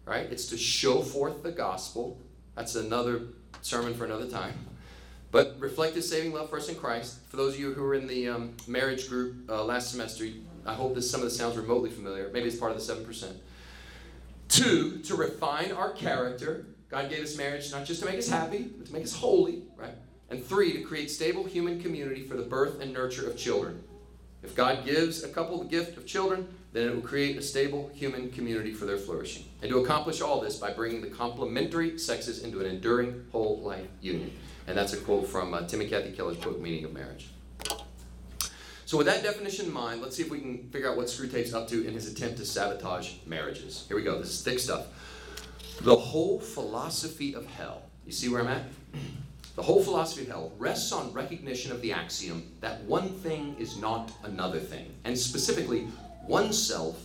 right? 0.04 0.30
It's 0.30 0.46
to 0.50 0.56
show 0.56 1.02
forth 1.02 1.42
the 1.42 1.50
gospel. 1.50 2.16
That's 2.54 2.76
another 2.76 3.22
sermon 3.60 3.94
for 3.94 4.04
another 4.04 4.28
time. 4.28 4.54
But 5.32 5.56
reflect 5.60 5.94
his 5.94 6.08
saving 6.08 6.32
love 6.32 6.50
for 6.50 6.56
us 6.56 6.68
in 6.68 6.74
Christ. 6.74 7.18
For 7.28 7.36
those 7.36 7.54
of 7.54 7.60
you 7.60 7.72
who 7.72 7.82
were 7.82 7.94
in 7.94 8.06
the 8.06 8.28
um, 8.28 8.56
marriage 8.66 9.08
group 9.08 9.48
uh, 9.48 9.64
last 9.64 9.90
semester, 9.90 10.26
I 10.66 10.74
hope 10.74 10.94
this 10.94 11.10
some 11.10 11.20
of 11.20 11.26
this 11.26 11.36
sounds 11.36 11.56
remotely 11.56 11.90
familiar. 11.90 12.30
Maybe 12.32 12.48
it's 12.48 12.56
part 12.56 12.72
of 12.72 12.84
the 12.84 12.94
7%. 12.94 13.34
Two, 14.48 14.98
to 14.98 15.14
refine 15.14 15.70
our 15.70 15.92
character. 15.92 16.66
God 16.88 17.08
gave 17.08 17.22
us 17.22 17.36
marriage 17.36 17.70
not 17.70 17.84
just 17.84 18.00
to 18.00 18.06
make 18.06 18.18
us 18.18 18.28
happy, 18.28 18.62
but 18.76 18.88
to 18.88 18.92
make 18.92 19.04
us 19.04 19.14
holy, 19.14 19.62
right? 19.76 19.94
And 20.28 20.44
three, 20.44 20.72
to 20.72 20.82
create 20.82 21.10
stable 21.10 21.44
human 21.44 21.80
community 21.80 22.22
for 22.22 22.36
the 22.36 22.42
birth 22.42 22.80
and 22.80 22.92
nurture 22.92 23.28
of 23.28 23.36
children. 23.36 23.84
If 24.42 24.56
God 24.56 24.84
gives 24.84 25.22
a 25.22 25.28
couple 25.28 25.58
the 25.58 25.68
gift 25.68 25.96
of 25.96 26.06
children, 26.06 26.48
then 26.72 26.88
it 26.88 26.94
will 26.94 27.02
create 27.02 27.36
a 27.36 27.42
stable 27.42 27.90
human 27.94 28.30
community 28.30 28.72
for 28.72 28.86
their 28.86 28.96
flourishing. 28.96 29.44
And 29.62 29.70
to 29.70 29.78
accomplish 29.78 30.20
all 30.20 30.40
this 30.40 30.56
by 30.56 30.72
bringing 30.72 31.00
the 31.00 31.10
complementary 31.10 31.98
sexes 31.98 32.42
into 32.42 32.60
an 32.60 32.66
enduring 32.66 33.26
whole 33.32 33.60
life 33.60 33.86
union. 34.00 34.32
And 34.70 34.78
that's 34.78 34.92
a 34.92 34.98
quote 34.98 35.26
from 35.26 35.52
uh, 35.52 35.66
Tim 35.66 35.80
and 35.80 35.90
Kathy 35.90 36.12
Keller's 36.12 36.36
book, 36.36 36.60
Meaning 36.60 36.84
of 36.84 36.92
Marriage. 36.92 37.30
So, 38.86 38.96
with 38.96 39.08
that 39.08 39.24
definition 39.24 39.66
in 39.66 39.72
mind, 39.72 40.00
let's 40.00 40.16
see 40.16 40.22
if 40.22 40.30
we 40.30 40.38
can 40.38 40.68
figure 40.70 40.88
out 40.88 40.96
what 40.96 41.06
Screwtape's 41.06 41.52
up 41.52 41.66
to 41.70 41.84
in 41.84 41.92
his 41.92 42.06
attempt 42.06 42.36
to 42.36 42.46
sabotage 42.46 43.14
marriages. 43.26 43.84
Here 43.88 43.96
we 43.96 44.04
go. 44.04 44.20
This 44.20 44.30
is 44.30 44.42
thick 44.44 44.60
stuff. 44.60 44.86
The 45.80 45.96
whole 45.96 46.38
philosophy 46.38 47.34
of 47.34 47.46
hell. 47.46 47.82
You 48.06 48.12
see 48.12 48.28
where 48.28 48.42
I'm 48.42 48.46
at? 48.46 48.62
The 49.56 49.62
whole 49.62 49.82
philosophy 49.82 50.22
of 50.22 50.28
hell 50.28 50.52
rests 50.56 50.92
on 50.92 51.12
recognition 51.12 51.72
of 51.72 51.82
the 51.82 51.92
axiom 51.92 52.44
that 52.60 52.80
one 52.84 53.08
thing 53.08 53.56
is 53.58 53.76
not 53.76 54.10
another 54.22 54.60
thing. 54.60 54.94
And 55.04 55.18
specifically, 55.18 55.88
one 56.24 56.52
self 56.52 56.96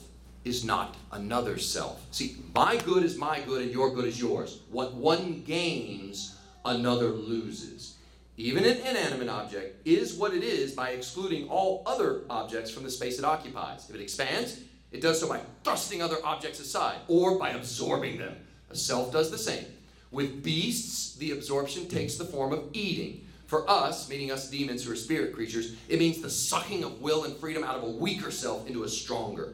is 0.46 0.64
not 0.64 0.96
another 1.12 1.58
self. 1.58 2.06
See, 2.12 2.38
my 2.54 2.78
good 2.78 3.04
is 3.04 3.18
my 3.18 3.42
good 3.42 3.64
and 3.64 3.72
your 3.72 3.94
good 3.94 4.06
is 4.06 4.22
yours. 4.22 4.60
What 4.70 4.94
one 4.94 5.42
gains, 5.42 6.35
another 6.66 7.10
loses. 7.10 7.96
Even 8.38 8.66
an 8.66 8.78
inanimate 8.78 9.30
object 9.30 9.88
is 9.88 10.16
what 10.16 10.34
it 10.34 10.44
is 10.44 10.74
by 10.74 10.90
excluding 10.90 11.48
all 11.48 11.84
other 11.86 12.24
objects 12.30 12.70
from 12.70 12.84
the 12.84 12.92
space 12.92 13.18
it 13.18 13.24
occupies. 13.24 13.90
If 13.90 13.96
it 13.96 14.02
expands, 14.02 14.60
it 14.92 15.02
does 15.02 15.22
so 15.22 15.30
by 15.30 15.40
thrusting 15.64 16.02
other 16.02 16.18
objects 16.24 16.60
aside 16.60 16.98
or 17.08 17.40
by 17.40 17.52
absorbing 17.52 18.18
them. 18.18 18.36
A 18.70 18.76
self 18.76 19.12
does 19.12 19.32
the 19.32 19.38
same. 19.38 19.66
With 20.12 20.44
beasts, 20.44 21.16
the 21.16 21.32
absorption 21.32 21.88
takes 21.88 22.16
the 22.16 22.26
form 22.26 22.52
of 22.52 22.70
eating. 22.74 23.22
For 23.48 23.70
us, 23.70 24.10
meaning 24.10 24.32
us 24.32 24.50
demons 24.50 24.84
who 24.84 24.92
are 24.92 24.96
spirit 24.96 25.34
creatures, 25.34 25.76
it 25.88 26.00
means 26.00 26.22
the 26.22 26.30
sucking 26.30 26.84
of 26.84 27.00
will 27.02 27.26
and 27.26 27.38
freedom 27.38 27.64
out 27.64 27.76
of 27.76 27.84
a 27.84 27.90
weaker 27.90 28.32
self 28.32 28.68
into 28.68 28.84
a 28.84 28.90
stronger. 28.90 29.54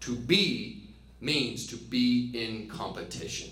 To 0.00 0.16
be 0.16 0.82
means 1.20 1.66
to 1.68 1.76
be 1.76 2.30
in 2.34 2.68
competition. 2.68 3.50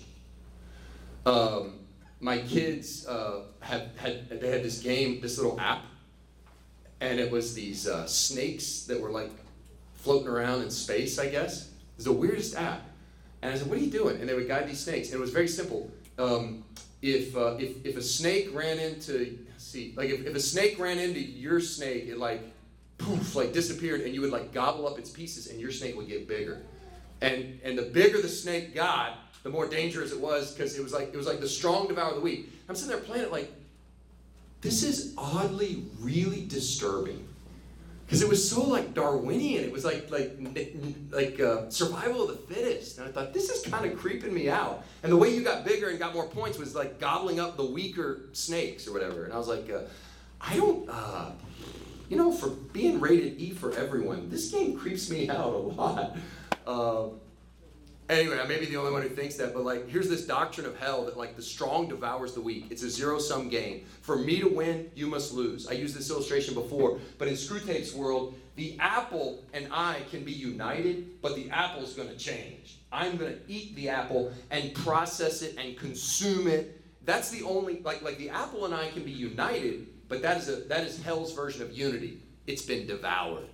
Um, 1.25 1.80
my 2.21 2.37
kids 2.37 3.05
uh, 3.07 3.41
had, 3.59 3.89
had 3.97 4.29
they 4.29 4.49
had 4.49 4.63
this 4.63 4.81
game, 4.81 5.19
this 5.19 5.37
little 5.37 5.59
app, 5.59 5.83
and 7.01 7.19
it 7.19 7.29
was 7.29 7.53
these 7.53 7.87
uh, 7.87 8.05
snakes 8.05 8.83
that 8.83 9.01
were 9.01 9.11
like 9.11 9.31
floating 9.95 10.29
around 10.29 10.61
in 10.61 10.71
space. 10.71 11.19
I 11.19 11.27
guess 11.27 11.67
it 11.67 11.97
was 11.97 12.05
the 12.05 12.13
weirdest 12.13 12.55
app. 12.55 12.81
And 13.41 13.53
I 13.53 13.57
said, 13.57 13.67
"What 13.67 13.77
are 13.77 13.81
you 13.81 13.91
doing?" 13.91 14.21
And 14.21 14.29
they 14.29 14.35
would 14.35 14.47
guide 14.47 14.69
these 14.69 14.79
snakes, 14.79 15.09
and 15.09 15.17
it 15.17 15.21
was 15.21 15.31
very 15.31 15.47
simple 15.49 15.91
um, 16.21 16.63
if, 17.01 17.35
uh, 17.35 17.55
if, 17.59 17.83
if 17.85 17.97
a 17.97 18.01
snake 18.01 18.49
ran 18.53 18.79
into, 18.79 19.37
see, 19.57 19.93
like 19.97 20.09
if, 20.09 20.25
if 20.25 20.35
a 20.35 20.39
snake 20.39 20.79
ran 20.79 20.99
into 20.99 21.19
your 21.19 21.59
snake, 21.59 22.07
it 22.07 22.17
like, 22.17 22.41
poof, 22.97 23.35
like 23.35 23.53
disappeared 23.53 24.01
and 24.01 24.13
you 24.13 24.21
would 24.21 24.29
like 24.29 24.53
gobble 24.53 24.87
up 24.87 24.99
its 24.99 25.09
pieces 25.09 25.47
and 25.47 25.59
your 25.59 25.71
snake 25.71 25.97
would 25.97 26.07
get 26.07 26.27
bigger. 26.27 26.61
And, 27.21 27.59
and 27.63 27.77
the 27.77 27.83
bigger 27.83 28.21
the 28.21 28.29
snake 28.29 28.75
got, 28.75 29.17
the 29.43 29.49
more 29.49 29.67
dangerous 29.67 30.11
it 30.11 30.19
was 30.19 30.53
because 30.53 30.77
it 30.77 30.83
was 30.83 30.93
like 30.93 31.09
it 31.13 31.17
was 31.17 31.27
like 31.27 31.39
the 31.39 31.49
strong 31.49 31.87
devour 31.87 32.13
the 32.13 32.21
weak. 32.21 32.49
I'm 32.69 32.75
sitting 32.75 32.95
there 32.95 33.03
playing 33.03 33.23
it 33.23 33.31
like, 33.31 33.51
this 34.61 34.83
is 34.83 35.13
oddly 35.17 35.85
really 35.99 36.45
disturbing 36.45 37.27
because 38.05 38.21
it 38.21 38.27
was 38.27 38.47
so 38.47 38.61
like 38.61 38.93
Darwinian. 38.93 39.63
It 39.63 39.71
was 39.71 39.85
like 39.85 40.11
like 40.11 40.37
like 41.11 41.39
uh, 41.39 41.69
survival 41.69 42.29
of 42.29 42.47
the 42.47 42.53
fittest, 42.53 42.97
and 42.97 43.07
I 43.07 43.11
thought 43.11 43.33
this 43.33 43.49
is 43.49 43.65
kind 43.65 43.89
of 43.89 43.97
creeping 43.97 44.33
me 44.33 44.49
out. 44.49 44.83
And 45.01 45.11
the 45.11 45.15
way 45.17 45.33
you 45.33 45.43
got 45.43 45.63
bigger 45.63 45.89
and 45.89 45.97
got 45.97 46.13
more 46.13 46.27
points 46.27 46.57
was 46.57 46.75
like 46.75 46.99
gobbling 46.99 47.39
up 47.39 47.55
the 47.55 47.65
weaker 47.65 48.23
snakes 48.33 48.85
or 48.85 48.91
whatever. 48.91 49.23
And 49.23 49.33
I 49.33 49.37
was 49.37 49.47
like, 49.47 49.69
uh, 49.71 49.83
I 50.41 50.57
don't, 50.57 50.89
uh, 50.89 51.31
you 52.09 52.17
know, 52.17 52.33
for 52.33 52.49
being 52.49 52.99
rated 52.99 53.39
E 53.39 53.51
for 53.51 53.73
everyone, 53.73 54.29
this 54.29 54.51
game 54.51 54.77
creeps 54.77 55.09
me 55.09 55.29
out 55.29 55.53
a 55.53 55.57
lot. 55.57 56.17
Anyway, 58.11 58.37
I 58.37 58.45
may 58.45 58.59
be 58.59 58.65
the 58.65 58.75
only 58.75 58.91
one 58.91 59.03
who 59.03 59.07
thinks 59.07 59.35
that, 59.35 59.53
but 59.53 59.63
like, 59.63 59.87
here's 59.87 60.09
this 60.09 60.25
doctrine 60.25 60.67
of 60.67 60.77
hell 60.77 61.05
that 61.05 61.15
like 61.15 61.37
the 61.37 61.41
strong 61.41 61.87
devours 61.87 62.33
the 62.33 62.41
weak. 62.41 62.65
It's 62.69 62.83
a 62.83 62.89
zero 62.89 63.19
sum 63.19 63.47
game. 63.47 63.85
For 64.01 64.17
me 64.17 64.41
to 64.41 64.49
win, 64.49 64.91
you 64.95 65.07
must 65.07 65.31
lose. 65.33 65.65
I 65.65 65.71
used 65.71 65.95
this 65.95 66.09
illustration 66.09 66.53
before, 66.53 66.99
but 67.17 67.29
in 67.29 67.35
Screwtape's 67.35 67.93
world, 67.93 68.35
the 68.57 68.77
apple 68.81 69.45
and 69.53 69.69
I 69.71 70.01
can 70.11 70.25
be 70.25 70.33
united, 70.33 71.21
but 71.21 71.35
the 71.35 71.49
apple's 71.51 71.93
going 71.93 72.09
to 72.09 72.17
change. 72.17 72.79
I'm 72.91 73.15
going 73.15 73.31
to 73.31 73.39
eat 73.47 73.77
the 73.77 73.87
apple 73.87 74.33
and 74.49 74.73
process 74.75 75.41
it 75.41 75.55
and 75.57 75.77
consume 75.77 76.47
it. 76.47 76.81
That's 77.05 77.31
the 77.31 77.43
only 77.43 77.79
like 77.79 78.01
like 78.01 78.17
the 78.17 78.29
apple 78.29 78.65
and 78.65 78.75
I 78.75 78.89
can 78.89 79.03
be 79.03 79.11
united, 79.11 79.87
but 80.09 80.21
that 80.21 80.35
is 80.35 80.49
a 80.49 80.57
that 80.67 80.85
is 80.85 81.01
hell's 81.01 81.31
version 81.31 81.61
of 81.61 81.71
unity. 81.71 82.19
It's 82.45 82.61
been 82.61 82.85
devoured. 82.87 83.47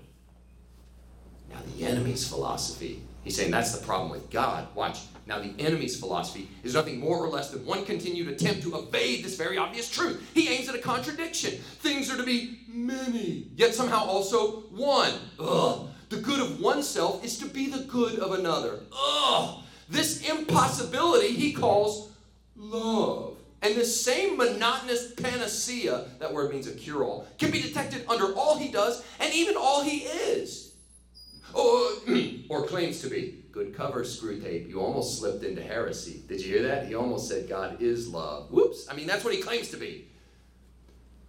Enemy's 2.07 2.27
philosophy, 2.29 3.01
he's 3.25 3.35
saying 3.35 3.51
that's 3.51 3.77
the 3.77 3.85
problem 3.85 4.09
with 4.09 4.29
God. 4.29 4.73
Watch. 4.75 4.99
Now, 5.25 5.39
the 5.39 5.53
enemy's 5.59 5.99
philosophy 5.99 6.47
is 6.63 6.73
nothing 6.73 7.01
more 7.01 7.17
or 7.17 7.27
less 7.27 7.51
than 7.51 7.65
one 7.65 7.83
continued 7.83 8.29
attempt 8.29 8.61
to 8.61 8.77
evade 8.77 9.25
this 9.25 9.35
very 9.35 9.57
obvious 9.57 9.91
truth. 9.91 10.25
He 10.33 10.47
aims 10.47 10.69
at 10.69 10.75
a 10.75 10.79
contradiction. 10.79 11.59
Things 11.79 12.09
are 12.09 12.15
to 12.15 12.23
be 12.23 12.59
many, 12.69 13.47
yet 13.57 13.75
somehow 13.75 14.05
also 14.05 14.61
one. 14.71 15.11
Ugh. 15.37 15.89
The 16.07 16.21
good 16.21 16.39
of 16.39 16.61
oneself 16.61 17.25
is 17.25 17.37
to 17.39 17.45
be 17.45 17.69
the 17.69 17.83
good 17.83 18.19
of 18.19 18.39
another. 18.39 18.79
Ugh. 18.97 19.63
This 19.89 20.21
impossibility 20.29 21.33
he 21.33 21.51
calls 21.51 22.09
love. 22.55 23.35
And 23.61 23.75
this 23.75 24.01
same 24.01 24.37
monotonous 24.37 25.11
panacea, 25.15 26.05
that 26.19 26.31
word 26.31 26.51
means 26.51 26.67
a 26.67 26.71
cure 26.71 27.03
all, 27.03 27.27
can 27.37 27.51
be 27.51 27.61
detected 27.61 28.05
under 28.07 28.33
all 28.33 28.57
he 28.57 28.71
does 28.71 29.03
and 29.19 29.33
even 29.33 29.57
all 29.57 29.83
he 29.83 30.05
is. 30.05 30.66
Or, 31.57 31.63
oh, 31.63 32.33
or 32.49 32.67
claims 32.67 33.01
to 33.01 33.09
be. 33.09 33.43
Good 33.51 33.75
cover, 33.75 34.03
Screwtape. 34.03 34.69
You 34.69 34.79
almost 34.79 35.17
slipped 35.17 35.43
into 35.43 35.63
heresy. 35.63 36.21
Did 36.27 36.41
you 36.41 36.53
hear 36.53 36.67
that? 36.67 36.85
He 36.85 36.93
almost 36.93 37.27
said 37.27 37.49
God 37.49 37.81
is 37.81 38.07
love. 38.07 38.51
Whoops. 38.51 38.87
I 38.89 38.95
mean, 38.95 39.07
that's 39.07 39.25
what 39.25 39.33
he 39.33 39.41
claims 39.41 39.69
to 39.69 39.77
be. 39.77 40.07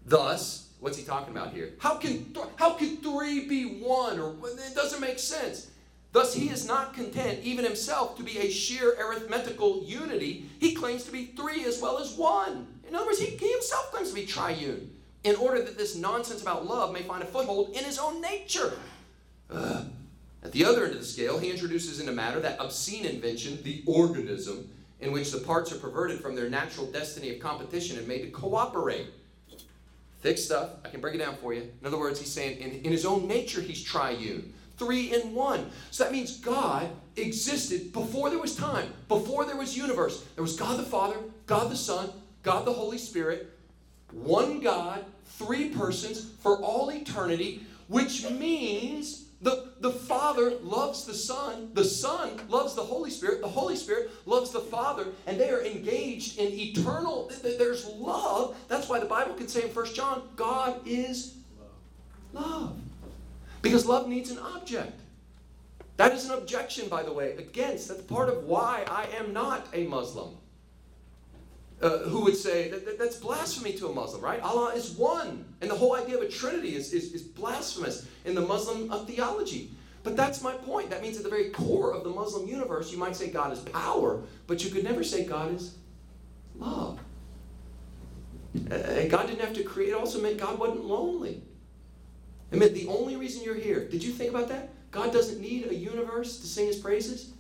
Thus, 0.04 0.68
what's 0.80 0.98
he 0.98 1.04
talking 1.04 1.34
about 1.34 1.54
here? 1.54 1.72
How 1.78 1.96
can, 1.96 2.34
how 2.56 2.74
can 2.74 2.98
three 2.98 3.48
be 3.48 3.80
one? 3.80 4.20
Or 4.20 4.34
it 4.44 4.74
doesn't 4.74 5.00
make 5.00 5.18
sense. 5.18 5.70
Thus, 6.12 6.34
he 6.34 6.50
is 6.50 6.66
not 6.66 6.92
content, 6.92 7.40
even 7.42 7.64
himself, 7.64 8.16
to 8.18 8.22
be 8.22 8.38
a 8.38 8.50
sheer 8.50 8.96
arithmetical 9.00 9.82
unity. 9.84 10.44
He 10.58 10.74
claims 10.74 11.04
to 11.04 11.12
be 11.12 11.26
three 11.26 11.64
as 11.64 11.80
well 11.80 11.98
as 11.98 12.14
one. 12.14 12.66
In 12.86 12.94
other 12.94 13.06
words, 13.06 13.20
he, 13.20 13.36
he 13.36 13.52
himself 13.52 13.90
claims 13.90 14.10
to 14.10 14.14
be 14.14 14.26
triune, 14.26 14.90
in 15.24 15.36
order 15.36 15.62
that 15.62 15.78
this 15.78 15.96
nonsense 15.96 16.42
about 16.42 16.66
love 16.66 16.92
may 16.92 17.02
find 17.02 17.22
a 17.22 17.26
foothold 17.26 17.70
in 17.70 17.84
his 17.84 17.98
own 17.98 18.20
nature. 18.20 18.74
Ugh. 19.50 19.86
At 20.42 20.52
the 20.52 20.64
other 20.64 20.84
end 20.84 20.94
of 20.94 21.00
the 21.00 21.06
scale, 21.06 21.38
he 21.38 21.50
introduces 21.50 22.00
into 22.00 22.12
matter 22.12 22.40
that 22.40 22.60
obscene 22.60 23.04
invention, 23.04 23.62
the 23.62 23.82
organism, 23.86 24.68
in 25.00 25.12
which 25.12 25.32
the 25.32 25.38
parts 25.38 25.72
are 25.72 25.78
perverted 25.78 26.20
from 26.20 26.34
their 26.34 26.48
natural 26.48 26.86
destiny 26.86 27.34
of 27.34 27.40
competition 27.40 27.98
and 27.98 28.06
made 28.06 28.22
to 28.22 28.30
cooperate. 28.30 29.06
Thick 30.20 30.38
stuff. 30.38 30.70
I 30.84 30.88
can 30.88 31.00
break 31.00 31.14
it 31.14 31.18
down 31.18 31.36
for 31.36 31.54
you. 31.54 31.62
In 31.80 31.86
other 31.86 31.98
words, 31.98 32.18
he's 32.18 32.32
saying 32.32 32.58
in, 32.58 32.70
in 32.82 32.92
his 32.92 33.06
own 33.06 33.28
nature, 33.28 33.60
he's 33.60 33.82
triune 33.82 34.52
three 34.78 35.12
in 35.12 35.34
one. 35.34 35.70
So 35.90 36.04
that 36.04 36.12
means 36.12 36.38
God 36.38 36.88
existed 37.16 37.92
before 37.92 38.30
there 38.30 38.38
was 38.38 38.54
time, 38.54 38.92
before 39.08 39.44
there 39.44 39.56
was 39.56 39.76
universe. 39.76 40.24
There 40.36 40.42
was 40.42 40.56
God 40.56 40.78
the 40.78 40.84
Father, 40.84 41.16
God 41.46 41.70
the 41.70 41.76
Son, 41.76 42.10
God 42.42 42.64
the 42.64 42.72
Holy 42.72 42.98
Spirit, 42.98 43.50
one 44.12 44.60
God, 44.60 45.04
three 45.26 45.70
persons 45.70 46.30
for 46.40 46.58
all 46.62 46.90
eternity, 46.90 47.66
which 47.88 48.28
means 48.30 49.24
the, 49.80 49.88
the 49.88 49.94
Father 49.94 50.52
loves 50.62 51.04
the 51.04 51.14
Son, 51.14 51.70
the 51.74 51.84
Son 51.84 52.40
loves 52.48 52.74
the 52.74 52.82
Holy 52.82 53.10
Spirit, 53.10 53.40
the 53.40 53.48
Holy 53.48 53.76
Spirit 53.76 54.10
loves 54.26 54.50
the 54.50 54.60
Father, 54.60 55.06
and 55.26 55.38
they 55.38 55.50
are 55.50 55.62
engaged 55.62 56.38
in 56.38 56.52
eternal, 56.52 57.30
there's 57.42 57.86
love. 57.86 58.56
That's 58.68 58.88
why 58.88 59.00
the 59.00 59.06
Bible 59.06 59.34
can 59.34 59.48
say 59.48 59.62
in 59.62 59.68
1 59.68 59.94
John, 59.94 60.22
God 60.36 60.80
is 60.86 61.34
love. 62.32 62.78
Because 63.62 63.86
love 63.86 64.08
needs 64.08 64.30
an 64.30 64.38
object. 64.38 65.00
That 65.96 66.12
is 66.12 66.26
an 66.26 66.38
objection, 66.38 66.88
by 66.88 67.02
the 67.02 67.12
way, 67.12 67.32
against. 67.36 67.88
That's 67.88 68.02
part 68.02 68.28
of 68.28 68.44
why 68.44 68.84
I 68.88 69.06
am 69.18 69.32
not 69.32 69.66
a 69.72 69.84
Muslim. 69.84 70.36
Uh, 71.80 71.98
who 72.08 72.24
would 72.24 72.34
say 72.34 72.68
that, 72.68 72.84
that, 72.84 72.98
that's 72.98 73.16
blasphemy 73.16 73.72
to 73.72 73.86
a 73.86 73.92
Muslim, 73.92 74.20
right? 74.20 74.40
Allah 74.40 74.74
is 74.74 74.90
one. 74.90 75.44
And 75.60 75.70
the 75.70 75.76
whole 75.76 75.94
idea 75.94 76.16
of 76.16 76.22
a 76.22 76.28
trinity 76.28 76.74
is, 76.74 76.92
is, 76.92 77.12
is 77.12 77.22
blasphemous 77.22 78.06
in 78.24 78.34
the 78.34 78.40
Muslim 78.40 78.90
theology. 79.06 79.70
But 80.02 80.16
that's 80.16 80.42
my 80.42 80.54
point. 80.54 80.90
That 80.90 81.02
means 81.02 81.16
at 81.18 81.22
the 81.22 81.28
very 81.28 81.50
core 81.50 81.94
of 81.94 82.02
the 82.02 82.10
Muslim 82.10 82.48
universe, 82.48 82.90
you 82.90 82.98
might 82.98 83.14
say 83.14 83.30
God 83.30 83.52
is 83.52 83.60
power, 83.60 84.22
but 84.48 84.64
you 84.64 84.70
could 84.70 84.82
never 84.82 85.04
say 85.04 85.24
God 85.24 85.54
is 85.54 85.76
love. 86.56 86.98
Uh, 88.56 89.04
God 89.08 89.26
didn't 89.26 89.40
have 89.40 89.52
to 89.54 89.62
create, 89.62 89.90
it 89.90 89.94
also 89.94 90.20
meant 90.20 90.38
God 90.38 90.58
wasn't 90.58 90.84
lonely. 90.84 91.42
It 92.50 92.58
meant 92.58 92.74
the 92.74 92.88
only 92.88 93.16
reason 93.16 93.44
you're 93.44 93.54
here. 93.54 93.86
Did 93.86 94.02
you 94.02 94.10
think 94.10 94.30
about 94.30 94.48
that? 94.48 94.70
God 94.90 95.12
doesn't 95.12 95.40
need 95.40 95.66
a 95.66 95.74
universe 95.74 96.40
to 96.40 96.46
sing 96.46 96.66
his 96.66 96.76
praises. 96.76 97.32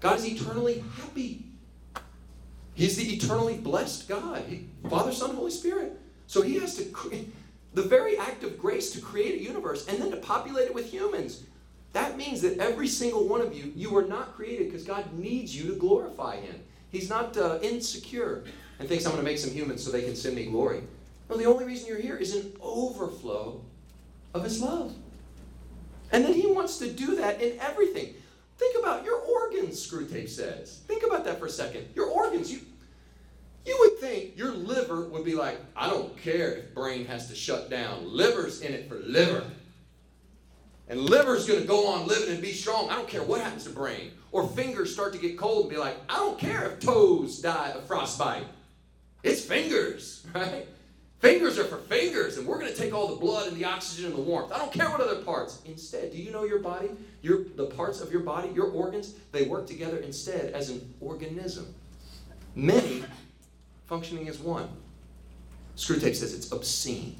God 0.00 0.18
is 0.18 0.26
eternally 0.26 0.84
happy. 0.96 1.46
He's 2.74 2.96
the 2.96 3.04
eternally 3.04 3.56
blessed 3.56 4.08
God. 4.08 4.44
He, 4.48 4.66
Father, 4.88 5.12
Son, 5.12 5.34
Holy 5.34 5.50
Spirit. 5.50 5.98
So 6.26 6.42
he 6.42 6.58
has 6.58 6.74
to 6.76 6.84
create 6.86 7.32
the 7.74 7.82
very 7.82 8.18
act 8.18 8.44
of 8.44 8.58
grace 8.58 8.90
to 8.92 9.00
create 9.00 9.40
a 9.40 9.42
universe 9.42 9.86
and 9.86 10.00
then 10.00 10.10
to 10.10 10.16
populate 10.16 10.66
it 10.66 10.74
with 10.74 10.90
humans. 10.90 11.44
That 11.92 12.16
means 12.16 12.40
that 12.42 12.58
every 12.58 12.88
single 12.88 13.28
one 13.28 13.42
of 13.42 13.54
you, 13.54 13.72
you 13.76 13.90
were 13.90 14.04
not 14.04 14.34
created 14.34 14.68
because 14.68 14.84
God 14.84 15.12
needs 15.12 15.54
you 15.54 15.70
to 15.70 15.78
glorify 15.78 16.36
him. 16.36 16.56
He's 16.90 17.10
not 17.10 17.36
uh, 17.36 17.58
insecure 17.62 18.44
and 18.78 18.88
thinks 18.88 19.04
I'm 19.04 19.12
going 19.12 19.24
to 19.24 19.30
make 19.30 19.38
some 19.38 19.50
humans 19.50 19.84
so 19.84 19.90
they 19.90 20.02
can 20.02 20.16
send 20.16 20.34
me 20.34 20.46
glory. 20.46 20.82
No, 21.28 21.36
the 21.36 21.44
only 21.44 21.64
reason 21.64 21.88
you're 21.88 22.00
here 22.00 22.16
is 22.16 22.34
an 22.34 22.52
overflow 22.60 23.60
of 24.34 24.44
his 24.44 24.60
love. 24.60 24.94
And 26.10 26.24
then 26.24 26.34
he 26.34 26.46
wants 26.46 26.78
to 26.78 26.90
do 26.90 27.16
that 27.16 27.40
in 27.40 27.58
everything. 27.60 28.14
Think 28.62 28.78
about 28.78 29.04
your 29.04 29.18
organs, 29.18 29.84
Screwtape 29.84 30.28
says. 30.28 30.82
Think 30.86 31.02
about 31.02 31.24
that 31.24 31.40
for 31.40 31.46
a 31.46 31.50
second. 31.50 31.88
Your 31.96 32.06
organs, 32.06 32.52
you 32.52 32.60
you 33.66 33.76
would 33.80 33.98
think 33.98 34.36
your 34.38 34.52
liver 34.52 35.08
would 35.08 35.24
be 35.24 35.34
like, 35.34 35.58
I 35.74 35.90
don't 35.90 36.16
care 36.16 36.52
if 36.52 36.72
brain 36.72 37.04
has 37.06 37.28
to 37.28 37.34
shut 37.34 37.70
down. 37.70 38.04
Liver's 38.04 38.60
in 38.60 38.72
it 38.72 38.88
for 38.88 39.00
liver. 39.00 39.44
And 40.88 41.00
liver's 41.00 41.46
to 41.46 41.60
go 41.62 41.88
on 41.88 42.06
living 42.06 42.34
and 42.34 42.40
be 42.40 42.52
strong. 42.52 42.88
I 42.88 42.94
don't 42.94 43.08
care 43.08 43.22
what 43.24 43.40
happens 43.40 43.64
to 43.64 43.70
brain. 43.70 44.12
Or 44.30 44.46
fingers 44.46 44.92
start 44.92 45.12
to 45.14 45.18
get 45.18 45.36
cold 45.36 45.62
and 45.62 45.70
be 45.70 45.76
like, 45.76 45.96
I 46.08 46.16
don't 46.16 46.38
care 46.38 46.66
if 46.66 46.78
toes 46.78 47.40
die 47.40 47.70
of 47.70 47.84
frostbite. 47.86 48.46
It's 49.24 49.44
fingers, 49.44 50.24
right? 50.34 50.68
Fingers 51.22 51.56
are 51.56 51.64
for 51.64 51.78
fingers, 51.78 52.36
and 52.36 52.44
we're 52.44 52.58
going 52.58 52.72
to 52.72 52.76
take 52.76 52.92
all 52.92 53.06
the 53.06 53.14
blood 53.14 53.46
and 53.46 53.56
the 53.56 53.64
oxygen 53.64 54.06
and 54.06 54.14
the 54.16 54.20
warmth. 54.20 54.50
I 54.50 54.58
don't 54.58 54.72
care 54.72 54.90
what 54.90 55.00
other 55.00 55.22
parts. 55.22 55.62
Instead, 55.66 56.10
do 56.10 56.18
you 56.18 56.32
know 56.32 56.42
your 56.42 56.58
body? 56.58 56.90
Your, 57.22 57.44
the 57.54 57.66
parts 57.66 58.00
of 58.00 58.10
your 58.10 58.22
body, 58.22 58.50
your 58.52 58.66
organs, 58.72 59.14
they 59.30 59.44
work 59.44 59.68
together 59.68 59.98
instead 59.98 60.52
as 60.52 60.68
an 60.68 60.92
organism. 61.00 61.72
Many 62.56 63.04
functioning 63.86 64.28
as 64.28 64.40
one. 64.40 64.68
Screwtape 65.76 66.16
says 66.16 66.34
it's 66.34 66.50
obscene. 66.50 67.14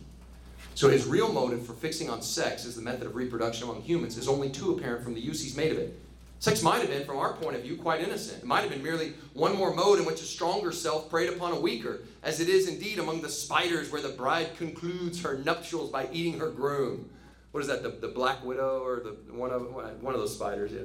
So 0.75 0.89
his 0.89 1.07
real 1.07 1.33
motive 1.33 1.65
for 1.65 1.75
fixing 1.75 2.11
on 2.11 2.23
sex 2.23 2.67
as 2.67 2.75
the 2.75 2.83
method 2.83 3.07
of 3.07 3.15
reproduction 3.15 3.69
among 3.69 3.83
humans 3.83 4.19
is 4.19 4.27
only 4.27 4.51
too 4.51 4.77
apparent 4.77 5.05
from 5.05 5.15
the 5.15 5.21
use 5.21 5.41
he's 5.41 5.57
made 5.57 5.71
of 5.71 5.79
it. 5.79 5.97
Sex 6.43 6.61
might 6.61 6.81
have 6.81 6.89
been, 6.89 7.05
from 7.05 7.19
our 7.19 7.35
point 7.35 7.55
of 7.55 7.63
view, 7.63 7.77
quite 7.77 8.01
innocent. 8.01 8.43
It 8.43 8.45
might 8.45 8.63
have 8.63 8.71
been 8.71 8.83
merely 8.83 9.13
one 9.33 9.57
more 9.57 9.73
mode 9.73 10.01
in 10.01 10.05
which 10.05 10.21
a 10.21 10.25
stronger 10.25 10.73
self 10.73 11.09
preyed 11.09 11.29
upon 11.29 11.53
a 11.53 11.61
weaker, 11.61 12.01
as 12.25 12.41
it 12.41 12.49
is 12.49 12.67
indeed 12.67 12.99
among 12.99 13.23
the 13.23 13.29
spiders 13.29 13.93
where 13.93 14.03
the 14.03 14.09
bride 14.09 14.57
concludes 14.57 15.23
her 15.23 15.39
nuptials 15.39 15.93
by 15.93 16.09
eating 16.13 16.41
her 16.41 16.51
groom. 16.51 17.09
What 17.53 17.61
is 17.61 17.69
that, 17.69 17.85
the, 17.85 17.91
the 17.91 18.09
black 18.09 18.45
widow 18.45 18.83
or 18.83 18.99
the 18.99 19.11
one 19.33 19.53
of 19.53 19.73
one 20.03 20.15
of 20.15 20.21
those 20.21 20.35
spiders? 20.35 20.73
Yeah. 20.73 20.81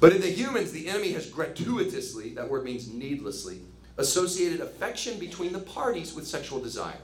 But 0.00 0.12
in 0.12 0.20
the 0.20 0.26
humans, 0.26 0.72
the 0.72 0.88
enemy 0.88 1.12
has 1.12 1.30
gratuitously, 1.30 2.34
that 2.34 2.50
word 2.50 2.64
means 2.64 2.88
needlessly, 2.88 3.60
associated 3.96 4.60
affection 4.60 5.20
between 5.20 5.52
the 5.52 5.60
parties 5.60 6.14
with 6.14 6.26
sexual 6.26 6.58
desire. 6.58 6.98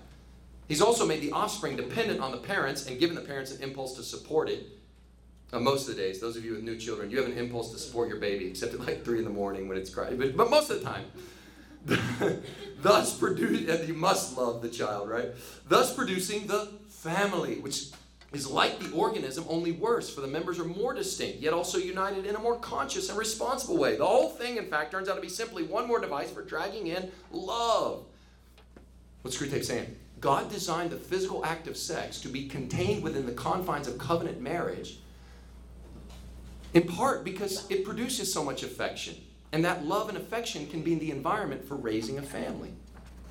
He's 0.66 0.82
also 0.82 1.06
made 1.06 1.20
the 1.20 1.30
offspring 1.30 1.76
dependent 1.76 2.18
on 2.18 2.32
the 2.32 2.38
parents 2.38 2.88
and 2.88 2.98
given 2.98 3.14
the 3.14 3.22
parents 3.22 3.52
an 3.52 3.62
impulse 3.62 3.94
to 3.94 4.02
support 4.02 4.48
it 4.48 4.79
uh, 5.52 5.58
most 5.58 5.88
of 5.88 5.96
the 5.96 6.02
days, 6.02 6.20
those 6.20 6.36
of 6.36 6.44
you 6.44 6.52
with 6.52 6.62
new 6.62 6.76
children, 6.76 7.10
you 7.10 7.18
have 7.18 7.26
an 7.26 7.36
impulse 7.36 7.72
to 7.72 7.78
support 7.78 8.08
your 8.08 8.18
baby, 8.18 8.46
except 8.46 8.74
at 8.74 8.80
like 8.80 9.04
3 9.04 9.18
in 9.18 9.24
the 9.24 9.30
morning 9.30 9.68
when 9.68 9.76
it's 9.76 9.90
crying. 9.90 10.16
But, 10.16 10.36
but 10.36 10.50
most 10.50 10.70
of 10.70 10.80
the 10.80 10.84
time, 10.84 11.04
thus 12.82 13.16
produce, 13.16 13.68
and 13.68 13.88
you 13.88 13.94
must 13.94 14.36
love 14.36 14.62
the 14.62 14.68
child, 14.68 15.08
right? 15.08 15.28
Thus 15.68 15.94
producing 15.94 16.46
the 16.46 16.68
family, 16.88 17.56
which 17.56 17.86
is 18.32 18.48
like 18.48 18.78
the 18.78 18.92
organism, 18.92 19.44
only 19.48 19.72
worse, 19.72 20.12
for 20.12 20.20
the 20.20 20.28
members 20.28 20.60
are 20.60 20.64
more 20.64 20.94
distinct, 20.94 21.40
yet 21.40 21.52
also 21.52 21.78
united 21.78 22.26
in 22.26 22.36
a 22.36 22.38
more 22.38 22.56
conscious 22.56 23.08
and 23.08 23.18
responsible 23.18 23.76
way. 23.76 23.96
The 23.96 24.06
whole 24.06 24.28
thing, 24.28 24.56
in 24.56 24.66
fact, 24.66 24.92
turns 24.92 25.08
out 25.08 25.16
to 25.16 25.20
be 25.20 25.28
simply 25.28 25.64
one 25.64 25.88
more 25.88 26.00
device 26.00 26.30
for 26.30 26.42
dragging 26.42 26.86
in 26.86 27.10
love. 27.32 28.04
What's 29.22 29.36
Screwtape 29.36 29.64
saying? 29.64 29.96
God 30.20 30.50
designed 30.50 30.90
the 30.90 30.96
physical 30.96 31.44
act 31.44 31.66
of 31.66 31.76
sex 31.76 32.20
to 32.20 32.28
be 32.28 32.46
contained 32.46 33.02
within 33.02 33.26
the 33.26 33.32
confines 33.32 33.88
of 33.88 33.98
covenant 33.98 34.40
marriage 34.40 34.98
in 36.74 36.84
part 36.84 37.24
because 37.24 37.68
it 37.70 37.84
produces 37.84 38.32
so 38.32 38.44
much 38.44 38.62
affection. 38.62 39.16
And 39.52 39.64
that 39.64 39.84
love 39.84 40.08
and 40.08 40.16
affection 40.16 40.68
can 40.68 40.82
be 40.82 40.94
the 40.94 41.10
environment 41.10 41.66
for 41.66 41.74
raising 41.74 42.18
a 42.18 42.22
family. 42.22 42.72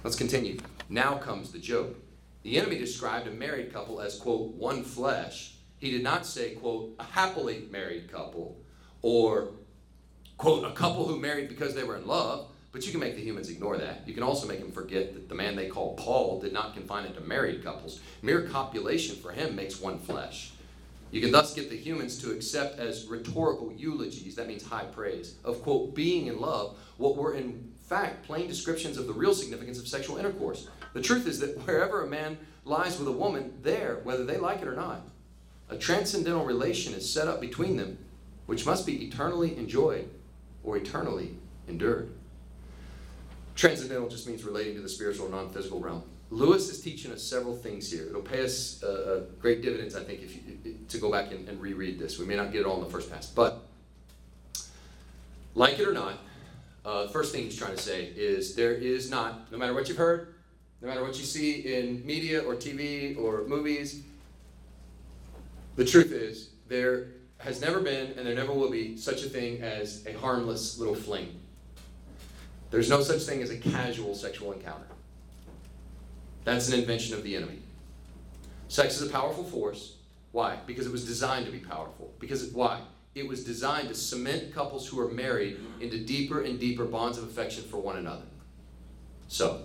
Let's 0.04 0.18
continue. 0.18 0.60
Now 0.90 1.16
comes 1.16 1.52
the 1.52 1.60
joke. 1.60 1.96
The 2.44 2.58
enemy 2.58 2.78
described 2.78 3.28
a 3.28 3.32
married 3.32 3.72
couple 3.72 4.02
as, 4.02 4.18
quote, 4.18 4.54
one 4.56 4.84
flesh. 4.84 5.56
He 5.78 5.92
did 5.92 6.04
not 6.04 6.26
say, 6.26 6.56
quote, 6.56 6.96
a 7.00 7.04
happily 7.04 7.68
married 7.72 8.12
couple 8.12 8.58
or, 9.02 9.50
quote, 10.38 10.66
a 10.66 10.72
couple 10.72 11.06
who 11.06 11.18
married 11.18 11.48
because 11.48 11.74
they 11.74 11.84
were 11.84 11.96
in 11.96 12.08
love. 12.08 12.48
But 12.72 12.86
you 12.86 12.92
can 12.92 13.00
make 13.00 13.16
the 13.16 13.24
humans 13.24 13.50
ignore 13.50 13.78
that. 13.78 14.08
You 14.08 14.14
can 14.14 14.22
also 14.22 14.48
make 14.48 14.60
them 14.60 14.72
forget 14.72 15.14
that 15.14 15.28
the 15.28 15.36
man 15.36 15.56
they 15.56 15.68
call 15.68 15.96
Paul 15.96 16.40
did 16.40 16.54
not 16.54 16.76
confine 16.76 17.06
it 17.06 17.16
to 17.16 17.22
married 17.22 17.64
couples. 17.64 18.00
Mere 18.22 18.44
copulation 18.44 19.16
for 19.16 19.32
him 19.32 19.56
makes 19.56 19.82
one 19.82 19.98
flesh. 19.98 20.52
You 21.12 21.22
can 21.22 21.32
thus 21.32 21.54
get 21.54 21.70
the 21.70 21.78
humans 21.78 22.20
to 22.22 22.32
accept 22.32 22.80
as 22.80 23.06
rhetorical 23.06 23.74
eulogies, 23.76 24.36
that 24.36 24.48
means 24.48 24.64
high 24.64 24.86
praise, 24.86 25.36
of, 25.44 25.64
quote, 25.64 25.96
being 25.96 26.28
in 26.28 26.40
love, 26.40 26.78
what 26.98 27.18
were 27.18 27.34
in 27.34 27.72
fact 27.82 28.24
plain 28.24 28.48
descriptions 28.48 28.98
of 28.98 29.08
the 29.08 29.14
real 29.14 29.34
significance 29.34 29.80
of 29.80 29.88
sexual 29.88 30.18
intercourse. 30.18 30.68
The 30.94 31.02
truth 31.02 31.28
is 31.28 31.40
that 31.40 31.58
wherever 31.66 32.04
a 32.04 32.08
man 32.08 32.38
lies 32.64 33.00
with 33.00 33.08
a 33.08 33.12
woman, 33.12 33.54
there, 33.64 34.02
whether 34.04 34.24
they 34.24 34.38
like 34.38 34.62
it 34.62 34.68
or 34.68 34.76
not, 34.76 35.02
a 35.70 35.78
transcendental 35.78 36.46
relation 36.46 36.94
is 36.94 37.12
set 37.12 37.28
up 37.28 37.42
between 37.42 37.78
them, 37.78 37.98
which 38.46 38.66
must 38.66 38.86
be 38.86 39.06
eternally 39.06 39.58
enjoyed 39.58 40.10
or 40.64 40.78
eternally 40.78 41.36
endured. 41.68 42.12
Transcendental 43.56 44.10
just 44.10 44.28
means 44.28 44.44
relating 44.44 44.76
to 44.76 44.82
the 44.82 44.90
spiritual 44.90 45.30
non 45.30 45.50
physical 45.50 45.80
realm. 45.80 46.04
Lewis 46.32 46.70
is 46.70 46.82
teaching 46.82 47.12
us 47.12 47.24
several 47.24 47.56
things 47.56 47.92
here. 47.92 48.06
It'll 48.08 48.22
pay 48.22 48.44
us 48.44 48.84
uh, 48.84 48.88
uh, 48.88 49.20
great 49.40 49.62
dividends, 49.62 49.96
I 49.96 50.04
think, 50.04 50.22
if 50.22 50.36
you, 50.36 50.76
to 50.88 50.98
go 51.00 51.12
back 51.12 51.32
and, 51.32 51.48
and 51.50 51.60
reread 51.60 51.98
this. 51.98 52.20
We 52.20 52.26
may 52.26 52.36
not 52.36 52.52
get 52.52 52.62
it 52.62 52.66
all 52.68 52.78
in 52.78 52.84
the 52.84 52.90
first 52.90 53.12
pass, 53.12 53.28
but 53.28 53.66
like 55.56 55.80
it 55.80 55.88
or 55.88 55.94
not, 55.94 56.20
uh, 56.86 57.08
first 57.08 57.34
thing 57.34 57.44
he's 57.44 57.58
trying 57.58 57.76
to 57.76 57.82
say 57.82 58.06
is 58.16 58.56
there 58.56 58.74
is 58.74 59.10
not, 59.10 59.52
no 59.52 59.58
matter 59.58 59.74
what 59.74 59.90
you've 59.90 59.98
heard, 59.98 60.36
no 60.82 60.88
matter 60.88 61.04
what 61.04 61.18
you 61.18 61.26
see 61.26 61.74
in 61.74 62.06
media 62.06 62.42
or 62.42 62.56
TV 62.56 63.18
or 63.18 63.44
movies, 63.48 64.04
the 65.76 65.86
truth 65.86 66.12
is 66.12 66.52
there 66.68 67.08
has 67.40 67.60
never 67.60 67.80
been 67.80 68.14
and 68.18 68.26
there 68.26 68.36
never 68.36 68.54
will 68.54 68.70
be 68.70 68.98
such 68.98 69.24
a 69.24 69.30
thing 69.30 69.62
as 69.62 70.06
a 70.06 70.14
harmless 70.14 70.78
little 70.78 70.96
fling. 70.96 71.40
There's 72.70 72.90
no 72.90 73.02
such 73.02 73.24
thing 73.24 73.42
as 73.42 73.50
a 73.50 73.58
casual 73.58 74.14
sexual 74.14 74.52
encounter. 74.52 74.86
That's 76.50 76.68
an 76.70 76.80
invention 76.80 77.14
of 77.14 77.24
the 77.24 77.36
enemy. 77.36 77.60
Sex 78.70 79.00
is 79.00 79.08
a 79.08 79.12
powerful 79.12 79.44
force. 79.44 79.98
Why? 80.32 80.58
Because 80.66 80.88
it 80.88 80.92
was 80.92 81.06
designed 81.06 81.46
to 81.46 81.52
be 81.52 81.60
powerful. 81.60 82.12
Because 82.20 82.48
why? 82.48 82.82
It 83.14 83.28
was 83.28 83.44
designed 83.44 83.90
to 83.90 83.96
cement 83.96 84.54
couples 84.54 84.88
who 84.88 85.00
are 85.00 85.10
married 85.12 85.60
into 85.80 86.04
deeper 86.04 86.42
and 86.42 86.60
deeper 86.60 86.86
bonds 86.86 87.20
of 87.20 87.26
affection 87.26 87.64
for 87.66 87.78
one 87.78 87.98
another. 87.98 88.24
So, 89.28 89.62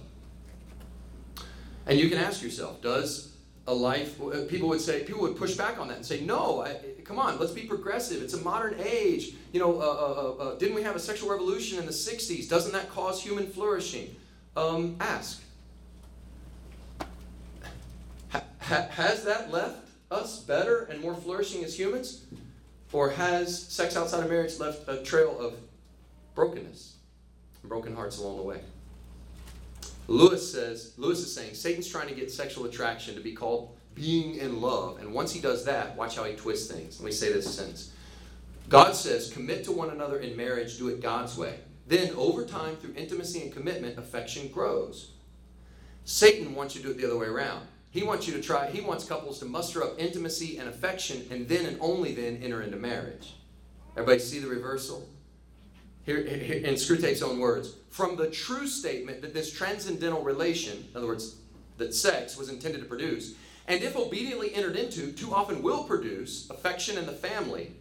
and 1.86 1.98
you 1.98 2.10
can 2.10 2.18
ask 2.18 2.42
yourself, 2.42 2.82
does 2.82 3.34
a 3.66 3.72
life, 3.72 4.20
uh, 4.20 4.44
people 4.46 4.68
would 4.68 4.80
say, 4.80 5.04
people 5.04 5.22
would 5.22 5.36
push 5.36 5.54
back 5.54 5.78
on 5.78 5.88
that 5.88 5.96
and 5.96 6.04
say, 6.04 6.20
no, 6.20 6.64
I, 6.64 6.76
come 7.04 7.18
on, 7.18 7.38
let's 7.38 7.52
be 7.52 7.62
progressive. 7.62 8.22
It's 8.22 8.34
a 8.34 8.42
modern 8.42 8.76
age. 8.78 9.32
You 9.52 9.60
know, 9.60 9.80
uh, 9.80 9.84
uh, 9.84 9.86
uh, 9.86 10.48
uh 10.50 10.58
didn't 10.58 10.74
we 10.74 10.82
have 10.82 10.96
a 10.96 11.00
sexual 11.00 11.30
revolution 11.30 11.78
in 11.78 11.86
the 11.86 11.92
60s? 11.92 12.46
Doesn't 12.46 12.72
that 12.72 12.90
cause 12.90 13.22
human 13.22 13.46
flourishing? 13.46 14.14
Um, 14.54 14.96
ask. 15.00 15.43
Ha- 18.64 18.88
has 18.90 19.24
that 19.24 19.50
left 19.50 19.88
us 20.10 20.40
better 20.40 20.84
and 20.84 21.00
more 21.00 21.14
flourishing 21.14 21.64
as 21.64 21.78
humans? 21.78 22.24
Or 22.92 23.10
has 23.10 23.60
sex 23.60 23.96
outside 23.96 24.22
of 24.22 24.30
marriage 24.30 24.60
left 24.60 24.88
a 24.88 25.02
trail 25.02 25.36
of 25.40 25.54
brokenness 26.36 26.94
and 27.60 27.68
broken 27.68 27.94
hearts 27.96 28.18
along 28.18 28.36
the 28.36 28.44
way? 28.44 28.60
Lewis 30.06 30.52
says, 30.52 30.92
Lewis 30.96 31.18
is 31.18 31.34
saying 31.34 31.54
Satan's 31.54 31.88
trying 31.88 32.06
to 32.06 32.14
get 32.14 32.30
sexual 32.30 32.66
attraction 32.66 33.16
to 33.16 33.20
be 33.20 33.32
called 33.32 33.76
being 33.94 34.36
in 34.36 34.60
love. 34.60 35.00
And 35.00 35.12
once 35.12 35.32
he 35.32 35.40
does 35.40 35.64
that, 35.64 35.96
watch 35.96 36.14
how 36.14 36.24
he 36.24 36.36
twists 36.36 36.70
things. 36.70 37.00
Let 37.00 37.06
me 37.06 37.12
say 37.12 37.32
this 37.32 37.52
sentence. 37.52 37.92
God 38.68 38.94
says, 38.94 39.32
commit 39.32 39.64
to 39.64 39.72
one 39.72 39.90
another 39.90 40.18
in 40.18 40.36
marriage, 40.36 40.78
do 40.78 40.88
it 40.88 41.02
God's 41.02 41.36
way. 41.36 41.58
Then, 41.86 42.14
over 42.16 42.44
time, 42.44 42.76
through 42.76 42.94
intimacy 42.96 43.42
and 43.42 43.52
commitment, 43.52 43.98
affection 43.98 44.48
grows. 44.48 45.10
Satan 46.04 46.54
wants 46.54 46.74
you 46.74 46.82
to 46.82 46.88
do 46.88 46.94
it 46.94 46.98
the 46.98 47.06
other 47.06 47.18
way 47.18 47.26
around. 47.26 47.66
He 47.94 48.02
wants 48.02 48.26
you 48.26 48.34
to 48.34 48.42
try, 48.42 48.68
he 48.68 48.80
wants 48.80 49.04
couples 49.04 49.38
to 49.38 49.44
muster 49.44 49.80
up 49.80 49.94
intimacy 49.98 50.58
and 50.58 50.68
affection 50.68 51.28
and 51.30 51.48
then 51.48 51.64
and 51.64 51.78
only 51.80 52.12
then 52.12 52.40
enter 52.42 52.60
into 52.60 52.76
marriage. 52.76 53.34
Everybody 53.96 54.18
see 54.18 54.40
the 54.40 54.48
reversal? 54.48 55.08
Here, 56.04 56.20
here 56.20 56.56
in 56.56 56.74
Screwtape's 56.74 57.22
own 57.22 57.38
words, 57.38 57.76
from 57.90 58.16
the 58.16 58.28
true 58.28 58.66
statement 58.66 59.22
that 59.22 59.32
this 59.32 59.52
transcendental 59.52 60.22
relation, 60.22 60.88
in 60.90 60.96
other 60.96 61.06
words, 61.06 61.36
that 61.78 61.94
sex 61.94 62.36
was 62.36 62.48
intended 62.48 62.80
to 62.80 62.88
produce, 62.88 63.34
and 63.68 63.80
if 63.80 63.94
obediently 63.94 64.52
entered 64.56 64.74
into, 64.74 65.12
too 65.12 65.32
often 65.32 65.62
will 65.62 65.84
produce 65.84 66.50
affection 66.50 66.98
in 66.98 67.06
the 67.06 67.12
family, 67.12 67.76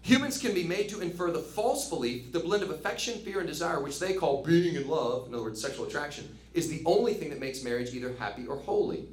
humans 0.00 0.38
can 0.38 0.54
be 0.54 0.64
made 0.64 0.88
to 0.88 1.00
infer 1.00 1.30
the 1.30 1.40
false 1.40 1.90
belief 1.90 2.32
that 2.32 2.38
the 2.38 2.42
blend 2.42 2.62
of 2.62 2.70
affection, 2.70 3.18
fear, 3.18 3.40
and 3.40 3.48
desire, 3.48 3.82
which 3.82 3.98
they 4.00 4.14
call 4.14 4.42
being 4.42 4.76
in 4.76 4.88
love, 4.88 5.28
in 5.28 5.34
other 5.34 5.44
words, 5.44 5.60
sexual 5.60 5.84
attraction, 5.84 6.34
is 6.54 6.70
the 6.70 6.82
only 6.86 7.12
thing 7.12 7.28
that 7.28 7.38
makes 7.38 7.62
marriage 7.62 7.92
either 7.92 8.14
happy 8.18 8.46
or 8.46 8.56
holy. 8.56 9.10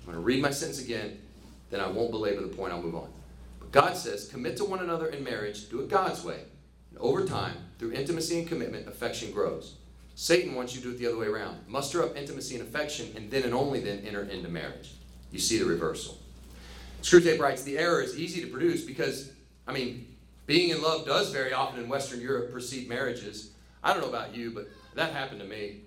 I'm 0.00 0.06
going 0.06 0.16
to 0.16 0.20
read 0.20 0.42
my 0.42 0.50
sentence 0.50 0.80
again, 0.80 1.18
then 1.70 1.80
I 1.80 1.88
won't 1.88 2.10
belabor 2.10 2.40
the 2.40 2.48
point, 2.48 2.72
I'll 2.72 2.82
move 2.82 2.96
on. 2.96 3.10
But 3.58 3.72
God 3.72 3.96
says, 3.96 4.28
commit 4.28 4.56
to 4.56 4.64
one 4.64 4.80
another 4.80 5.06
in 5.06 5.22
marriage, 5.22 5.68
do 5.68 5.80
it 5.80 5.88
God's 5.88 6.24
way. 6.24 6.40
And 6.90 6.98
over 6.98 7.24
time, 7.24 7.54
through 7.78 7.92
intimacy 7.92 8.38
and 8.38 8.48
commitment, 8.48 8.88
affection 8.88 9.30
grows. 9.32 9.76
Satan 10.14 10.54
wants 10.54 10.74
you 10.74 10.80
to 10.82 10.88
do 10.88 10.94
it 10.94 10.98
the 10.98 11.06
other 11.06 11.18
way 11.18 11.26
around. 11.26 11.58
Muster 11.68 12.02
up 12.02 12.16
intimacy 12.16 12.56
and 12.56 12.66
affection, 12.66 13.12
and 13.16 13.30
then 13.30 13.44
and 13.44 13.54
only 13.54 13.80
then 13.80 14.04
enter 14.06 14.22
into 14.22 14.48
marriage. 14.48 14.92
You 15.30 15.38
see 15.38 15.58
the 15.58 15.64
reversal. 15.64 16.18
Screwtape 17.02 17.38
writes, 17.38 17.62
the 17.62 17.78
error 17.78 18.02
is 18.02 18.18
easy 18.18 18.42
to 18.42 18.48
produce 18.48 18.84
because, 18.84 19.30
I 19.66 19.72
mean, 19.72 20.06
being 20.46 20.70
in 20.70 20.82
love 20.82 21.06
does 21.06 21.30
very 21.30 21.52
often 21.52 21.80
in 21.80 21.88
Western 21.88 22.20
Europe 22.20 22.52
precede 22.52 22.88
marriages. 22.88 23.52
I 23.82 23.92
don't 23.92 24.02
know 24.02 24.08
about 24.08 24.34
you, 24.34 24.50
but 24.50 24.68
that 24.94 25.12
happened 25.12 25.40
to 25.40 25.46
me. 25.46 25.82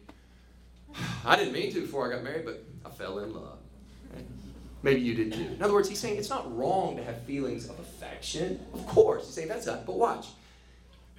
I 1.26 1.36
didn't 1.36 1.54
mean 1.54 1.72
to 1.74 1.82
before 1.82 2.08
I 2.08 2.16
got 2.16 2.24
married, 2.24 2.46
but 2.46 2.64
I 2.86 2.90
fell 2.90 3.20
in 3.20 3.34
love. 3.34 3.53
Maybe 4.84 5.00
you 5.00 5.16
did 5.16 5.34
too. 5.34 5.42
In 5.56 5.64
other 5.64 5.74
words, 5.74 5.88
he's 5.88 6.00
saying 6.00 6.18
it's 6.18 6.30
not 6.30 6.56
wrong 6.56 6.98
to 6.98 7.04
have 7.04 7.22
feelings 7.24 7.70
of 7.70 7.80
affection. 7.80 8.60
Of 8.74 8.86
course, 8.86 9.26
he's 9.26 9.34
saying 9.34 9.48
that's 9.48 9.66
not. 9.66 9.86
But 9.86 9.96
watch. 9.96 10.28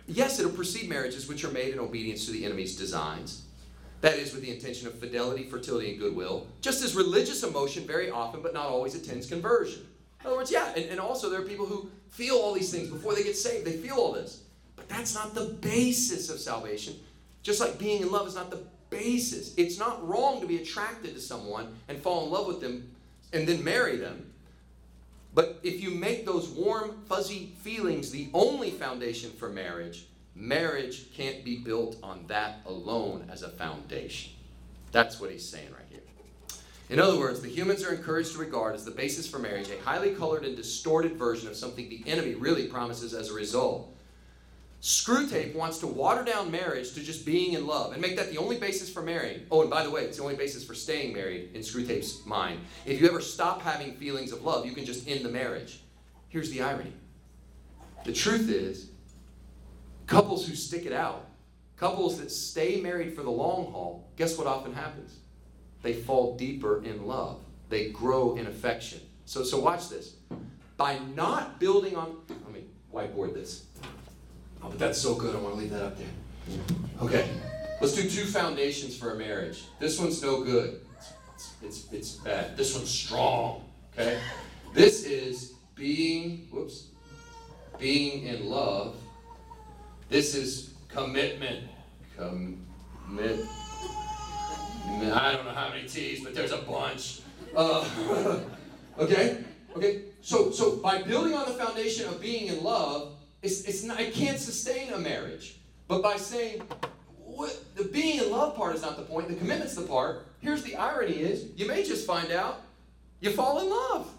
Yes, 0.07 0.39
it'll 0.39 0.53
precede 0.53 0.89
marriages 0.89 1.27
which 1.27 1.45
are 1.45 1.51
made 1.51 1.73
in 1.73 1.81
obedience 1.81 2.27
to 2.27 2.33
the 2.33 2.45
enemy's 2.45 2.77
designs. 2.77 3.43
That 4.03 4.19
is, 4.19 4.35
with 4.35 4.43
the 4.43 4.53
intention 4.53 4.87
of 4.87 4.99
fidelity, 4.99 5.45
fertility, 5.45 5.93
and 5.93 5.99
goodwill. 5.99 6.47
Just 6.61 6.85
as 6.85 6.95
religious 6.95 7.43
emotion 7.43 7.87
very 7.87 8.11
often, 8.11 8.43
but 8.43 8.53
not 8.53 8.67
always, 8.67 8.95
attends 8.95 9.27
conversion. 9.27 9.87
In 10.21 10.27
other 10.27 10.37
words, 10.37 10.53
yeah, 10.53 10.75
and, 10.77 10.85
and 10.91 11.01
also 11.01 11.31
there 11.31 11.41
are 11.41 11.45
people 11.45 11.65
who 11.65 11.91
feel 12.11 12.37
all 12.37 12.53
these 12.53 12.71
things 12.71 12.91
before 12.91 13.15
they 13.15 13.23
get 13.23 13.35
saved. 13.37 13.67
They 13.67 13.79
feel 13.79 13.97
all 13.97 14.12
this. 14.12 14.43
But 14.77 14.91
that's 14.91 15.15
not 15.15 15.35
the 15.35 15.57
basis 15.62 16.29
of 16.29 16.39
salvation. 16.39 16.97
Just 17.43 17.61
like 17.61 17.79
being 17.79 18.03
in 18.03 18.12
love 18.12 18.27
is 18.27 18.35
not 18.35 18.51
the 18.51 18.62
basis. 18.91 19.55
It's 19.57 19.79
not 19.79 20.07
wrong 20.07 20.43
to 20.43 20.47
be 20.47 20.59
attracted 20.59 21.15
to 21.15 21.21
someone 21.21 21.75
and 21.89 21.99
fall 21.99 22.27
in 22.27 22.31
love 22.31 22.47
with 22.47 22.61
them 22.61 22.93
and 23.35 23.47
then 23.47 23.62
marry 23.62 23.97
them. 23.97 24.30
But 25.35 25.59
if 25.64 25.82
you 25.82 25.91
make 25.91 26.24
those 26.24 26.49
warm, 26.49 27.03
fuzzy 27.09 27.53
feelings 27.61 28.11
the 28.11 28.28
only 28.32 28.70
foundation 28.70 29.32
for 29.32 29.49
marriage, 29.49 30.07
marriage 30.37 31.12
can't 31.12 31.45
be 31.45 31.59
built 31.59 31.97
on 32.03 32.24
that 32.28 32.61
alone 32.64 33.28
as 33.30 33.43
a 33.43 33.49
foundation. 33.49 34.32
That's 34.93 35.20
what 35.20 35.32
he's 35.32 35.47
saying 35.47 35.72
right 35.72 35.85
here. 35.91 36.01
In 36.89 37.01
other 37.01 37.18
words, 37.18 37.41
the 37.41 37.49
humans 37.49 37.82
are 37.82 37.93
encouraged 37.93 38.32
to 38.32 38.39
regard 38.39 38.74
as 38.74 38.85
the 38.85 38.91
basis 38.93 39.26
for 39.26 39.41
marriage 39.41 39.70
a 39.70 39.82
highly 39.82 40.14
colored 40.14 40.45
and 40.45 40.55
distorted 40.55 41.16
version 41.16 41.49
of 41.49 41.57
something 41.57 41.89
the 41.89 42.05
enemy 42.07 42.35
really 42.35 42.68
promises 42.68 43.14
as 43.14 43.30
a 43.30 43.35
result. 43.35 43.93
Screwtape 44.85 45.55
wants 45.55 45.78
to 45.78 45.87
water 45.87 46.22
down 46.22 46.51
marriage 46.51 46.93
to 46.93 47.03
just 47.03 47.24
being 47.24 47.55
in 47.55 47.66
love 47.66 47.95
and 47.95 48.03
make 48.03 48.16
that 48.16 48.30
the 48.30 48.37
only 48.37 48.59
basis 48.59 48.91
for 48.91 49.01
marrying. 49.01 49.47
Oh, 49.51 49.62
and 49.62 49.70
by 49.70 49.82
the 49.82 49.91
way, 49.91 50.03
it's 50.03 50.18
the 50.18 50.22
only 50.22 50.37
basis 50.37 50.62
for 50.62 50.74
staying 50.74 51.14
married 51.14 51.53
in 51.55 51.62
Screwtape's 51.62 52.26
mind. 52.26 52.61
If 52.85 53.01
you 53.01 53.09
ever 53.09 53.22
stop 53.22 53.62
having 53.62 53.95
feelings 53.95 54.30
of 54.30 54.45
love, 54.45 54.66
you 54.66 54.72
can 54.72 54.85
just 54.85 55.09
end 55.09 55.24
the 55.24 55.30
marriage. 55.30 55.80
Here's 56.28 56.51
the 56.51 56.61
irony 56.61 56.93
the 58.05 58.12
truth 58.12 58.51
is, 58.51 58.91
couples 60.07 60.47
who 60.47 60.55
stick 60.55 60.85
it 60.85 60.93
out, 60.93 61.28
couples 61.78 62.20
that 62.20 62.30
stay 62.30 62.78
married 62.78 63.14
for 63.14 63.22
the 63.22 63.30
long 63.30 63.72
haul, 63.72 64.07
guess 64.16 64.37
what 64.37 64.47
often 64.47 64.74
happens? 64.74 65.16
They 65.80 65.95
fall 65.95 66.37
deeper 66.37 66.85
in 66.85 67.07
love, 67.07 67.41
they 67.70 67.89
grow 67.89 68.37
in 68.37 68.47
affection. 68.49 69.01
So, 69.24 69.45
so 69.45 69.61
watch 69.61 69.89
this. 69.89 70.16
By 70.76 70.99
not 71.14 71.59
building 71.59 71.97
on, 71.97 72.18
let 72.28 72.53
me 72.53 72.64
whiteboard 72.93 73.32
this. 73.32 73.64
Oh, 74.65 74.69
but 74.71 74.79
that's 74.79 74.99
so 74.99 75.15
good. 75.15 75.37
I 75.37 75.39
want 75.39 75.55
to 75.55 75.61
leave 75.61 75.71
that 75.71 75.83
up 75.83 75.99
there. 75.99 76.07
Okay. 77.03 77.29
Let's 77.81 77.95
do 77.95 78.09
two 78.09 78.25
foundations 78.25 78.97
for 78.97 79.12
a 79.12 79.17
marriage. 79.17 79.65
This 79.79 79.99
one's 80.01 80.23
no 80.23 80.43
good. 80.43 80.81
It's, 81.35 81.53
it's, 81.62 81.93
it's 81.93 82.11
bad. 82.12 82.57
This 82.57 82.75
one's 82.75 82.89
strong. 82.89 83.65
Okay? 83.93 84.19
This 84.73 85.05
is 85.05 85.53
being, 85.75 86.49
whoops, 86.51 86.87
being 87.79 88.27
in 88.27 88.49
love. 88.49 88.97
This 90.09 90.35
is 90.35 90.73
commitment. 90.89 91.69
Commit. 92.17 93.41
I 94.87 95.33
don't 95.33 95.45
know 95.45 95.53
how 95.53 95.69
many 95.69 95.87
T's, 95.87 96.23
but 96.25 96.35
there's 96.35 96.53
a 96.53 96.59
bunch. 96.59 97.21
Uh, 97.55 97.87
okay? 98.99 99.45
Okay? 99.77 100.03
So, 100.23 100.51
so 100.51 100.77
by 100.77 101.03
building 101.03 101.35
on 101.35 101.47
the 101.47 101.55
foundation 101.55 102.09
of 102.09 102.21
being 102.21 102.47
in 102.47 102.62
love, 102.62 103.14
it's, 103.45 103.64
it's 103.64 103.84
not, 103.84 104.01
it 104.01 104.14
can't 104.14 104.38
sustain 104.38 104.92
a 104.92 104.99
marriage. 104.99 105.57
But 105.86 106.03
by 106.03 106.16
saying, 106.16 106.62
what, 107.18 107.55
the 107.76 107.84
being 107.84 108.18
in 108.18 108.30
love 108.30 108.57
part 108.57 108.74
is 108.74 108.82
not 108.82 108.97
the 108.97 109.03
point, 109.03 109.28
the 109.28 109.34
commitment's 109.34 109.74
the 109.74 109.82
part, 109.82 110.26
here's 110.40 110.62
the 110.62 110.76
irony 110.76 111.12
is, 111.12 111.49
you 111.57 111.68
may 111.68 111.84
just 111.84 112.07
find 112.07 112.32
out 112.32 112.62
you 113.20 113.30
fall 113.30 113.61
in 113.61 113.68
love. 113.68 114.11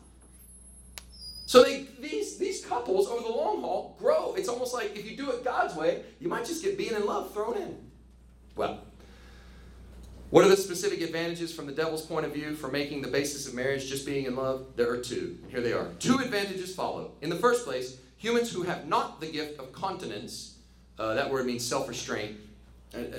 So 1.47 1.63
they, 1.63 1.87
these, 1.99 2.37
these 2.37 2.65
couples 2.65 3.07
over 3.07 3.21
the 3.21 3.29
long 3.29 3.61
haul 3.61 3.95
grow. 3.99 4.35
It's 4.35 4.49
almost 4.49 4.73
like 4.73 4.95
if 4.95 5.09
you 5.09 5.17
do 5.17 5.31
it 5.31 5.43
God's 5.43 5.75
way, 5.75 6.03
you 6.19 6.27
might 6.27 6.45
just 6.45 6.63
get 6.63 6.77
being 6.77 6.93
in 6.93 7.05
love 7.05 7.33
thrown 7.33 7.57
in. 7.57 7.77
Well, 8.55 8.79
what 10.29 10.43
are 10.43 10.49
the 10.49 10.57
specific 10.57 11.01
advantages 11.01 11.53
from 11.53 11.65
the 11.65 11.71
devil's 11.71 12.03
point 12.03 12.25
of 12.25 12.33
view 12.33 12.55
for 12.55 12.67
making 12.67 13.01
the 13.01 13.07
basis 13.07 13.47
of 13.47 13.53
marriage 13.53 13.87
just 13.87 14.05
being 14.05 14.25
in 14.25 14.35
love? 14.35 14.65
There 14.75 14.89
are 14.89 14.97
two. 14.97 15.37
Here 15.49 15.61
they 15.61 15.71
are. 15.71 15.89
Two 15.99 16.17
advantages 16.17 16.75
follow. 16.75 17.11
In 17.21 17.29
the 17.29 17.35
first 17.35 17.63
place, 17.63 17.97
humans 18.17 18.51
who 18.51 18.63
have 18.63 18.87
not 18.87 19.19
the 19.19 19.27
gift 19.27 19.59
of 19.59 19.71
continence, 19.71 20.57
uh, 20.97 21.13
that 21.13 21.29
word 21.29 21.45
means 21.45 21.65
self 21.65 21.87
restraint, 21.87 22.37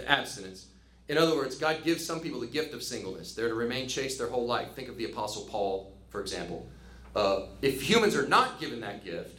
abstinence. 0.07 0.67
In 1.09 1.19
other 1.19 1.37
words, 1.37 1.57
God 1.57 1.85
gives 1.85 2.05
some 2.05 2.21
people 2.21 2.41
the 2.41 2.47
gift 2.47 2.75
of 2.75 2.83
singleness. 2.83 3.35
They're 3.35 3.49
to 3.49 3.55
remain 3.55 3.87
chaste 3.89 4.19
their 4.19 4.29
whole 4.29 4.47
life. 4.47 4.73
Think 4.75 4.89
of 4.89 4.97
the 4.97 5.05
Apostle 5.05 5.45
Paul, 5.45 5.93
for 6.09 6.21
example. 6.21 6.67
Uh, 7.15 7.47
if 7.63 7.81
humans 7.81 8.17
are 8.17 8.27
not 8.27 8.61
given 8.61 8.81
that 8.81 9.05
gift, 9.05 9.39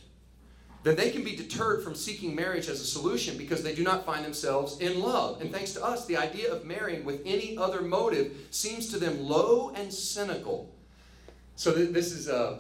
then 0.84 0.96
they 0.96 1.12
can 1.12 1.24
be 1.24 1.36
deterred 1.36 1.84
from 1.84 1.96
seeking 1.96 2.34
marriage 2.34 2.70
as 2.70 2.80
a 2.80 2.86
solution 2.86 3.38
because 3.38 3.62
they 3.62 3.76
do 3.76 3.84
not 3.84 4.06
find 4.06 4.24
themselves 4.24 4.80
in 4.80 5.02
love. 5.02 5.42
And 5.42 5.52
thanks 5.52 5.74
to 5.74 5.84
us, 5.84 6.06
the 6.06 6.16
idea 6.16 6.52
of 6.52 6.64
marrying 6.64 7.04
with 7.04 7.22
any 7.26 7.58
other 7.58 7.82
motive 7.82 8.48
seems 8.52 8.90
to 8.92 8.98
them 8.98 9.20
low 9.20 9.72
and 9.76 9.92
cynical. 9.94 10.74
So 11.58 11.74
th- 11.74 11.90
this 11.90 12.14
is 12.14 12.30
uh, 12.30 12.60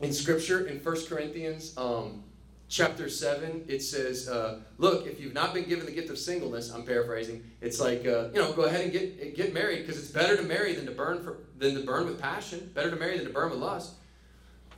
in 0.00 0.12
Scripture 0.12 0.66
in 0.66 0.78
1 0.78 1.06
Corinthians 1.06 1.76
um, 1.76 2.22
chapter 2.68 3.08
7. 3.08 3.64
It 3.68 3.82
says, 3.82 4.28
uh, 4.28 4.60
look, 4.78 5.06
if 5.06 5.20
you've 5.20 5.34
not 5.34 5.52
been 5.52 5.68
given 5.68 5.86
the 5.86 5.92
gift 5.92 6.10
of 6.10 6.18
singleness, 6.18 6.70
I'm 6.70 6.84
paraphrasing, 6.84 7.44
it's 7.60 7.80
like, 7.80 8.06
uh, 8.06 8.28
you 8.32 8.40
know, 8.40 8.52
go 8.52 8.62
ahead 8.62 8.82
and 8.82 8.92
get, 8.92 9.36
get 9.36 9.52
married 9.52 9.86
because 9.86 9.98
it's 9.98 10.10
better 10.10 10.36
to 10.36 10.42
marry 10.42 10.74
than 10.74 10.86
to 10.86 10.92
burn 10.92 11.22
for, 11.22 11.38
than 11.58 11.74
to 11.74 11.80
burn 11.80 12.06
with 12.06 12.20
passion, 12.20 12.70
better 12.74 12.90
to 12.90 12.96
marry 12.96 13.18
than 13.18 13.26
to 13.26 13.32
burn 13.32 13.50
with 13.50 13.58
lust. 13.58 13.92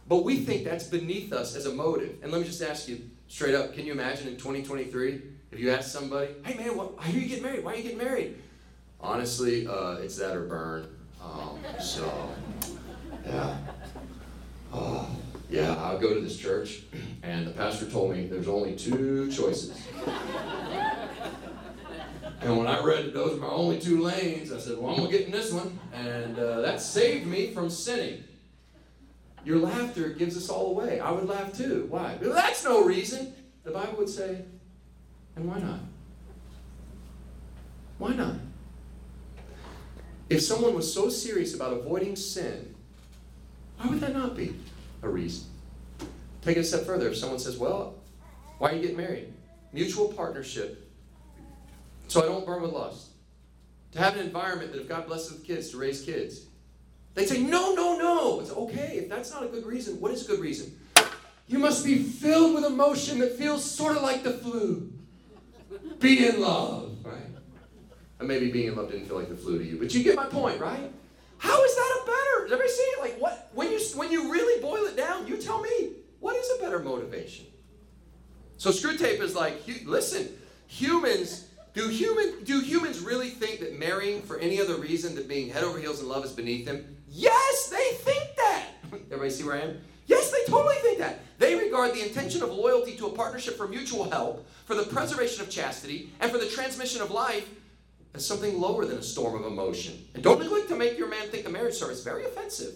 But 0.09 0.25
we 0.25 0.39
think 0.39 0.65
that's 0.65 0.85
beneath 0.85 1.33
us 1.33 1.55
as 1.55 1.67
a 1.67 1.73
motive. 1.73 2.17
And 2.23 2.33
let 2.33 2.41
me 2.41 2.47
just 2.47 2.63
ask 2.63 2.89
you 2.89 3.09
straight 3.29 3.55
up 3.55 3.73
can 3.73 3.87
you 3.87 3.93
imagine 3.93 4.29
in 4.29 4.37
2023 4.37 5.23
if 5.53 5.61
you 5.61 5.71
ask 5.71 5.91
somebody, 5.91 6.35
hey 6.45 6.55
man, 6.57 6.77
what, 6.77 6.95
how 6.99 7.11
are 7.11 7.15
you 7.15 7.29
getting 7.29 7.45
married? 7.45 7.65
Why 7.65 7.75
are 7.75 7.77
you 7.77 7.83
getting 7.83 7.99
married? 7.99 8.37
Honestly, 9.01 9.67
uh, 9.67 9.97
it's 9.97 10.17
that 10.17 10.37
or 10.37 10.43
burn. 10.43 10.89
Um, 11.23 11.59
so, 11.81 12.31
yeah. 13.25 13.57
Uh, 14.73 15.05
yeah, 15.51 15.75
I'll 15.77 15.99
go 15.99 16.15
to 16.15 16.21
this 16.21 16.39
church, 16.39 16.83
and 17.23 17.47
the 17.47 17.51
pastor 17.51 17.91
told 17.91 18.13
me 18.13 18.27
there's 18.27 18.49
only 18.49 18.75
two 18.75 19.31
choices. 19.31 19.87
And 22.41 22.59
when 22.59 22.67
I 22.67 22.83
read 22.83 23.05
that 23.05 23.15
those 23.15 23.39
are 23.39 23.41
my 23.41 23.49
only 23.49 23.79
two 23.79 24.03
lanes, 24.03 24.51
I 24.51 24.59
said, 24.59 24.79
well, 24.79 24.91
I'm 24.91 24.97
going 24.97 25.11
to 25.11 25.17
get 25.17 25.27
in 25.27 25.33
this 25.33 25.53
one. 25.53 25.79
And 25.93 26.37
uh, 26.39 26.63
that 26.63 26.81
saved 26.81 27.27
me 27.27 27.53
from 27.53 27.71
sinning. 27.71 28.25
Your 29.45 29.59
laughter 29.59 30.09
gives 30.09 30.37
us 30.37 30.49
all 30.49 30.71
away. 30.71 30.99
I 30.99 31.13
would 31.13 31.29
laugh 31.29 31.53
too. 31.53 31.87
Why? 31.89 32.19
Well, 32.21 32.33
that's 32.33 32.65
no 32.65 32.85
reason. 32.85 33.35
The 33.63 33.71
Bible 33.71 33.99
would 33.99 34.09
say, 34.09 34.43
and 35.37 35.49
why 35.49 35.61
not? 35.61 35.81
Why 37.99 38.15
not? 38.15 38.35
If 40.29 40.43
someone 40.43 40.75
was 40.75 40.93
so 40.93 41.09
serious 41.09 41.55
about 41.55 41.73
avoiding 41.75 42.17
sin, 42.17 42.72
why 43.83 43.91
would 43.91 44.01
that 44.01 44.15
not 44.15 44.37
be 44.37 44.55
a 45.03 45.09
reason? 45.09 45.47
Take 46.43 46.57
it 46.57 46.61
a 46.61 46.65
step 46.65 46.83
further. 46.83 47.09
If 47.09 47.17
someone 47.17 47.41
says, 47.41 47.59
Well, 47.59 47.95
why 48.59 48.71
are 48.71 48.75
you 48.75 48.81
getting 48.81 48.97
married? 48.97 49.33
Mutual 49.73 50.13
partnership. 50.13 50.89
So 52.07 52.23
I 52.23 52.27
don't 52.27 52.47
burn 52.47 52.63
with 52.63 52.73
lust. 52.73 53.09
To 53.93 53.99
have 53.99 54.17
an 54.17 54.25
environment 54.25 54.73
that 54.73 54.81
if 54.81 54.89
God 54.89 55.07
blesses 55.07 55.33
with 55.33 55.45
kids, 55.45 55.71
to 55.71 55.79
raise 55.79 56.03
kids. 56.03 56.47
They 57.15 57.27
say, 57.27 57.43
no, 57.43 57.75
no, 57.75 57.99
no. 57.99 58.41
It's 58.41 58.51
okay. 58.51 58.99
If 58.99 59.09
that's 59.09 59.31
not 59.31 59.43
a 59.43 59.47
good 59.47 59.67
reason, 59.67 60.01
what 60.01 60.13
is 60.13 60.25
a 60.25 60.29
good 60.29 60.41
reason? 60.41 60.79
You 61.47 61.59
must 61.59 61.85
be 61.85 61.99
filled 62.03 62.55
with 62.55 62.65
emotion 62.65 63.19
that 63.19 63.37
feels 63.37 63.69
sort 63.69 63.97
of 63.97 64.03
like 64.03 64.23
the 64.23 64.33
flu. 64.33 64.93
Be 65.99 66.27
in 66.27 66.41
love, 66.41 66.97
right? 67.05 67.17
And 68.19 68.29
maybe 68.29 68.51
being 68.51 68.69
in 68.69 68.77
love 68.77 68.91
didn't 68.91 69.07
feel 69.07 69.19
like 69.19 69.29
the 69.29 69.37
flu 69.37 69.59
to 69.59 69.65
you, 69.65 69.79
but 69.79 69.93
you 69.93 70.03
get 70.03 70.17
my 70.17 70.27
point, 70.27 70.61
right? 70.61 70.91
How 71.43 71.65
is 71.65 71.75
that 71.75 71.99
a 72.03 72.07
better? 72.07 72.45
Does 72.45 72.53
everybody 72.53 72.69
see 72.69 72.83
it? 72.83 73.01
Like 73.01 73.21
what? 73.21 73.51
When 73.53 73.73
you 73.73 73.81
when 73.97 74.13
you 74.13 74.31
really 74.31 74.63
boil 74.63 74.85
it 74.85 74.97
down, 74.97 75.27
you 75.27 75.37
tell 75.37 75.61
me 75.61 75.95
what 76.21 76.37
is 76.37 76.49
a 76.57 76.63
better 76.63 76.79
motivation. 76.79 77.47
So 78.59 78.71
Screwtape 78.71 79.21
is 79.21 79.35
like, 79.35 79.61
listen, 79.85 80.29
humans 80.69 81.49
do 81.75 81.89
human 81.89 82.45
do 82.45 82.61
humans 82.61 83.01
really 83.01 83.31
think 83.31 83.59
that 83.59 83.77
marrying 83.77 84.23
for 84.23 84.39
any 84.39 84.61
other 84.61 84.77
reason 84.77 85.17
than 85.17 85.27
being 85.27 85.51
head 85.51 85.65
over 85.65 85.81
heels 85.81 86.01
in 86.01 86.09
love 86.09 86.25
is 86.25 86.31
beneath 86.31 86.65
them? 86.65 86.97
Yes, 87.09 87.69
they 87.69 87.97
think 87.97 88.37
that. 88.37 88.67
Everybody 88.93 89.31
see 89.31 89.43
where 89.43 89.57
I 89.57 89.63
am? 89.63 89.81
Yes, 90.07 90.31
they 90.31 90.45
totally 90.49 90.77
think 90.77 90.99
that. 90.99 91.19
They 91.41 91.57
regard 91.57 91.93
the 91.93 92.07
intention 92.07 92.45
of 92.45 92.53
loyalty 92.53 92.97
to 92.99 93.07
a 93.07 93.11
partnership 93.11 93.57
for 93.57 93.67
mutual 93.67 94.09
help, 94.09 94.47
for 94.65 94.77
the 94.77 94.85
preservation 94.85 95.43
of 95.43 95.51
chastity, 95.51 96.13
and 96.21 96.31
for 96.31 96.39
the 96.39 96.47
transmission 96.47 97.03
of 97.03 97.11
life 97.11 97.49
as 98.15 98.27
something 98.27 98.61
lower 98.61 98.85
than 98.85 98.99
a 98.99 99.03
storm 99.03 99.35
of 99.35 99.51
emotion. 99.51 100.05
And 100.15 100.23
don't 100.23 100.41
neglect 100.41 100.69
to 100.69 100.77
make 100.77 100.99
your 100.99 101.09
man 101.09 101.29
think 101.29 101.45
the 101.45 101.51
marriage 101.51 101.75
service 101.75 102.05
very 102.05 102.25
offensive. 102.25 102.75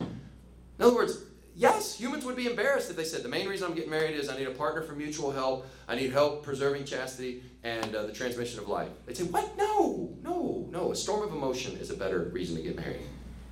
In 0.00 0.84
other 0.84 0.94
words, 0.94 1.18
yes, 1.54 1.98
humans 1.98 2.24
would 2.24 2.36
be 2.36 2.46
embarrassed 2.46 2.90
if 2.90 2.96
they 2.96 3.04
said, 3.04 3.22
the 3.22 3.28
main 3.28 3.48
reason 3.48 3.68
I'm 3.68 3.74
getting 3.74 3.90
married 3.90 4.16
is 4.16 4.28
I 4.28 4.36
need 4.36 4.46
a 4.46 4.52
partner 4.52 4.82
for 4.82 4.92
mutual 4.92 5.30
help, 5.30 5.66
I 5.88 5.94
need 5.94 6.12
help 6.12 6.42
preserving 6.42 6.84
chastity 6.84 7.42
and 7.62 7.94
uh, 7.94 8.02
the 8.04 8.12
transmission 8.12 8.60
of 8.60 8.68
life. 8.68 8.88
They'd 9.06 9.16
say, 9.16 9.24
what? 9.24 9.56
No, 9.56 10.10
no, 10.22 10.66
no. 10.70 10.92
A 10.92 10.96
storm 10.96 11.22
of 11.22 11.32
emotion 11.32 11.76
is 11.78 11.90
a 11.90 11.96
better 11.96 12.30
reason 12.32 12.56
to 12.56 12.62
get 12.62 12.76
married. 12.76 13.06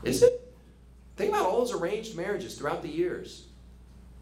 Is 0.04 0.22
it? 0.22 0.38
Think 1.16 1.30
about 1.30 1.46
all 1.46 1.58
those 1.58 1.72
arranged 1.72 2.16
marriages 2.16 2.56
throughout 2.56 2.82
the 2.82 2.88
years 2.88 3.46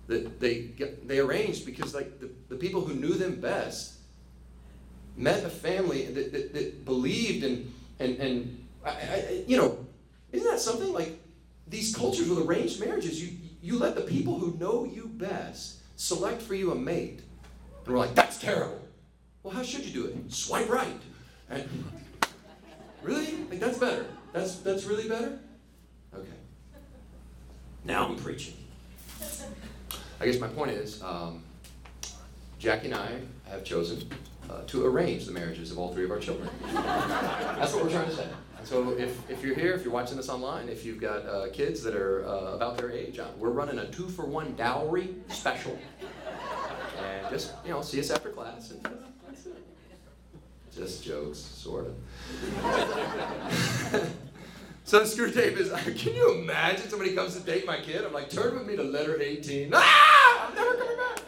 that 0.07 0.41
they, 0.41 0.63
get, 0.63 1.07
they 1.07 1.21
arranged 1.21 1.65
because 1.65 1.95
like 1.95 2.21
the, 2.21 2.31
the 2.49 2.57
people 2.57 2.81
who 2.81 2.95
knew 2.95 3.15
them 3.15 3.41
best 3.41 4.00
met 5.21 5.45
a 5.45 5.51
family 5.51 6.07
that, 6.07 6.33
that, 6.33 6.55
that 6.55 6.85
believed 6.85 7.45
and, 7.45 7.73
and, 7.99 8.17
and 8.19 8.67
I, 8.85 8.91
I, 8.91 9.45
you 9.47 9.57
know, 9.57 9.87
isn't 10.33 10.49
that 10.51 10.61
something? 10.61 10.93
Like 10.93 11.21
these 11.69 11.95
cultures 11.95 12.29
with 12.29 12.39
arranged 12.39 12.81
marriages, 12.81 13.23
you, 13.23 13.37
you 13.63 13.79
let 13.79 13.95
the 13.95 14.01
people 14.01 14.39
who 14.39 14.57
know 14.59 14.85
you 14.85 15.07
best 15.07 15.77
select 15.97 16.41
for 16.41 16.55
you 16.55 16.73
a 16.73 16.75
mate. 16.75 17.21
And 17.85 17.95
we're 17.95 17.99
like, 17.99 18.15
that's 18.15 18.39
terrible. 18.39 18.81
Well, 19.43 19.55
how 19.55 19.63
should 19.63 19.85
you 19.85 19.93
do 19.93 20.07
it? 20.07 20.33
Swipe 20.33 20.69
right. 20.69 21.01
And 21.51 21.69
really? 23.03 23.37
Like 23.51 23.61
that's 23.61 23.79
better. 23.79 24.07
That's 24.33 24.57
that's 24.57 24.85
really 24.85 25.09
better? 25.09 25.39
Okay. 26.15 26.29
Now 27.85 28.07
I'm 28.07 28.17
preaching. 28.17 28.55
I 30.21 30.27
guess 30.27 30.39
my 30.39 30.49
point 30.49 30.73
is, 30.73 31.03
um, 31.03 31.43
Jackie 32.59 32.87
and 32.87 32.95
I 32.95 33.09
have 33.49 33.65
chosen 33.65 34.09
uh, 34.51 34.63
to 34.67 34.85
arrange 34.85 35.27
the 35.27 35.33
marriages 35.33 35.71
of 35.71 35.79
all 35.79 35.93
three 35.93 36.05
of 36.05 36.11
our 36.11 36.19
children. 36.19 36.49
That's 36.73 37.73
what 37.73 37.85
we're 37.85 37.91
trying 37.91 38.09
to 38.09 38.17
say. 38.17 38.27
So 38.65 38.91
if, 38.91 39.31
if 39.31 39.43
you're 39.43 39.55
here, 39.55 39.73
if 39.73 39.85
you're 39.85 39.93
watching 39.93 40.17
this 40.17 40.29
online, 40.29 40.69
if 40.69 40.85
you've 40.85 41.01
got 41.01 41.27
uh, 41.27 41.49
kids 41.53 41.83
that 41.83 41.95
are 41.95 42.27
uh, 42.27 42.55
about 42.55 42.77
their 42.77 42.91
age, 42.91 43.19
uh, 43.19 43.27
we're 43.39 43.51
running 43.51 43.79
a 43.79 43.91
two 43.91 44.09
for 44.09 44.27
one 44.27 44.55
dowry 44.57 45.15
special. 45.29 45.79
And 46.99 47.31
just, 47.31 47.53
you 47.65 47.71
know, 47.71 47.81
see 47.81 48.01
us 48.01 48.11
after 48.11 48.31
class. 48.31 48.73
And, 48.73 48.83
that's 49.27 49.47
it. 49.47 49.57
just 50.75 51.05
jokes, 51.05 51.39
sort 51.39 51.87
of. 51.87 51.95
so 54.85 55.03
Screwtape 55.03 55.57
is, 55.57 55.73
can 56.03 56.15
you 56.15 56.35
imagine 56.35 56.89
somebody 56.89 57.15
comes 57.15 57.35
to 57.37 57.41
date 57.41 57.67
my 57.67 57.81
kid? 57.81 58.05
I'm 58.05 58.13
like, 58.13 58.29
turn 58.29 58.55
with 58.55 58.67
me 58.67 58.77
to 58.77 58.83
letter 58.83 59.21
18. 59.21 59.71
Ah! 59.75 60.49
I'm 60.49 60.55
never 60.55 60.75
coming 60.75 60.97
back. 60.97 61.21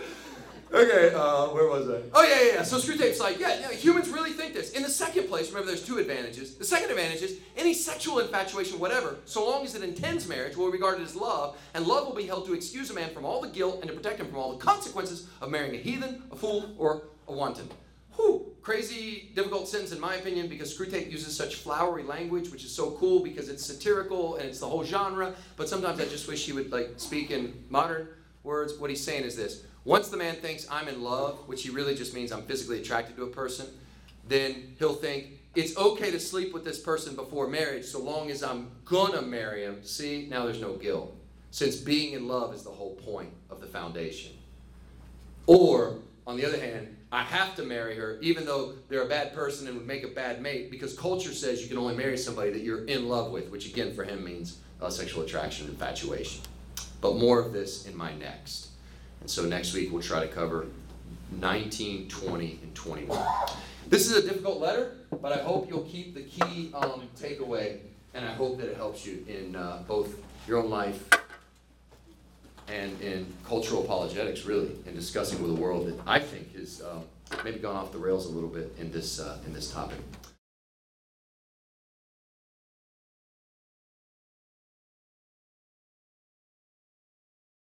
Okay, 0.83 1.15
uh, 1.15 1.47
where 1.49 1.69
was 1.69 1.89
I? 1.89 2.01
Oh, 2.13 2.23
yeah, 2.23 2.43
yeah, 2.43 2.53
yeah. 2.55 2.63
So 2.65 2.79
Screwtape's 2.79 3.21
like, 3.21 3.39
yeah, 3.39 3.61
yeah, 3.61 3.71
humans 3.71 4.09
really 4.09 4.33
think 4.33 4.53
this. 4.53 4.73
In 4.73 4.83
the 4.83 4.89
second 4.89 5.29
place, 5.29 5.49
remember 5.49 5.69
there's 5.69 5.87
two 5.87 5.99
advantages. 5.99 6.57
The 6.57 6.65
second 6.65 6.91
advantage 6.91 7.23
is 7.23 7.39
any 7.57 7.73
sexual 7.73 8.19
infatuation, 8.19 8.81
whatever, 8.81 9.19
so 9.25 9.49
long 9.49 9.65
as 9.65 9.77
it 9.77 9.85
intends 9.85 10.27
marriage, 10.27 10.57
will 10.57 10.67
be 10.67 10.73
regarded 10.73 11.05
as 11.05 11.15
love, 11.15 11.57
and 11.75 11.87
love 11.87 12.09
will 12.09 12.17
be 12.17 12.27
held 12.27 12.47
to 12.47 12.55
excuse 12.55 12.91
a 12.91 12.95
man 12.95 13.11
from 13.11 13.25
all 13.25 13.41
the 13.41 13.49
guilt 13.49 13.79
and 13.81 13.91
to 13.91 13.97
protect 13.97 14.19
him 14.19 14.27
from 14.27 14.39
all 14.39 14.53
the 14.53 14.59
consequences 14.59 15.29
of 15.41 15.51
marrying 15.51 15.75
a 15.77 15.79
heathen, 15.79 16.25
a 16.33 16.37
fool, 16.37 16.75
or 16.79 17.05
a 17.29 17.33
wanton. 17.33 17.69
Whew, 18.17 18.53
crazy, 18.61 19.31
difficult 19.37 19.69
sentence 19.69 19.93
in 19.93 20.01
my 20.01 20.17
opinion 20.17 20.49
because 20.49 20.77
Screwtape 20.77 21.11
uses 21.11 21.37
such 21.37 21.57
flowery 21.57 22.03
language, 22.03 22.51
which 22.51 22.65
is 22.65 22.75
so 22.75 22.91
cool 22.93 23.21
because 23.21 23.49
it's 23.49 23.65
satirical 23.65 24.37
and 24.37 24.49
it's 24.49 24.59
the 24.59 24.69
whole 24.69 24.85
genre. 24.85 25.35
But 25.57 25.69
sometimes 25.69 26.01
I 26.01 26.05
just 26.07 26.27
wish 26.29 26.45
he 26.45 26.53
would 26.53 26.73
like 26.73 26.95
speak 26.97 27.31
in 27.31 27.65
modern 27.71 28.09
words. 28.43 28.75
What 28.79 28.91
he's 28.91 29.03
saying 29.03 29.25
is 29.25 29.35
this: 29.37 29.63
once 29.85 30.09
the 30.09 30.17
man 30.17 30.37
thinks 30.37 30.67
I'm 30.71 30.89
in 30.89 31.03
love, 31.03 31.49
which 31.49 31.63
he 31.63 31.71
really 31.71 31.95
just 31.95 32.15
means 32.15 32.33
I'm 32.33 32.43
physically 32.43 32.81
attracted 32.81 33.17
to 33.17 33.25
a 33.25 33.29
person, 33.29 33.67
then 34.29 34.75
he'll 34.79 34.95
think 34.95 35.41
it's 35.55 35.77
okay 35.77 36.11
to 36.11 36.21
sleep 36.21 36.55
with 36.55 36.65
this 36.65 36.81
person 36.81 37.17
before 37.17 37.49
marriage 37.49 37.85
so 37.85 38.01
long 38.01 38.31
as 38.31 38.43
I'm 38.43 38.71
gonna 38.85 39.23
marry 39.23 39.65
him. 39.65 39.83
See, 39.85 40.27
now 40.31 40.45
there's 40.45 40.61
no 40.61 40.75
guilt 40.75 41.17
since 41.53 41.77
being 41.77 42.15
in 42.15 42.27
love 42.27 42.55
is 42.55 42.63
the 42.63 42.71
whole 42.71 42.95
point 42.95 43.31
of 43.51 43.61
the 43.61 43.67
foundation. 43.67 44.33
Or 45.47 45.99
on 46.27 46.39
the 46.39 46.47
other 46.47 46.59
hand, 46.59 46.97
I 47.13 47.23
have 47.23 47.55
to 47.57 47.63
marry 47.63 47.95
her, 47.97 48.19
even 48.23 48.47
though 48.47 48.73
they're 48.89 49.03
a 49.03 49.09
bad 49.09 49.35
person 49.35 49.69
and 49.69 49.77
would 49.77 49.87
make 49.87 50.03
a 50.03 50.09
bad 50.09 50.41
mate, 50.41 50.71
because 50.71 50.97
culture 50.97 51.35
says 51.35 51.61
you 51.61 51.69
can 51.69 51.77
only 51.77 51.95
marry 51.95 52.17
somebody 52.17 52.51
that 52.51 52.63
you're 52.63 52.87
in 52.87 53.07
love 53.07 53.31
with, 53.31 53.51
which 53.51 53.67
again 53.67 53.95
for 53.95 54.03
him 54.03 54.25
means 54.25 54.61
uh, 54.81 54.89
sexual 54.89 55.23
attraction, 55.23 55.69
infatuation. 55.69 56.43
but 57.03 57.17
more 57.17 57.39
of 57.39 57.53
this 57.53 57.87
in 57.87 57.95
my 57.95 58.15
next. 58.15 58.69
And 59.23 59.31
so 59.31 59.45
next 59.45 59.73
week 59.73 59.93
we'll 59.93 60.03
try 60.03 60.19
to 60.19 60.27
cover 60.27 60.67
19, 61.41 62.09
20, 62.09 62.59
and 62.61 62.75
21. 62.75 63.25
This 63.89 64.11
is 64.11 64.17
a 64.17 64.29
difficult 64.29 64.59
letter, 64.59 64.97
but 65.21 65.33
I 65.33 65.45
hope 65.45 65.71
you'll 65.71 65.85
keep 65.85 66.15
the 66.15 66.23
key 66.23 66.73
um, 66.75 67.09
takeaway, 67.17 67.79
and 68.15 68.25
I 68.25 68.33
hope 68.33 68.59
that 68.59 68.69
it 68.69 68.77
helps 68.77 69.07
you 69.07 69.25
in 69.29 69.55
uh, 69.55 69.85
both 69.87 70.21
your 70.49 70.59
own 70.59 70.71
life 70.71 71.09
and 72.67 73.01
in 73.01 73.33
cultural 73.47 73.85
apologetics, 73.85 74.45
really, 74.45 74.73
in 74.87 74.95
discussing 74.97 75.41
with 75.41 75.53
a 75.53 75.61
world 75.61 75.87
that 75.87 76.01
I 76.05 76.19
think 76.19 76.57
has 76.57 76.83
um, 76.83 77.05
maybe 77.45 77.61
gone 77.61 77.77
off 77.77 77.93
the 77.93 77.99
rails 77.99 78.27
a 78.27 78.31
little 78.31 78.49
bit 78.49 78.75
in 78.81 78.91
this 78.91 79.21
uh, 79.21 79.39
in 79.47 79.53
this 79.53 79.71
topic. 79.71 79.99